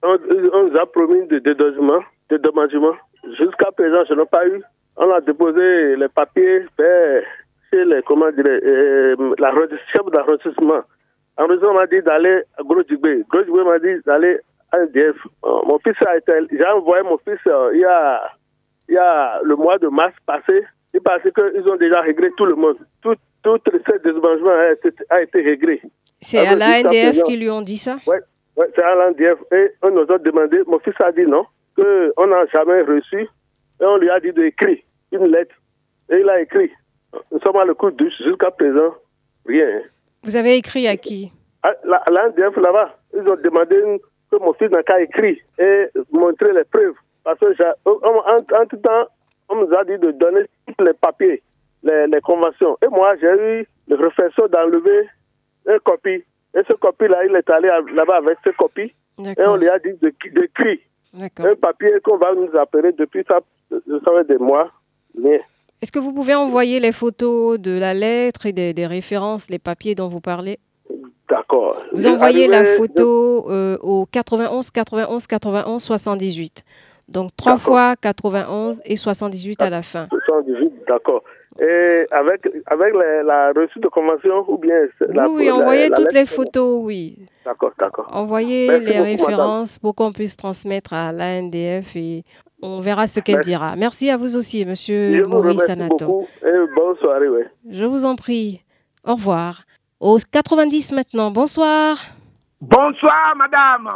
on, 0.03 0.17
on 0.53 0.63
nous 0.69 0.77
a 0.77 0.85
promis 0.85 1.27
de 1.27 1.39
dédommagement, 1.39 2.01
dédommagement. 2.29 2.93
Jusqu'à 3.37 3.71
présent, 3.71 4.03
je 4.09 4.13
n'ai 4.13 4.25
pas 4.25 4.45
eu. 4.47 4.61
On 4.97 5.09
a 5.11 5.21
déposé 5.21 5.95
les 5.95 6.07
papiers 6.09 6.65
chez 7.71 7.85
les, 7.85 8.01
comment 8.03 8.31
dire, 8.31 8.45
euh, 8.45 9.15
la 9.39 9.51
chef 9.91 10.05
d'arrondissement. 10.11 10.81
L'arrondissement 11.37 11.73
m'a 11.73 11.87
dit 11.87 12.01
d'aller 12.01 12.41
à 12.57 12.63
Gros 12.63 12.83
Dubé. 12.83 13.23
Gros 13.29 13.43
Dubé 13.43 13.63
m'a 13.63 13.79
dit 13.79 14.01
d'aller 14.05 14.39
à 14.71 14.79
NDF. 14.79 15.15
Euh, 15.45 15.49
mon 15.65 15.79
fils 15.79 15.95
a 16.05 16.17
été, 16.17 16.33
j'ai 16.51 16.65
envoyé 16.65 17.03
mon 17.03 17.17
fils 17.19 17.39
euh, 17.47 17.71
il 17.73 17.79
y 17.81 17.85
a, 17.85 18.21
il 18.89 18.95
y 18.95 18.97
a 18.97 19.39
le 19.43 19.55
mois 19.55 19.77
de 19.77 19.87
mars 19.87 20.13
passé. 20.25 20.63
Et 20.93 20.99
parce 20.99 21.23
qu'ils 21.23 21.69
ont 21.69 21.77
déjà 21.77 22.01
réglé 22.01 22.29
tout 22.35 22.45
le 22.45 22.55
monde. 22.55 22.75
Tout, 23.01 23.15
tout 23.43 23.57
ce 23.65 23.97
dédommagement 24.03 24.49
a 24.51 24.71
été, 24.73 24.89
a 25.09 25.21
été 25.21 25.41
réglé. 25.41 25.81
C'est 26.19 26.39
à 26.39 26.51
Alors, 26.51 26.57
la 26.59 26.79
NDF 26.83 27.09
présent- 27.11 27.25
qui 27.25 27.37
lui 27.37 27.49
ont 27.49 27.61
dit 27.61 27.77
ça? 27.77 27.95
Ouais, 28.05 28.19
ouais, 28.57 28.67
c'est 28.75 28.83
à 28.83 28.95
l'NDF. 28.95 29.39
Et 29.51 29.71
on 29.83 29.91
nous 29.91 30.11
a 30.11 30.17
demandé, 30.17 30.61
mon 30.67 30.79
fils 30.79 30.93
a 30.99 31.11
dit 31.11 31.25
non, 31.25 31.45
qu'on 31.75 32.27
n'a 32.27 32.45
jamais 32.47 32.81
reçu. 32.81 33.21
Et 33.81 33.85
on 33.85 33.97
lui 33.97 34.09
a 34.09 34.19
dit 34.19 34.31
d'écrire 34.33 34.77
une 35.11 35.25
lettre. 35.27 35.55
Et 36.09 36.17
il 36.19 36.29
a 36.29 36.41
écrit. 36.41 36.71
Nous 37.31 37.39
sommes 37.39 37.57
à 37.57 37.65
le 37.65 37.73
coup 37.73 37.91
de 37.91 37.97
douche 37.97 38.17
jusqu'à 38.23 38.51
présent. 38.51 38.93
Rien. 39.45 39.81
Vous 40.23 40.35
avez 40.35 40.55
écrit 40.57 40.87
à 40.87 40.95
qui? 40.97 41.31
À 41.63 41.73
la- 41.83 41.97
à 41.97 42.11
l'NDF 42.11 42.55
là-bas, 42.57 42.95
ils 43.13 43.27
ont 43.27 43.35
demandé 43.35 43.75
que 44.31 44.37
mon 44.37 44.53
fils 44.53 44.69
n'a 44.71 44.83
qu'à 44.83 45.01
écrire 45.01 45.35
et 45.59 45.87
montrer 46.11 46.53
les 46.53 46.63
preuves. 46.63 46.93
Parce 47.23 47.39
que 47.39 47.45
on- 47.85 47.99
on- 48.03 48.23
en, 48.55 48.65
tout 48.67 48.77
temps, 48.77 49.07
on 49.49 49.55
nous 49.65 49.73
a 49.75 49.83
dit 49.83 49.97
de 49.97 50.11
donner 50.11 50.41
tous 50.77 50.83
les 50.85 50.93
papiers, 50.93 51.41
les, 51.83 52.07
les 52.07 52.21
conventions. 52.21 52.77
Et 52.83 52.87
moi, 52.87 53.15
j'ai 53.19 53.27
eu 53.61 53.67
le 53.89 53.97
professeur 53.97 54.47
d'enlever 54.49 55.07
une 55.67 55.79
copie. 55.81 56.23
Et 56.55 56.61
ce 56.67 56.73
copie-là, 56.73 57.25
il 57.25 57.35
est 57.35 57.49
allé 57.49 57.69
là-bas 57.93 58.17
avec 58.17 58.37
cette 58.43 58.57
copie. 58.57 58.93
Et 59.19 59.45
on 59.47 59.55
lui 59.55 59.69
a 59.69 59.79
dit 59.79 59.93
de- 60.01 60.13
d'écrire 60.33 60.77
un 61.13 61.55
papier 61.55 61.91
qu'on 62.03 62.17
va 62.17 62.33
nous 62.33 62.49
appeler 62.57 62.91
depuis 62.93 63.23
ça, 63.27 63.39
ça 63.69 64.11
fait 64.17 64.27
des 64.27 64.37
mois. 64.37 64.71
Mais 65.17 65.41
Est-ce 65.81 65.91
que 65.91 65.99
vous 65.99 66.13
pouvez 66.13 66.35
envoyer 66.35 66.79
les 66.79 66.91
photos 66.91 67.59
de 67.59 67.77
la 67.77 67.93
lettre 67.93 68.45
et 68.45 68.53
des, 68.53 68.73
des 68.73 68.87
références, 68.87 69.49
les 69.49 69.59
papiers 69.59 69.95
dont 69.95 70.07
vous 70.09 70.21
parlez? 70.21 70.59
D'accord. 71.29 71.81
Vous 71.93 72.07
envoyez 72.07 72.47
la 72.47 72.65
photo 72.65 73.49
euh, 73.49 73.77
au 73.81 74.05
91 74.05 74.69
91 74.71 75.27
91 75.27 75.81
78. 75.81 76.63
Donc 77.07 77.31
trois 77.35 77.57
fois 77.57 77.95
91 77.97 78.81
et 78.85 78.95
78 78.95 79.61
à 79.61 79.69
la 79.69 79.81
fin. 79.81 80.07
78, 80.09 80.71
d'accord. 80.87 81.23
Et 81.59 82.05
avec, 82.11 82.47
avec 82.65 82.93
la, 82.93 83.23
la 83.23 83.51
reçue 83.51 83.79
de 83.79 83.87
convention 83.89 84.45
ou 84.47 84.57
bien 84.57 84.75
la, 85.09 85.29
oui, 85.29 85.35
oui, 85.39 85.45
la- 85.47 85.55
envoyez 85.55 85.89
la 85.89 85.97
toutes 85.97 86.13
les 86.13 86.25
photos, 86.25 86.79
oui. 86.83 87.17
D'accord, 87.45 87.71
d'accord. 87.77 88.07
Envoyez 88.11 88.67
Merci 88.67 88.85
les 88.85 88.91
beaucoup, 88.93 89.03
madame. 89.03 89.25
références 89.25 89.77
pour 89.79 89.93
qu'on 89.95 90.13
puisse 90.13 90.37
transmettre 90.37 90.93
à 90.93 91.11
l'ANDF 91.11 91.95
et 91.95 92.23
on 92.61 92.79
verra 92.79 93.07
ce 93.07 93.19
qu'elle 93.19 93.41
dira. 93.41 93.75
Merci 93.75 94.09
à 94.09 94.17
vous 94.17 94.37
aussi, 94.37 94.65
monsieur 94.65 95.23
vous 95.23 95.29
Maurice 95.29 95.51
remercie 95.61 95.71
Anato. 95.71 96.05
beaucoup 96.05 96.27
et 96.45 96.73
bonne 96.75 96.95
soirée. 96.97 97.27
Ouais. 97.29 97.47
Je 97.69 97.83
vous 97.83 98.05
en 98.05 98.15
prie. 98.15 98.61
Au 99.05 99.15
revoir. 99.15 99.63
Au 99.99 100.17
90 100.31 100.93
maintenant. 100.93 101.31
Bonsoir. 101.31 101.97
Bonsoir, 102.61 103.33
madame. 103.35 103.89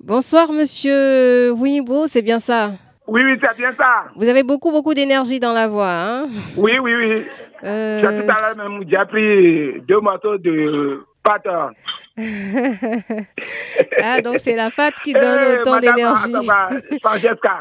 Bonsoir, 0.00 0.52
monsieur 0.52 1.50
Winibo, 1.52 2.06
c'est 2.06 2.22
bien 2.22 2.38
ça? 2.40 2.70
Oui, 3.06 3.22
oui, 3.24 3.38
c'est 3.42 3.56
bien 3.56 3.72
ça. 3.78 4.06
Vous 4.16 4.26
avez 4.28 4.42
beaucoup, 4.42 4.70
beaucoup 4.70 4.94
d'énergie 4.94 5.38
dans 5.38 5.52
la 5.52 5.68
voix, 5.68 5.90
hein 5.92 6.26
Oui, 6.56 6.78
oui, 6.80 6.94
oui. 6.96 7.24
Euh, 7.62 8.00
J'ai 8.00 8.06
tout 8.26 8.30
à 8.32 8.40
l'heure 8.54 8.56
même, 8.70 8.82
j'ai 8.88 9.04
pris 9.06 9.80
deux 9.86 10.00
motos 10.00 10.38
de 10.38 11.04
pâte. 11.22 11.46
Ah, 14.02 14.20
donc 14.20 14.36
c'est 14.38 14.54
la 14.54 14.70
FAT 14.70 14.92
qui 15.02 15.12
donne 15.12 15.40
Eh, 15.50 15.58
autant 15.60 15.80
d'énergie. 15.80 16.32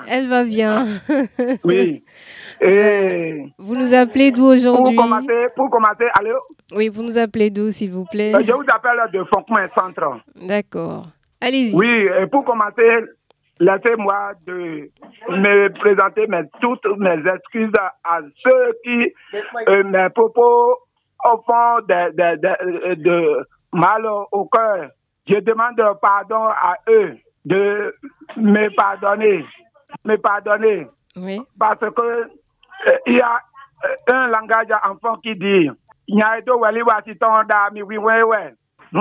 Elle 0.08 0.28
va 0.30 0.44
bien. 0.44 0.86
Oui. 1.64 2.04
Et 2.62 3.46
Vous 3.58 3.76
nous 3.76 3.94
appelez 3.94 4.32
d'où 4.32 4.42
pour 4.44 4.50
aujourd'hui 4.52 4.96
commencer, 4.96 5.48
pour 5.56 5.70
commencer, 5.70 6.06
allô, 6.18 6.38
Oui, 6.74 6.88
vous 6.90 7.02
nous 7.04 7.18
appelez 7.18 7.50
d'où, 7.50 7.72
s'il 7.72 7.92
vous 7.92 8.06
plaît? 8.06 8.32
Euh, 8.36 8.42
je 8.46 8.52
vous 8.52 8.64
appelle 8.74 9.00
de 9.12 9.24
Foncoin 9.26 9.68
Centre. 9.78 10.20
D'accord. 10.36 11.08
Allez-y. 11.42 11.76
Oui, 11.76 12.08
et 12.22 12.28
pour 12.28 12.46
commencer, 12.46 13.00
laissez-moi 13.64 14.34
de 14.46 14.90
me 15.30 15.70
présenter 15.80 16.28
mes, 16.28 16.44
toutes 16.62 16.86
mes 16.98 17.20
excuses 17.28 17.72
à 18.04 18.20
ceux 18.44 18.74
qui, 18.84 19.14
euh, 19.68 19.84
mes 19.84 20.10
propos 20.10 20.78
au 21.26 21.42
fond 21.46 21.80
de, 21.88 22.12
de, 22.12 22.36
de, 22.42 22.94
de 22.96 23.48
mal 23.72 24.06
au 24.32 24.46
cœur. 24.46 24.90
Je 25.28 25.40
demande 25.40 25.82
pardon 26.02 26.48
à 26.48 26.76
eux 26.90 27.18
de 27.46 27.96
me 28.38 28.70
pardonner. 28.76 29.46
me 30.04 30.18
pardonner. 30.18 30.88
Oui. 31.16 31.42
Parce 31.58 31.80
que 31.80 32.02
euh, 32.02 32.98
il 33.06 33.16
y 33.16 33.22
a 33.22 33.40
euh, 33.86 33.96
un 34.14 34.28
langage 34.28 34.68
enfant 34.84 35.16
qui 35.18 35.36
dit. 35.36 35.70
Nous 36.06 36.22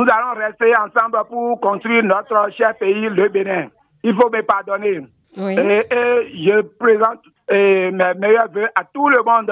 allons 0.08 0.34
rester 0.36 0.76
ensemble 0.76 1.18
pour 1.28 1.60
construire 1.60 2.04
notre 2.04 2.50
cher 2.56 2.76
pays, 2.78 3.08
le 3.08 3.28
Bénin. 3.28 3.68
Il 4.02 4.14
faut 4.14 4.30
me 4.30 4.42
pardonner. 4.42 5.00
Oui. 5.36 5.54
Et, 5.58 5.86
et 5.90 6.44
je 6.44 6.60
présente 6.60 7.20
mes 7.50 7.90
meilleurs 7.90 8.50
vœux 8.50 8.68
à 8.74 8.84
tout 8.84 9.08
le 9.08 9.22
monde. 9.22 9.50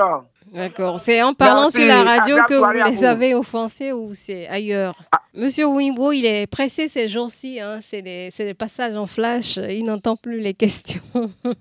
D'accord. 0.52 0.98
C'est 0.98 1.22
en 1.22 1.32
parlant 1.32 1.62
Merci. 1.62 1.78
sur 1.78 1.86
la 1.86 2.02
radio 2.02 2.36
que 2.48 2.54
vous 2.54 2.90
les 2.90 3.04
avez 3.04 3.34
offensés 3.34 3.92
ou 3.92 4.14
c'est 4.14 4.48
ailleurs 4.48 4.96
Monsieur 5.32 5.66
Wimbo, 5.66 6.10
il 6.10 6.26
est 6.26 6.50
pressé 6.50 6.88
ces 6.88 7.08
jours-ci. 7.08 7.60
Hein. 7.60 7.78
C'est 7.82 8.02
des, 8.02 8.54
passages 8.54 8.96
en 8.96 9.06
flash. 9.06 9.58
Il 9.58 9.84
n'entend 9.84 10.16
plus 10.16 10.40
les 10.40 10.54
questions. 10.54 11.02
bon, 11.14 11.54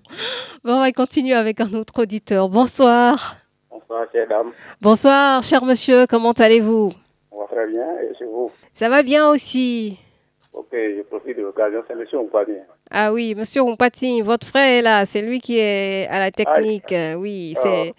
on 0.64 0.80
va 0.80 0.90
continuer 0.90 1.34
avec 1.34 1.60
un 1.60 1.72
autre 1.74 2.02
auditeur. 2.02 2.48
Bonsoir. 2.48 3.36
Bonsoir, 3.70 4.06
chère 4.10 4.26
dame. 4.28 4.50
Bonsoir, 4.80 5.44
cher 5.44 5.64
monsieur. 5.64 6.06
Comment 6.08 6.32
allez-vous? 6.32 6.92
On 7.30 7.38
va 7.38 7.46
très 7.46 7.68
bien. 7.68 7.86
Et 8.02 8.12
chez 8.18 8.24
vous? 8.24 8.50
Ça 8.74 8.88
va 8.88 9.04
bien 9.04 9.28
aussi. 9.30 10.00
Ok, 10.52 10.70
je 10.72 11.02
profite 11.02 11.36
de 11.36 11.42
l'occasion. 11.42 11.84
C'est 11.86 11.94
monsieur 11.94 12.18
Ompani. 12.18 12.56
Ah 12.90 13.12
oui, 13.12 13.34
monsieur 13.36 13.62
Ompati, 13.62 14.20
votre 14.20 14.46
frère 14.46 14.78
est 14.78 14.82
là. 14.82 15.06
C'est 15.06 15.22
lui 15.22 15.40
qui 15.40 15.58
est 15.58 16.08
à 16.08 16.18
la 16.18 16.30
technique. 16.32 16.94
Oui, 17.16 17.56
c'est 17.62 17.94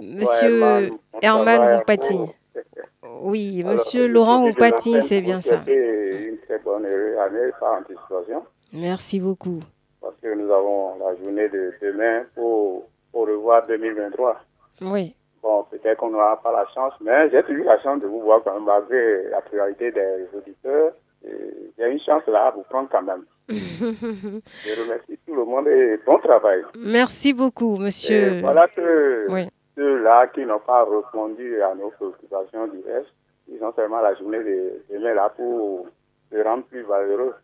monsieur 0.00 0.90
Herman. 1.22 1.82
Vous. 1.86 2.30
Oui, 3.20 3.60
Alors, 3.60 3.72
monsieur 3.72 4.06
Laurent 4.08 4.46
l'antenne 4.46 5.02
c'est 5.02 5.20
bien 5.20 5.40
ça. 5.40 5.50
souhaiter 5.62 6.28
Une 6.30 6.38
très 6.38 6.58
bonne 6.58 6.84
année 6.84 7.50
par 7.60 7.74
anticipation. 7.74 8.42
Merci 8.72 9.20
beaucoup. 9.20 9.60
Parce 10.00 10.14
que 10.22 10.34
nous 10.34 10.50
avons 10.52 10.98
la 10.98 11.14
journée 11.16 11.48
de 11.48 11.72
demain 11.80 12.24
pour, 12.34 12.84
pour 13.12 13.26
revoir 13.26 13.66
2023. 13.66 14.40
Oui. 14.82 15.14
Bon, 15.42 15.64
peut-être 15.70 15.98
qu'on 15.98 16.10
n'aura 16.10 16.40
pas 16.42 16.52
la 16.52 16.66
chance, 16.74 16.94
mais 17.00 17.30
j'ai 17.30 17.42
eu 17.52 17.62
la 17.64 17.80
chance 17.82 18.00
de 18.00 18.06
vous 18.06 18.20
voir 18.22 18.42
quand 18.42 18.54
même, 18.54 18.64
malgré 18.64 19.28
la 19.30 19.40
pluralité 19.42 19.92
des 19.92 20.26
auditeurs. 20.36 20.92
Et 21.26 21.70
J'ai 21.78 21.90
une 21.90 22.00
chance 22.00 22.22
là 22.26 22.46
à 22.46 22.50
vous 22.50 22.62
prendre 22.62 22.88
quand 22.90 23.02
même. 23.02 23.24
Je 23.48 24.80
remercie 24.82 25.18
tout 25.26 25.34
le 25.34 25.44
monde 25.44 25.68
et 25.68 25.98
bon 26.06 26.18
travail. 26.18 26.62
Merci 26.78 27.32
beaucoup, 27.32 27.76
monsieur. 27.76 28.34
Et 28.34 28.40
voilà 28.40 28.66
que 28.68 29.26
Oui. 29.30 29.48
ceux-là 29.76 30.28
qui 30.28 30.44
n'ont 30.46 30.60
pas 30.60 30.84
répondu 30.84 31.60
à 31.62 31.74
nos 31.74 31.90
préoccupations 31.90 32.66
diverses, 32.68 33.06
ils 33.48 33.62
ont 33.62 33.72
seulement 33.74 34.00
la 34.00 34.14
journée 34.14 34.38
de 34.38 34.82
demain 34.90 35.14
là 35.14 35.28
pour 35.36 35.86
se 36.32 36.38
rendre 36.42 36.64
plus 36.64 36.82
valeureux. 36.82 37.34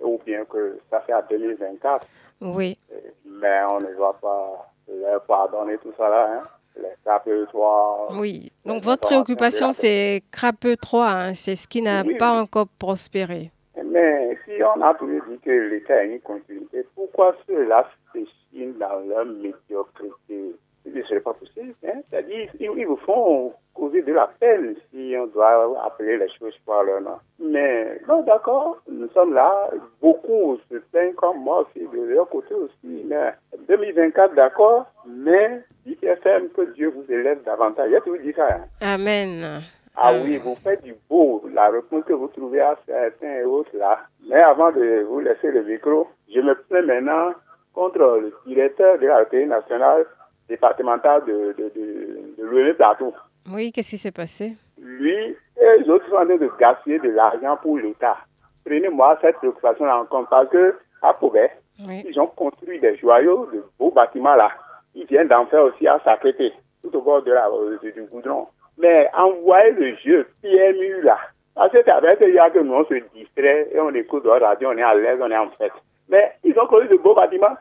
Ou 0.00 0.18
bien 0.24 0.44
que 0.44 0.78
ça 0.90 1.00
fait 1.00 1.12
à 1.12 1.22
2024. 1.22 2.06
Oui. 2.40 2.78
Mais 3.24 3.60
on 3.68 3.80
ne 3.80 3.92
va 3.94 4.12
pas 4.20 4.70
leur 4.88 5.22
pardonner 5.24 5.76
tout 5.78 5.92
ça 5.96 6.08
là. 6.08 6.30
Hein. 6.34 6.42
Les 6.76 6.88
KPE3. 7.04 8.18
Oui. 8.18 8.52
Donc, 8.64 8.82
votre 8.84 9.00
préoccupation, 9.02 9.72
c'est 9.72 10.22
Crapeux 10.30 10.76
3. 10.76 11.06
hein. 11.06 11.34
C'est 11.34 11.56
ce 11.56 11.66
qui 11.68 11.82
n'a 11.82 12.02
Oui, 12.04 12.16
pas 12.16 12.32
oui. 12.34 12.40
encore 12.40 12.68
prospéré. 12.78 13.50
Mais 13.84 14.36
si 14.44 14.52
on 14.62 14.80
a 14.82 14.94
toujours 14.94 15.22
dit 15.28 15.38
que 15.38 15.50
l'État 15.50 15.94
a 15.94 16.02
une 16.02 16.20
continuité, 16.20 16.84
pourquoi 16.94 17.34
ceux-là 17.46 17.88
s'échinent 18.12 18.78
dans 18.78 19.00
leur 19.08 19.24
médiocrité? 19.24 20.54
Ce 20.84 20.90
ne 20.96 21.02
serait 21.02 21.20
pas 21.20 21.34
possible. 21.34 21.74
Hein? 21.86 22.00
C'est-à-dire, 22.08 22.48
ils, 22.58 22.70
ils 22.76 22.86
vous 22.86 22.96
font 22.96 23.52
causer 23.74 24.00
de 24.02 24.12
la 24.12 24.30
peine 24.40 24.74
si 24.90 25.14
on 25.18 25.26
doit 25.26 25.84
appeler 25.84 26.16
les 26.16 26.28
choses 26.38 26.54
par 26.64 26.82
leur 26.84 27.00
nom. 27.02 27.18
Mais, 27.38 28.00
non, 28.08 28.22
d'accord, 28.22 28.78
nous 28.90 29.08
sommes 29.10 29.34
là. 29.34 29.68
Beaucoup 30.00 30.56
se 30.70 30.76
plaignent 30.90 31.12
comme 31.14 31.40
moi 31.40 31.62
aussi, 31.66 31.86
de 31.86 32.00
leur 32.04 32.28
côté 32.28 32.54
aussi. 32.54 33.04
Mais 33.06 33.34
2024, 33.68 34.34
d'accord, 34.34 34.86
mais 35.06 35.62
IFM, 36.02 36.48
que 36.50 36.72
Dieu 36.74 36.88
vous 36.94 37.04
élève 37.12 37.42
davantage. 37.44 37.90
J'ai 37.90 38.00
toujours 38.00 38.18
dit 38.20 38.32
ça. 38.32 38.48
Hein? 38.50 38.64
Amen. 38.80 39.62
Ah 39.96 40.12
oui, 40.14 40.36
vous 40.38 40.56
faites 40.62 40.82
du 40.84 40.94
beau, 41.10 41.42
la 41.52 41.70
réponse 41.70 42.04
que 42.04 42.12
vous 42.12 42.28
trouvez 42.28 42.60
à 42.60 42.76
certains 42.86 43.38
et 43.40 43.44
autres 43.44 43.76
là. 43.76 44.00
Mais 44.28 44.40
avant 44.40 44.70
de 44.70 45.04
vous 45.08 45.18
laisser 45.20 45.50
le 45.50 45.64
micro, 45.64 46.06
je 46.32 46.40
me 46.40 46.54
plains 46.54 46.82
maintenant 46.82 47.32
contre 47.74 47.98
le 47.98 48.32
directeur 48.46 48.98
de 48.98 49.06
la 49.06 49.22
RTI 49.24 49.46
nationale 49.46 50.04
départementale 50.48 51.24
de, 51.26 51.54
de, 51.58 51.72
de, 51.74 52.66
de 52.66 52.72
Plateau. 52.72 53.12
Oui, 53.52 53.72
qu'est-ce 53.72 53.90
qui 53.90 53.98
s'est 53.98 54.12
passé? 54.12 54.52
Lui 54.80 55.14
et 55.60 55.78
les 55.80 55.88
autres 55.90 56.08
sont 56.08 56.16
en 56.16 56.24
train 56.26 56.36
de 56.36 56.50
gaspiller 56.60 56.98
de 57.00 57.10
l'argent 57.10 57.56
pour 57.60 57.78
l'État. 57.78 58.16
Prenez-moi 58.64 59.18
cette 59.20 59.36
préoccupation 59.36 59.86
en 59.86 60.04
compte 60.04 60.28
parce 60.30 60.48
que 60.50 60.76
à 61.02 61.16
Oui. 61.22 62.04
ils 62.08 62.20
ont 62.20 62.26
construit 62.28 62.78
des 62.80 62.96
joyaux, 62.96 63.48
de 63.52 63.64
beaux 63.78 63.90
bâtiments 63.90 64.34
là. 64.34 64.50
Ils 64.94 65.06
viennent 65.06 65.28
d'en 65.28 65.46
faire 65.46 65.64
aussi 65.64 65.86
à 65.86 66.00
Sakété, 66.04 66.52
tout 66.82 66.96
au 66.96 67.02
bord 67.02 67.22
de 67.22 67.32
la, 67.32 67.48
euh, 67.48 67.78
du 67.82 68.02
goudron. 68.02 68.46
Mais 68.78 69.08
envoyer 69.16 69.72
le 69.72 69.96
jeu 69.96 70.26
PMU 70.42 71.02
là, 71.02 71.18
parce 71.58 71.72
que 71.72 71.78
c'est 71.84 71.90
avec 71.90 72.22
a 72.22 72.50
que 72.50 72.60
nous 72.60 72.72
on 72.72 72.84
se 72.84 72.94
distrait 73.16 73.68
et 73.72 73.80
on 73.80 73.92
écoute 73.92 74.24
la 74.24 74.38
radio, 74.38 74.68
on 74.72 74.78
est 74.78 74.82
à 74.82 74.94
l'aise, 74.94 75.18
on 75.20 75.28
est 75.28 75.36
en 75.36 75.50
fête. 75.50 75.72
Mais 76.08 76.32
ils 76.44 76.56
ont 76.56 76.66
construit 76.68 76.88
de 76.88 77.02
beaux 77.02 77.16
bâtiments, 77.16 77.56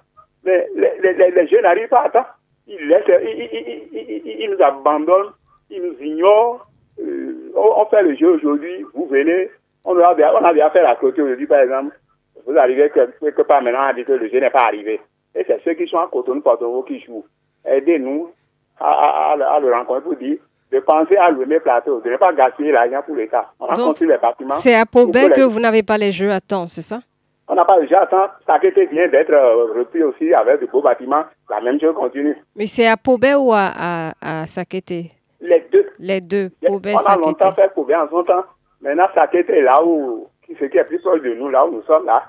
mais 0.46 0.68
les, 0.76 1.14
les, 1.14 1.32
les, 1.32 1.48
jeux 1.48 1.62
n'arrivent 1.62 1.88
pas 1.88 2.04
à 2.04 2.10
temps. 2.10 2.26
Ils, 2.68 2.88
laissent, 2.88 3.04
ils, 3.08 3.50
ils, 3.92 4.42
ils, 4.44 4.52
nous 4.52 4.64
abandonnent, 4.64 5.32
ils 5.72 5.82
nous 5.82 6.00
ignorent. 6.00 6.68
Euh, 7.00 7.52
on, 7.56 7.86
fait 7.86 8.04
le 8.04 8.16
jeu 8.16 8.28
aujourd'hui, 8.28 8.86
vous 8.94 9.08
venez, 9.08 9.50
on 9.84 9.98
a 9.98 10.14
on 10.14 10.46
a 10.46 10.54
bien 10.54 10.70
fait 10.70 10.84
la 10.84 10.96
clôture 10.96 11.26
aujourd'hui 11.26 11.48
par 11.48 11.62
exemple. 11.62 11.98
Vous 12.46 12.56
arrivez 12.56 12.92
quelque 12.92 13.42
part 13.42 13.64
maintenant 13.64 13.82
à 13.82 13.94
dire 13.94 14.06
que 14.06 14.14
le 14.14 14.30
jeu 14.30 14.40
n'est 14.40 14.52
pas 14.52 14.66
arrivé. 14.66 15.02
Et 15.36 15.44
c'est 15.48 15.62
ceux 15.64 15.74
qui 15.74 15.88
sont 15.88 15.98
à 16.00 16.08
Cotonou, 16.12 16.42
Porto 16.42 16.84
qui 16.84 17.00
jouent. 17.02 17.26
Aidez-nous 17.66 18.32
à, 18.80 18.86
à, 18.90 19.32
à, 19.34 19.56
à 19.56 19.60
le 19.60 19.72
rencontrer 19.74 20.02
pour 20.02 20.16
dire 20.16 20.38
de 20.72 20.80
penser 20.80 21.16
à 21.16 21.30
le 21.30 21.60
plateau, 21.60 22.02
de 22.02 22.10
ne 22.10 22.18
pas 22.18 22.34
gaspiller 22.34 22.72
l'argent 22.74 23.02
pour 23.06 23.16
l'État. 23.16 23.52
On 23.60 23.68
a 23.68 23.76
construit 23.76 24.10
les 24.10 24.18
bâtiments. 24.18 24.56
C'est 24.56 24.76
à 24.76 24.86
les- 25.30 25.34
que 25.36 25.42
vous 25.42 25.60
n'avez 25.60 25.82
pas 25.84 25.98
les 25.98 26.12
jeux 26.12 26.32
à 26.32 26.42
temps, 26.42 26.68
c'est 26.68 26.82
ça? 26.82 27.00
On 27.48 27.56
n'a 27.56 27.64
pas 27.64 27.80
déjà 27.80 28.06
temps. 28.08 28.28
Sakété 28.46 28.86
vient 28.88 29.08
d'être 29.08 29.32
euh, 29.32 29.72
repris 29.80 30.04
aussi 30.04 30.34
avec 30.34 30.60
de 30.60 30.66
beaux 30.66 30.82
bâtiments. 30.82 31.24
La 31.50 31.62
même 31.62 31.80
chose 31.80 31.96
continue. 31.96 32.36
Mais 32.58 32.68
c'est 32.68 32.86
à 32.88 32.98
Pobet 32.98 33.36
ou 33.36 33.54
à, 33.54 33.72
à, 33.78 34.42
à 34.42 34.48
Sakété? 34.48 35.12
Les 35.40 35.66
deux. 35.72 35.86
Les 36.00 36.20
deux, 36.20 36.50
Pobet, 36.66 36.94
On 36.96 36.98
a 36.98 37.04
Sakété. 37.04 37.26
longtemps 37.26 37.54
fait 37.54 37.72
bien 37.88 38.02
en 38.04 38.10
son 38.10 38.24
temps. 38.24 38.44
Maintenant, 38.82 39.08
Sakété 39.16 39.60
est 39.60 39.62
là 39.62 39.82
où, 39.82 40.28
ce 40.60 40.66
qui 40.66 40.78
est 40.78 40.84
plus 40.84 41.00
proche 41.00 41.22
de 41.22 41.34
nous, 41.36 41.48
là 41.50 41.66
où 41.66 41.72
nous 41.72 41.84
sommes 41.84 42.06
là. 42.06 42.24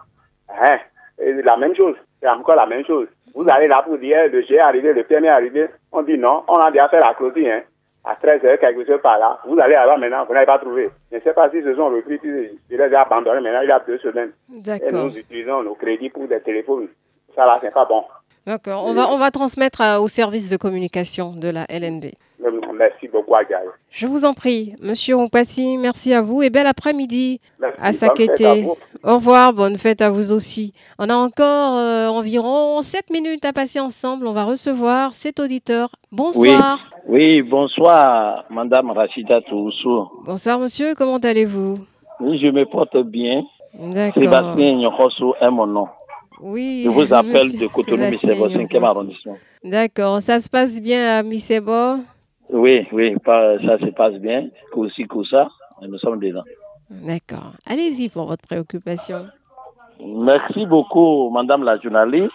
Hein? 0.48 0.78
Et 1.18 1.32
la 1.42 1.56
même 1.56 1.74
chose. 1.74 1.96
C'est 2.20 2.28
encore 2.28 2.56
la 2.56 2.66
même 2.66 2.84
chose. 2.84 3.06
Vous 3.34 3.46
allez 3.48 3.68
là 3.68 3.82
pour 3.82 3.98
dire, 3.98 4.18
le 4.32 4.40
G 4.42 4.54
est 4.54 4.58
arrivé, 4.58 4.92
le 4.92 5.04
PM 5.04 5.24
est 5.24 5.28
arrivé. 5.28 5.66
On 5.92 6.02
dit 6.02 6.18
non, 6.18 6.42
on 6.48 6.54
a 6.54 6.70
déjà 6.70 6.88
fait 6.88 7.00
la 7.00 7.14
clôture, 7.14 7.46
hein. 7.48 7.60
À 8.04 8.14
13h, 8.14 8.58
quelque 8.58 8.86
chose 8.86 9.00
par 9.02 9.18
là. 9.18 9.38
Vous 9.46 9.58
allez 9.60 9.74
là 9.74 9.96
maintenant, 9.98 10.24
vous 10.26 10.32
n'avez 10.32 10.46
pas 10.46 10.58
trouvé. 10.58 10.88
Je 11.12 11.16
ne 11.16 11.20
sais 11.20 11.32
pas 11.34 11.50
si 11.50 11.62
ce 11.62 11.74
sont 11.74 11.88
repris, 11.90 12.16
puis 12.18 12.58
je 12.70 12.76
les 12.76 12.82
ai 12.84 12.94
abandonnés 12.94 13.40
maintenant, 13.42 13.60
il 13.62 13.68
y 13.68 13.72
a 13.72 13.80
deux 13.86 13.98
semaines. 13.98 14.30
Et 14.76 14.90
nous 15.04 15.16
utilisons 15.18 15.62
nos 15.62 15.74
crédits 15.74 16.08
pour 16.08 16.26
des 16.26 16.40
téléphones. 16.40 16.88
Ça 17.36 17.44
là, 17.44 17.58
c'est 17.60 17.72
pas 17.74 17.84
bon. 17.84 18.04
D'accord. 18.46 18.84
On 18.86 18.94
va, 18.94 19.10
on 19.10 19.18
va 19.18 19.30
transmettre 19.30 19.82
à- 19.82 20.00
au 20.00 20.08
service 20.08 20.48
de 20.48 20.56
communication 20.56 21.32
de 21.36 21.48
la 21.50 21.66
LNB. 21.68 22.06
Merci 22.78 23.08
beaucoup, 23.08 23.34
Agaï. 23.34 23.66
Je 23.90 24.06
vous 24.06 24.24
en 24.24 24.34
prie, 24.34 24.74
Monsieur 24.80 25.16
Ompati, 25.16 25.76
merci 25.78 26.12
à 26.14 26.22
vous 26.22 26.42
et 26.42 26.50
bel 26.50 26.66
après-midi 26.66 27.40
à 27.80 27.92
Sakété. 27.92 28.66
Au 29.02 29.14
revoir, 29.14 29.52
bonne 29.52 29.78
fête 29.78 30.00
à 30.00 30.10
vous 30.10 30.32
aussi. 30.32 30.72
On 30.98 31.08
a 31.08 31.14
encore 31.16 31.76
euh, 31.78 32.08
environ 32.08 32.80
7 32.82 33.10
minutes 33.10 33.44
à 33.44 33.52
passer 33.52 33.80
ensemble. 33.80 34.26
On 34.26 34.32
va 34.32 34.44
recevoir 34.44 35.14
cet 35.14 35.40
auditeur. 35.40 35.90
Bonsoir. 36.12 36.90
Oui, 37.08 37.42
bonsoir, 37.42 38.44
Madame 38.50 38.90
Rachida 38.90 39.40
Toussou. 39.40 40.08
Bonsoir, 40.24 40.58
monsieur. 40.60 40.94
Comment 40.94 41.18
allez-vous? 41.18 41.78
Oui, 42.20 42.38
je 42.40 42.48
me 42.48 42.64
porte 42.64 42.96
bien. 42.98 43.42
D'accord. 43.74 44.22
Sébastien 44.22 44.74
Nyokoso 44.76 45.34
est 45.40 45.50
mon 45.50 45.66
nom. 45.66 45.88
Oui. 46.40 46.82
Je 46.84 46.90
vous 46.90 47.12
appelle 47.12 47.46
monsieur 47.46 47.58
de 47.60 47.66
Cotonou, 47.72 47.96
Sébastien 48.04 48.30
Missébo, 48.30 48.48
5e 48.48 48.58
Nyokoso. 48.62 48.84
arrondissement. 48.84 49.36
D'accord. 49.64 50.22
Ça 50.22 50.40
se 50.40 50.48
passe 50.50 50.80
bien 50.80 51.18
à 51.18 51.22
Misebo? 51.22 51.98
Oui, 52.50 52.86
oui, 52.92 53.14
ça 53.24 53.78
se 53.78 53.90
passe 53.90 54.14
bien. 54.14 54.48
Aussi, 54.72 55.06
ça, 55.30 55.48
nous 55.82 55.98
sommes 55.98 56.20
dedans. 56.20 56.44
D'accord. 56.90 57.52
Allez-y 57.66 58.08
pour 58.08 58.26
votre 58.26 58.46
préoccupation. 58.46 59.26
Merci 60.00 60.64
beaucoup, 60.64 61.28
Madame 61.30 61.64
la 61.64 61.78
journaliste. 61.78 62.32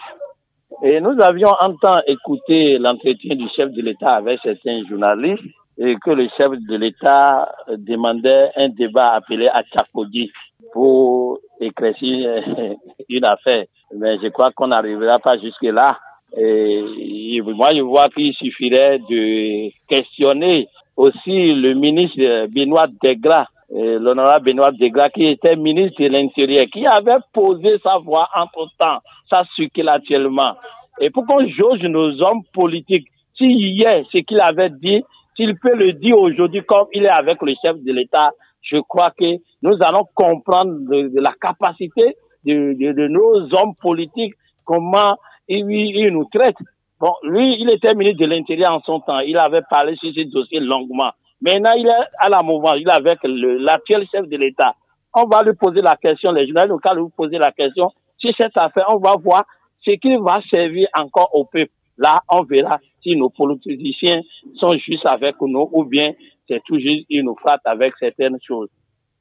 Et 0.82 1.00
nous 1.00 1.20
avions 1.20 1.52
en 1.60 1.74
temps 1.76 2.00
écouté 2.06 2.78
l'entretien 2.78 3.36
du 3.36 3.48
chef 3.48 3.70
de 3.70 3.82
l'État 3.82 4.16
avec 4.16 4.40
certains 4.42 4.84
journalistes 4.88 5.42
et 5.78 5.96
que 5.96 6.10
le 6.10 6.28
chef 6.36 6.50
de 6.50 6.76
l'État 6.76 7.52
demandait 7.68 8.50
un 8.56 8.68
débat 8.68 9.12
appelé 9.12 9.48
à 9.48 9.62
Tchakodi 9.62 10.30
pour 10.72 11.38
éclaircir 11.60 12.42
une 13.08 13.24
affaire. 13.24 13.64
Mais 13.96 14.18
je 14.22 14.28
crois 14.28 14.52
qu'on 14.52 14.68
n'arrivera 14.68 15.18
pas 15.18 15.38
jusque-là. 15.38 15.98
Et 16.36 17.40
moi, 17.42 17.74
je 17.74 17.80
vois 17.80 18.08
qu'il 18.08 18.34
suffirait 18.34 18.98
de 18.98 19.70
questionner 19.88 20.68
aussi 20.96 21.54
le 21.54 21.74
ministre 21.74 22.46
Benoît 22.46 22.86
Degras, 23.02 23.46
euh, 23.72 23.98
l'honorable 23.98 24.46
Benoît 24.46 24.72
Degras, 24.72 25.10
qui 25.10 25.26
était 25.26 25.56
ministre 25.56 26.02
de 26.02 26.08
l'Intérieur, 26.08 26.66
qui 26.72 26.86
avait 26.86 27.18
posé 27.32 27.78
sa 27.82 27.98
voix 27.98 28.28
entre-temps, 28.34 29.00
ça 29.28 29.44
circule 29.56 29.88
actuellement. 29.88 30.54
Et 31.00 31.10
pour 31.10 31.26
qu'on 31.26 31.46
jauge 31.48 31.82
nos 31.82 32.20
hommes 32.22 32.42
politiques, 32.52 33.08
si 33.36 33.46
hier, 33.46 34.04
ce 34.12 34.18
qu'il 34.18 34.40
avait 34.40 34.70
dit, 34.70 35.02
s'il 35.36 35.58
peut 35.58 35.74
le 35.74 35.92
dire 35.92 36.18
aujourd'hui 36.18 36.62
comme 36.64 36.86
il 36.92 37.04
est 37.04 37.08
avec 37.08 37.42
le 37.42 37.54
chef 37.62 37.76
de 37.82 37.92
l'État, 37.92 38.30
je 38.62 38.78
crois 38.78 39.10
que 39.10 39.36
nous 39.62 39.76
allons 39.80 40.04
comprendre 40.14 40.72
de, 40.88 41.20
la 41.20 41.32
capacité 41.40 42.16
de, 42.44 43.08
nos 43.08 43.54
hommes 43.54 43.74
politiques, 43.80 44.34
comment 44.64 45.16
ils, 45.48 45.64
ils 45.70 46.10
nous 46.10 46.24
traitent. 46.26 46.56
Bon, 47.00 47.12
lui, 47.22 47.56
il 47.60 47.70
était 47.70 47.94
ministre 47.94 48.20
de 48.20 48.26
l'Intérieur 48.26 48.72
en 48.72 48.80
son 48.80 49.00
temps. 49.00 49.20
Il 49.20 49.36
avait 49.36 49.62
parlé 49.68 49.96
sur 49.96 50.12
ce 50.14 50.22
dossier 50.22 50.60
longuement. 50.60 51.12
Maintenant, 51.40 51.72
il 51.72 51.86
est 51.86 52.06
à 52.18 52.28
la 52.28 52.42
mouvance. 52.42 52.76
Il 52.78 52.88
est 52.88 52.92
avec 52.92 53.18
l'actuel 53.22 54.06
chef 54.10 54.26
de 54.28 54.36
l'État. 54.36 54.74
On 55.14 55.26
va 55.26 55.42
lui 55.42 55.54
poser 55.54 55.82
la 55.82 55.96
question, 55.96 56.32
les 56.32 56.46
journalistes 56.46 56.70
locaux 56.70 56.94
lui 56.94 57.10
poser 57.16 57.38
la 57.38 57.52
question. 57.52 57.90
Si 58.18 58.32
cette 58.36 58.56
affaire, 58.56 58.86
on 58.88 58.98
va 58.98 59.16
voir 59.16 59.44
ce 59.84 59.92
qui 59.92 60.16
va 60.16 60.40
servir 60.52 60.88
encore 60.94 61.30
au 61.34 61.44
peuple. 61.44 61.70
Là, 61.96 62.22
on 62.28 62.42
verra 62.42 62.80
si 63.02 63.14
nos 63.16 63.30
politiciens 63.30 64.22
sont 64.56 64.76
juste 64.78 65.06
avec 65.06 65.36
nous 65.40 65.68
ou 65.72 65.84
bien 65.84 66.12
c'est 66.48 66.62
toujours 66.64 66.96
une 67.10 67.26
nous 67.26 67.36
avec 67.64 67.94
certaines 68.00 68.38
choses. 68.42 68.68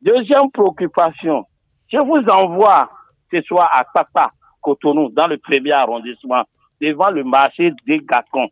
Deuxième 0.02 0.50
préoccupation, 0.52 1.46
je 1.92 1.98
vous 1.98 2.24
envoie 2.30 2.90
ce 3.32 3.42
soir 3.42 3.70
à 3.74 3.84
Papa 3.84 4.32
Cotonou, 4.64 5.10
dans 5.10 5.28
le 5.28 5.38
premier 5.38 5.74
arrondissement, 5.74 6.44
devant 6.82 7.12
le 7.12 7.24
marché 7.24 7.72
des 7.86 8.00
Gacons. 8.00 8.50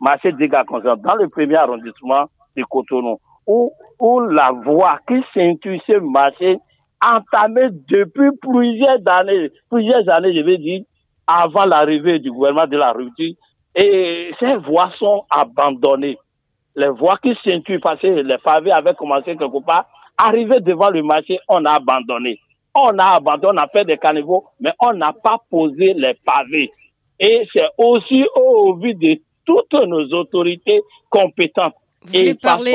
Marché 0.00 0.32
des 0.32 0.48
Gacons, 0.48 0.80
dans 0.80 1.14
le 1.14 1.28
premier 1.28 1.56
arrondissement 1.56 2.26
de 2.56 2.64
Cotonou, 2.64 3.18
où, 3.46 3.72
où 3.98 4.20
la 4.20 4.50
voie 4.50 4.98
qui 5.08 5.22
ceinture 5.32 5.80
ce 5.86 5.98
marché 5.98 6.58
entamé 7.04 7.68
depuis 7.88 8.30
plusieurs 8.40 8.98
années, 9.06 9.50
plusieurs 9.70 10.08
années, 10.08 10.34
je 10.34 10.42
vais 10.42 10.58
dire, 10.58 10.82
avant 11.26 11.64
l'arrivée 11.64 12.18
du 12.18 12.30
gouvernement 12.30 12.66
de 12.66 12.76
la 12.76 12.92
rupture, 12.92 13.34
et 13.74 14.32
ces 14.38 14.56
voies 14.56 14.92
sont 14.98 15.24
abandonnées. 15.30 16.18
Les 16.76 16.88
voies 16.88 17.18
qui 17.22 17.36
ceinturent, 17.44 17.80
parce 17.82 18.00
que 18.00 18.06
les 18.06 18.38
pavés 18.38 18.72
avaient 18.72 18.94
commencé 18.94 19.36
quelque 19.36 19.64
part, 19.64 19.86
arrivé 20.16 20.60
devant 20.60 20.90
le 20.90 21.02
marché, 21.02 21.38
on 21.48 21.64
a 21.64 21.72
abandonné. 21.72 22.38
On 22.74 22.98
a 22.98 23.16
abandonné, 23.16 23.58
on 23.58 23.62
a 23.62 23.68
fait 23.68 23.84
des 23.84 23.98
caniveaux, 23.98 24.46
mais 24.60 24.72
on 24.80 24.92
n'a 24.94 25.12
pas 25.12 25.38
posé 25.50 25.94
les 25.94 26.14
pavés. 26.14 26.70
Et 27.20 27.46
c'est 27.52 27.68
aussi 27.78 28.24
au 28.34 28.74
vu 28.76 28.94
de 28.94 29.20
toutes 29.44 29.74
nos 29.74 30.04
autorités 30.12 30.80
compétentes. 31.10 31.74
Vous 32.02 32.08
voulez 32.08 32.34
parler 32.34 32.74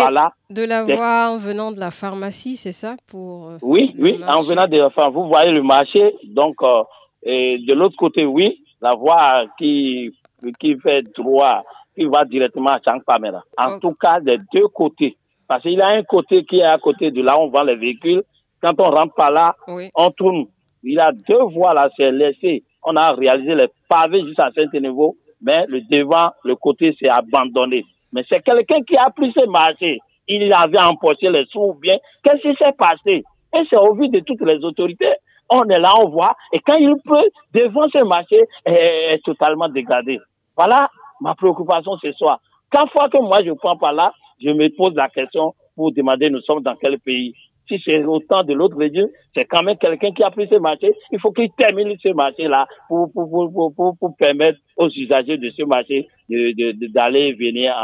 de 0.50 0.64
la 0.64 0.84
voie 0.84 1.30
en 1.32 1.38
venant 1.38 1.72
de 1.72 1.80
la 1.80 1.92
pharmacie, 1.92 2.56
c'est 2.56 2.72
ça 2.72 2.96
pour 3.08 3.50
euh, 3.50 3.58
Oui, 3.62 3.94
oui, 4.00 4.22
en 4.26 4.42
venant 4.42 4.68
de 4.68 4.78
la 4.78 4.90
pharmacie. 4.90 5.16
Vous 5.16 5.28
voyez 5.28 5.52
le 5.52 5.64
marché, 5.64 6.16
donc 6.24 6.56
euh, 6.62 6.84
et 7.24 7.58
de 7.60 7.74
l'autre 7.74 7.98
côté, 7.98 8.26
oui, 8.26 8.64
la 8.82 8.94
voie 8.94 9.46
qui, 9.58 10.14
qui 10.60 10.78
fait 10.80 11.04
droit, 11.18 11.64
qui 11.94 12.06
va 12.06 12.24
directement 12.24 12.72
à 12.72 12.80
Changpamera. 12.86 13.44
En 13.58 13.80
tout 13.80 13.94
cas, 13.94 14.22
des 14.22 14.38
deux 14.54 14.68
côtés. 14.68 15.18
Parce 15.48 15.64
qu'il 15.64 15.74
y 15.74 15.82
a 15.82 15.88
un 15.88 16.04
côté 16.04 16.46
qui 16.46 16.60
est 16.60 16.64
à 16.64 16.78
côté 16.78 17.12
de 17.12 17.22
là, 17.22 17.38
on 17.38 17.50
vend 17.50 17.64
les 17.64 17.76
véhicules. 17.76 18.24
Quand 18.62 18.80
on 18.80 18.90
rentre 18.90 19.14
par 19.16 19.32
là, 19.32 19.56
on 19.68 20.12
tourne. 20.12 20.46
Il 20.84 20.94
y 20.94 21.00
a 21.00 21.12
deux 21.12 21.44
voies 21.54 21.74
là, 21.74 21.90
c'est 21.98 22.12
laissé. 22.12 22.64
On 22.84 22.96
a 22.96 23.12
réalisé 23.14 23.56
les 23.56 23.68
pavés 23.90 24.24
jusqu'à 24.26 24.50
certain 24.56 24.80
niveau, 24.80 25.18
mais 25.42 25.66
le 25.68 25.82
devant, 25.82 26.32
le 26.44 26.56
côté, 26.56 26.96
c'est 27.00 27.10
abandonné. 27.10 27.84
Mais 28.14 28.24
c'est 28.30 28.42
quelqu'un 28.42 28.82
qui 28.84 28.96
a 28.96 29.10
pris 29.10 29.34
ce 29.36 29.46
marché. 29.48 30.00
Il 30.28 30.52
avait 30.54 30.80
empoché 30.80 31.30
les 31.30 31.46
sous 31.52 31.60
ou 31.60 31.74
bien. 31.74 31.98
Qu'est-ce 32.24 32.42
qui 32.42 32.56
s'est 32.58 32.74
passé? 32.74 33.24
Et 33.56 33.64
c'est 33.70 33.78
au 33.78 33.96
vu 33.96 34.10
de 34.10 34.20
toutes 34.20 34.42
les 34.42 34.64
autorités 34.64 35.14
on 35.50 35.64
est 35.70 35.80
là, 35.80 35.94
on 36.00 36.10
voit, 36.10 36.36
et 36.52 36.60
quand 36.60 36.76
il 36.76 36.96
peut, 37.06 37.30
devant 37.54 37.88
ce 37.90 38.04
marché, 38.04 38.42
est, 38.66 39.24
totalement 39.24 39.70
dégradé. 39.70 40.20
Voilà 40.56 40.90
ma 41.22 41.36
préoccupation 41.36 41.98
ce 42.02 42.12
soir. 42.14 42.40
Quand 42.72 42.88
fois 42.88 43.10
que 43.10 43.18
moi 43.18 43.40
je 43.44 43.52
prends 43.52 43.78
par 43.78 43.94
là, 43.94 44.12
je 44.42 44.50
me 44.50 44.68
pose 44.76 44.94
la 44.96 45.10
question 45.10 45.54
pour 45.76 45.92
demander 45.92 46.30
nous 46.30 46.42
sommes 46.42 46.62
dans 46.62 46.76
quel 46.76 47.00
pays? 47.00 47.34
Si 47.68 47.82
c'est 47.84 48.04
autant 48.04 48.44
de 48.44 48.54
l'autre 48.54 48.78
région, 48.78 49.10
c'est 49.36 49.46
quand 49.46 49.64
même 49.64 49.78
quelqu'un 49.78 50.12
qui 50.12 50.24
a 50.24 50.32
pris 50.32 50.48
ce 50.52 50.58
marché. 50.58 50.94
Il 51.12 51.20
faut 51.20 51.32
qu'il 51.32 51.52
termine 51.52 51.96
ce 52.02 52.14
marché-là 52.14 52.68
pour, 52.88 53.12
pour, 53.12 53.30
pour, 53.76 53.98
pour, 53.98 54.16
permettre 54.18 54.60
aux 54.78 54.90
usagers 54.90 55.38
de 55.38 55.52
ce 55.58 55.64
marché 55.64 56.08
d'aller 56.30 57.34
de, 57.34 57.38
venir 57.38 57.76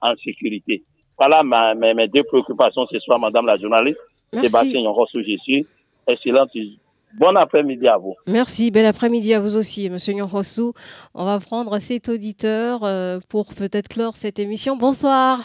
en, 0.00 0.14
sécurité. 0.24 0.84
Voilà 1.18 1.42
ma, 1.42 1.74
mes, 1.74 2.08
deux 2.08 2.22
préoccupations 2.24 2.86
ce 2.90 2.98
soir, 3.00 3.18
Madame 3.18 3.46
la 3.46 3.56
journaliste. 3.56 3.98
Merci. 4.32 4.48
Sébastien 4.48 4.80
Yonrosso, 4.80 5.20
je 5.22 5.36
suis. 5.38 5.66
Excellente 6.06 6.50
Bon 7.18 7.34
après-midi 7.34 7.88
à 7.88 7.96
vous. 7.96 8.14
Merci, 8.26 8.70
bel 8.70 8.84
après-midi 8.84 9.32
à 9.32 9.40
vous 9.40 9.56
aussi, 9.56 9.88
Monsieur 9.88 10.12
Nyonrossou. 10.12 10.74
On 11.14 11.24
va 11.24 11.40
prendre 11.40 11.78
cet 11.78 12.08
auditeur 12.08 12.84
euh, 12.84 13.18
pour 13.28 13.54
peut-être 13.54 13.88
clore 13.88 14.16
cette 14.16 14.38
émission. 14.38 14.76
Bonsoir. 14.76 15.40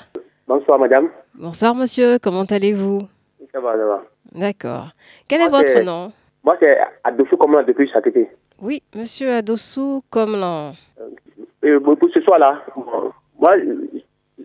Bonsoir, 0.48 0.80
madame. 0.80 1.10
Bonsoir, 1.36 1.74
monsieur. 1.76 2.20
Comment 2.20 2.44
allez-vous? 2.44 3.08
Ça 3.52 3.60
va, 3.60 3.74
ça 3.78 3.86
va. 3.86 4.04
D'accord. 4.34 4.88
Quel 5.28 5.42
est 5.42 5.50
votre 5.50 5.82
nom 5.82 6.12
Moi, 6.44 6.56
c'est 6.60 6.78
Adossou 7.04 7.38
Komlan 7.38 7.64
depuis 7.64 7.90
Chakete. 7.90 8.30
Oui, 8.62 8.82
monsieur 8.96 9.34
Adossou 9.34 10.04
Komlan. 10.10 10.74
Euh, 11.66 11.80
pour 11.80 11.98
ce 12.14 12.22
soir-là, 12.22 12.64
moi, 13.40 13.56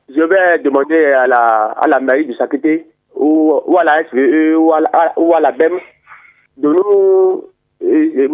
je 0.09 0.21
vais 0.23 0.59
demander 0.63 1.05
à 1.05 1.27
la, 1.27 1.67
à 1.77 1.87
la 1.87 2.01
mairie 2.01 2.27
de 2.27 2.35
Chakete 2.35 2.87
ou, 3.15 3.61
ou 3.65 3.79
à 3.79 3.85
la 3.85 4.05
SVE 4.09 4.57
ou 4.59 4.73
à 4.73 4.81
la, 4.81 5.13
ou 5.17 5.35
à 5.35 5.41
la 5.41 5.53
BEM 5.53 5.79
de 6.57 6.69
nous, 6.69 7.45
euh, 7.83 8.29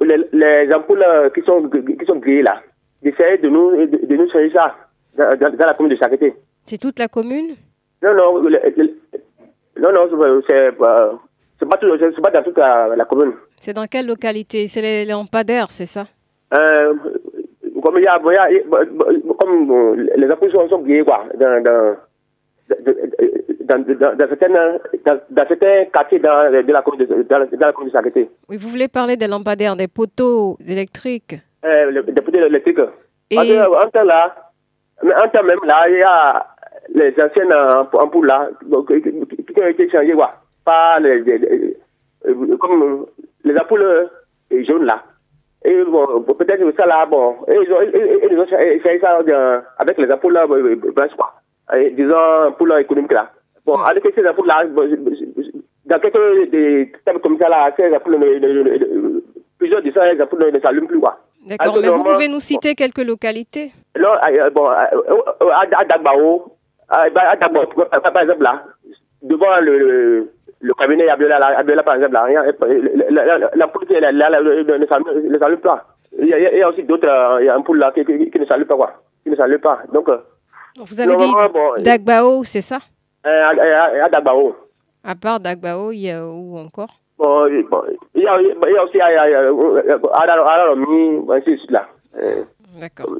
les, 0.00 0.16
les, 0.32 0.74
ampoules 0.74 1.04
qui 1.34 1.40
sont, 1.42 1.68
qui 1.70 2.04
sont 2.06 2.16
grillées 2.16 2.42
là, 2.42 2.60
d'essayer 3.02 3.38
de 3.38 3.48
nous, 3.48 3.86
de, 3.86 4.16
nous 4.16 4.30
changer 4.30 4.50
ça 4.52 4.76
dans, 5.16 5.38
dans, 5.38 5.66
la 5.66 5.74
commune 5.74 5.92
de 5.92 5.98
Sacré. 5.98 6.34
C'est 6.66 6.78
toute 6.78 6.98
la 6.98 7.08
commune? 7.08 7.54
Non, 8.02 8.14
non, 8.14 8.42
non, 9.80 9.92
non, 9.92 10.42
c'est 10.46 10.72
pas, 10.76 11.18
pas, 11.58 11.76
pas 11.76 12.30
dans 12.30 12.42
toute 12.42 12.58
la, 12.58 13.04
commune. 13.08 13.32
C'est 13.60 13.72
dans 13.72 13.86
quelle 13.86 14.06
localité? 14.06 14.66
C'est 14.66 14.82
les, 14.82 15.04
lampadaires, 15.04 15.70
c'est 15.70 15.86
ça? 15.86 16.06
Euh, 16.54 16.94
comme 17.82 17.98
il 17.98 18.04
y 18.04 18.06
a, 18.06 18.18
comme 18.18 19.96
les 20.16 20.30
ampoules 20.30 20.52
sont, 20.52 20.78
grillées 20.80 21.04
quoi, 21.04 21.24
dans, 21.38 21.62
dans 21.62 21.96
dans, 23.70 23.78
dans, 23.78 24.16
dans, 24.16 24.28
certaines, 24.28 24.80
dans, 25.06 25.20
dans 25.30 25.48
certains 25.48 25.84
quartiers 25.92 26.18
de 26.18 26.72
la 26.72 26.82
commune 26.82 27.06
dans, 27.28 27.38
la 27.38 27.72
commune 27.72 27.92
de 27.92 28.28
Oui, 28.48 28.56
vous 28.56 28.68
voulez 28.68 28.88
parler 28.88 29.16
des 29.16 29.26
lampadaires, 29.26 29.76
des 29.76 29.88
poteaux 29.88 30.56
électriques? 30.66 31.36
Euh, 31.64 32.02
Des 32.02 32.22
poteaux 32.22 32.38
électriques. 32.38 32.80
Et... 33.30 33.36
Qu'en 33.36 33.90
temps 33.90 34.02
là, 34.02 34.34
en 35.02 35.28
temps 35.28 35.42
même 35.42 35.58
là, 35.64 35.88
il 35.88 35.98
y 35.98 36.02
a 36.02 36.46
les 36.94 37.14
anciennes 37.20 37.52
ampoules 37.52 38.26
là, 38.26 38.48
qui 38.60 39.60
ont 39.60 39.66
été 39.66 39.90
changées 39.90 40.12
quoi, 40.12 40.34
par 40.64 41.00
les, 41.00 41.20
les, 41.20 41.76
euh, 42.26 42.56
comme 42.58 43.06
les 43.44 43.56
ampoules 43.56 44.08
jaunes 44.50 44.84
là. 44.84 45.02
Et 45.64 45.84
bon, 45.84 46.22
peut-être 46.22 46.58
que 46.60 46.76
ça 46.76 46.86
là, 46.86 47.04
bon, 47.06 47.36
et 47.46 47.54
ils 47.54 47.72
ont, 47.72 47.82
ils, 47.82 48.38
ont 48.38 48.46
changé 48.46 49.00
ça 49.00 49.18
avec 49.78 49.98
les 49.98 50.10
ampoules 50.10 50.32
là, 50.32 50.46
blanches 50.46 51.16
quoi 51.16 51.34
disons, 51.92 52.52
pour 52.56 52.66
leur 52.66 52.78
économique 52.78 53.12
là. 53.12 53.30
Bon, 53.64 53.76
avec 53.76 54.04
ces 54.14 54.26
impôts 54.26 54.44
là, 54.44 54.64
dans 54.66 55.98
quelques 55.98 56.50
des 56.50 56.92
thèmes 57.04 57.20
comme 57.20 57.38
ça 57.38 57.48
là, 57.48 57.72
ces 57.76 57.94
impôts, 57.94 58.10
plusieurs 59.58 59.82
de 59.82 59.90
ces 59.90 60.20
impôts 60.20 60.38
ne 60.38 60.60
s'allument 60.60 60.86
plus 60.86 61.00
quoi. 61.00 61.18
D'accord, 61.46 61.78
mais 61.80 61.88
vous 61.88 62.04
pouvez 62.04 62.28
nous 62.28 62.40
citer 62.40 62.74
quelques 62.74 63.04
localités? 63.04 63.72
Non, 63.98 64.10
bon, 64.54 64.68
à 64.68 65.84
Dagbao, 65.86 66.52
à 66.90 67.36
Dagbao, 67.36 67.66
par 67.66 68.22
exemple 68.22 68.42
là, 68.42 68.62
devant 69.22 69.60
le, 69.60 70.30
le 70.60 70.74
cabinet 70.74 71.08
Abiola 71.08 71.38
par 71.84 71.94
exemple, 71.94 72.14
là, 72.14 73.50
la 73.54 73.68
politique 73.68 73.96
ne 74.00 75.38
s'allume 75.38 75.58
pas. 75.58 75.84
Il 76.18 76.26
y, 76.26 76.34
a, 76.34 76.38
il 76.38 76.58
y 76.58 76.62
a 76.62 76.68
aussi 76.68 76.82
d'autres, 76.82 77.38
il 77.40 77.46
y 77.46 77.48
a 77.48 77.54
un 77.54 77.62
pool 77.62 77.78
là 77.78 77.92
qui, 77.92 78.00
ne 78.00 78.44
s'allume 78.46 78.66
pas 78.66 78.76
quoi, 78.76 78.92
qui 79.22 79.30
ne 79.30 79.36
s'allume 79.36 79.60
pas. 79.60 79.80
Donc, 79.92 80.08
vous 80.76 81.00
avez 81.00 81.16
dit 81.16 81.32
Dagbao, 81.78 82.44
c'est 82.44 82.60
ça 82.60 82.78
euh, 83.26 84.02
À 84.04 84.08
Dagbao. 84.08 84.56
À 85.04 85.14
part 85.14 85.40
Dagbao, 85.40 85.92
il 85.92 86.00
y 86.00 86.10
a 86.10 86.26
où 86.26 86.58
encore 86.58 86.90
Bon, 87.16 87.46
il 87.46 88.22
y 88.22 88.26
a, 88.26 88.40
il 88.40 88.72
y 88.72 88.76
a 88.76 88.84
aussi 88.84 88.98
à 89.00 89.08
Aralomi, 90.14 91.20
ainsi 91.30 91.52
de 91.52 91.56
suite 91.56 91.70
là. 91.70 91.86
D'accord. 92.80 93.14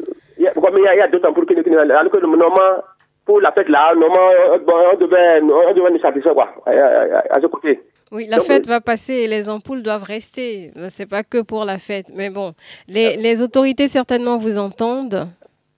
Comme 0.55 0.79
il 0.79 0.85
y 0.85 1.01
a, 1.01 1.09
d'autres 1.09 1.31
pour 1.33 1.45
qui 1.45 1.55
alors 1.55 2.11
que 2.11 2.17
normalement, 2.19 2.83
pour 3.25 3.41
la 3.41 3.53
fête 3.53 3.69
là, 3.69 3.95
normalement, 3.95 4.91
on 4.93 4.97
devait, 4.97 5.41
on 5.43 5.75
devait 5.75 5.91
nous 5.91 6.01
satisfaire 6.01 6.35
quoi, 6.35 6.49
à, 6.67 7.41
ce 7.41 7.47
côté. 7.47 7.81
Oui, 8.13 8.27
la 8.29 8.41
fête 8.41 8.67
va 8.67 8.81
passer 8.81 9.15
et 9.15 9.29
les 9.29 9.49
ampoules 9.49 9.83
doivent 9.83 10.03
rester. 10.03 10.73
C'est 10.89 11.09
pas 11.09 11.23
que 11.23 11.43
pour 11.43 11.65
la 11.65 11.79
fête. 11.79 12.07
Mais 12.13 12.29
bon, 12.29 12.55
les, 12.89 13.17
les 13.17 13.41
autorités 13.41 13.87
certainement 13.87 14.37
vous 14.37 14.59
entendent. 14.59 15.29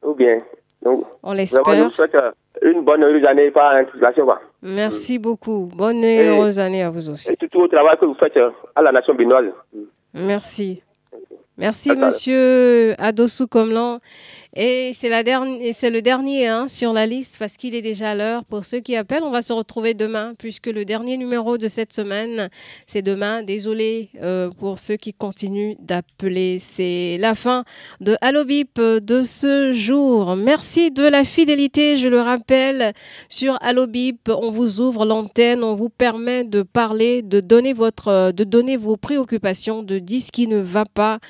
Ou 0.03 0.15
bien. 0.15 0.41
Donc, 0.83 1.05
on 1.23 1.33
l'espère. 1.33 1.91
souhaite 1.93 2.15
euh, 2.15 2.33
une 2.63 2.83
bonne 2.83 3.03
heureuse 3.03 3.25
année 3.25 3.51
par 3.51 3.75
anticipation. 3.75 4.27
Merci 4.63 5.19
beaucoup. 5.19 5.69
Bonne 5.75 6.03
et 6.03 6.27
heureuse 6.27 6.59
année 6.59 6.83
à 6.83 6.91
vous 6.91 7.11
aussi. 7.11 7.33
Et 7.33 7.37
tout, 7.37 7.63
le 7.63 7.69
travail 7.69 7.97
que 8.01 8.07
vous 8.07 8.15
faites 8.15 8.37
euh, 8.37 8.51
à 8.75 8.83
la 8.83 8.93
nation 8.93 9.15
binoise. 9.15 9.53
Merci. 10.15 10.83
Merci, 11.59 11.95
monsieur 11.95 12.95
Adossou 12.99 13.47
Komlan. 13.47 14.01
Et 14.55 14.93
c'est 14.95 15.09
le 15.09 16.01
dernier 16.03 16.47
hein, 16.47 16.69
sur 16.69 16.93
la 16.93 17.07
liste 17.07 17.37
parce 17.39 17.57
qu'il 17.57 17.75
est 17.75 17.81
déjà 17.81 18.15
l'heure. 18.15 18.45
Pour 18.45 18.67
ceux 18.67 18.81
qui 18.81 18.95
appellent, 18.97 19.23
on 19.23 19.31
va 19.31 19.41
se 19.41 19.55
retrouver 19.55 19.95
demain 19.95 20.35
puisque 20.37 20.67
le 20.67 20.85
dernier 20.85 21.17
numéro 21.17 21.57
de 21.57 21.69
cette 21.69 21.95
semaine, 21.95 22.51
c'est 22.87 23.01
demain. 23.01 23.43
Désolé 23.43 24.11
euh, 24.21 24.51
pour 24.51 24.79
ceux 24.79 24.97
qui 24.97 25.15
continuent 25.15 25.77
d'appeler. 25.79 26.59
C'est 26.59 27.17
la 27.19 27.35
fin 27.35 27.65
de 28.03 28.15
Allo 28.21 28.45
Bip 28.45 28.79
de 28.79 29.23
ce 29.23 29.73
jour. 29.73 30.37
Merci 30.37 30.91
de 30.91 31.05
la 31.05 31.25
fidélité. 31.25 31.97
Je 31.97 32.09
le 32.09 32.21
rappelle, 32.21 32.93
sur 33.31 33.57
Allo 33.63 33.87
Bip, 33.87 34.29
on 34.29 34.51
vous 34.51 34.83
ouvre 34.83 35.07
l'antenne, 35.07 35.65
on 35.65 35.77
vous 35.77 35.89
permet 35.89 36.45
de 36.45 36.61
parler, 36.61 37.23
de 37.23 37.41
donner 37.41 37.73
votre, 37.73 38.33
de 38.33 38.45
donner 38.45 38.77
vos 38.77 38.99
préoccupations, 38.99 39.83
de 39.83 39.99
dire 39.99 40.21
ce 40.21 40.31
qui 40.31 40.47
ne 40.47 40.61
va 40.61 40.85
pas 40.85 41.21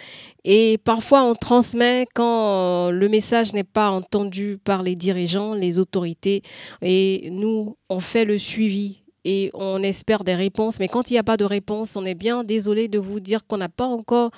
et 0.45 0.79
parfois, 0.79 1.25
on 1.25 1.35
transmet 1.35 2.07
quand 2.15 2.91
le 2.91 3.09
message 3.09 3.53
n'est 3.53 3.63
pas 3.65 3.91
entendu 3.91 4.59
par 4.63 4.83
les 4.83 4.97
dirigeants, 4.97 5.55
les 5.55 5.79
autorités. 5.79 6.43
Et 6.81 7.29
nous, 7.31 7.77
on 7.89 8.01
fait 8.01 8.25
le 8.25 8.39
suivi 8.39 9.02
et 9.25 9.51
on 9.55 9.83
espère 9.83 10.25
des 10.25 10.35
réponses. 10.35 10.79
Mais 10.81 10.89
quand 10.89 11.11
il 11.11 11.15
n'y 11.15 11.19
a 11.19 11.23
pas 11.23 11.37
de 11.37 11.45
réponse, 11.45 11.97
on 11.97 12.05
est 12.05 12.15
bien 12.15 12.45
désolé 12.45 12.89
de 12.89 12.99
vous 12.99 13.21
dire 13.21 13.47
qu'on 13.47 13.59
n'a 13.59 13.69
pas 13.69 13.87
encore 13.87 14.31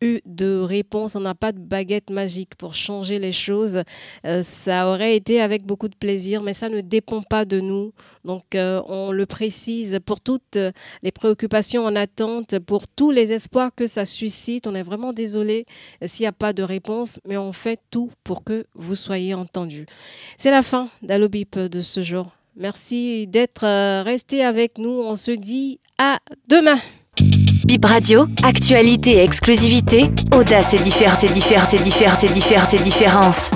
eu 0.00 0.20
de 0.26 0.58
réponse. 0.58 1.14
On 1.16 1.20
n'a 1.20 1.34
pas 1.34 1.52
de 1.52 1.60
baguette 1.60 2.10
magique 2.10 2.54
pour 2.56 2.74
changer 2.74 3.18
les 3.18 3.32
choses. 3.32 3.82
Euh, 4.26 4.42
ça 4.42 4.88
aurait 4.88 5.16
été 5.16 5.40
avec 5.40 5.64
beaucoup 5.64 5.88
de 5.88 5.96
plaisir, 5.96 6.42
mais 6.42 6.54
ça 6.54 6.68
ne 6.68 6.80
dépend 6.80 7.22
pas 7.22 7.44
de 7.44 7.60
nous. 7.60 7.92
Donc, 8.24 8.54
euh, 8.54 8.82
on 8.86 9.12
le 9.12 9.26
précise 9.26 10.00
pour 10.04 10.20
toutes 10.20 10.58
les 11.02 11.12
préoccupations 11.12 11.84
en 11.84 11.94
attente, 11.96 12.58
pour 12.58 12.88
tous 12.88 13.10
les 13.10 13.32
espoirs 13.32 13.74
que 13.74 13.86
ça 13.86 14.04
suscite. 14.04 14.66
On 14.66 14.74
est 14.74 14.82
vraiment 14.82 15.12
désolé 15.12 15.66
s'il 16.04 16.24
n'y 16.24 16.28
a 16.28 16.32
pas 16.32 16.52
de 16.52 16.62
réponse, 16.62 17.20
mais 17.26 17.36
on 17.36 17.52
fait 17.52 17.80
tout 17.90 18.10
pour 18.24 18.44
que 18.44 18.66
vous 18.74 18.96
soyez 18.96 19.34
entendus. 19.34 19.86
C'est 20.36 20.50
la 20.50 20.62
fin 20.62 20.88
d'Allobip 21.02 21.58
de 21.58 21.80
ce 21.80 22.02
jour. 22.02 22.41
Merci 22.56 23.26
d'être 23.26 23.64
euh, 23.64 24.02
resté 24.02 24.44
avec 24.44 24.78
nous. 24.78 24.90
On 24.90 25.16
se 25.16 25.30
dit 25.30 25.80
à 25.98 26.18
demain. 26.48 26.78
Bip 27.64 27.84
Radio, 27.84 28.26
actualité 28.42 29.12
et 29.12 29.22
exclusivité, 29.22 30.10
audace 30.32 30.74
et 30.74 30.78
différence 30.78 31.24
et 31.24 31.28
différence 31.28 31.72
et 31.72 31.78
différence 31.78 32.24
et 32.24 32.28
différence 32.28 32.74
et 32.74 32.78
différence. 32.78 33.50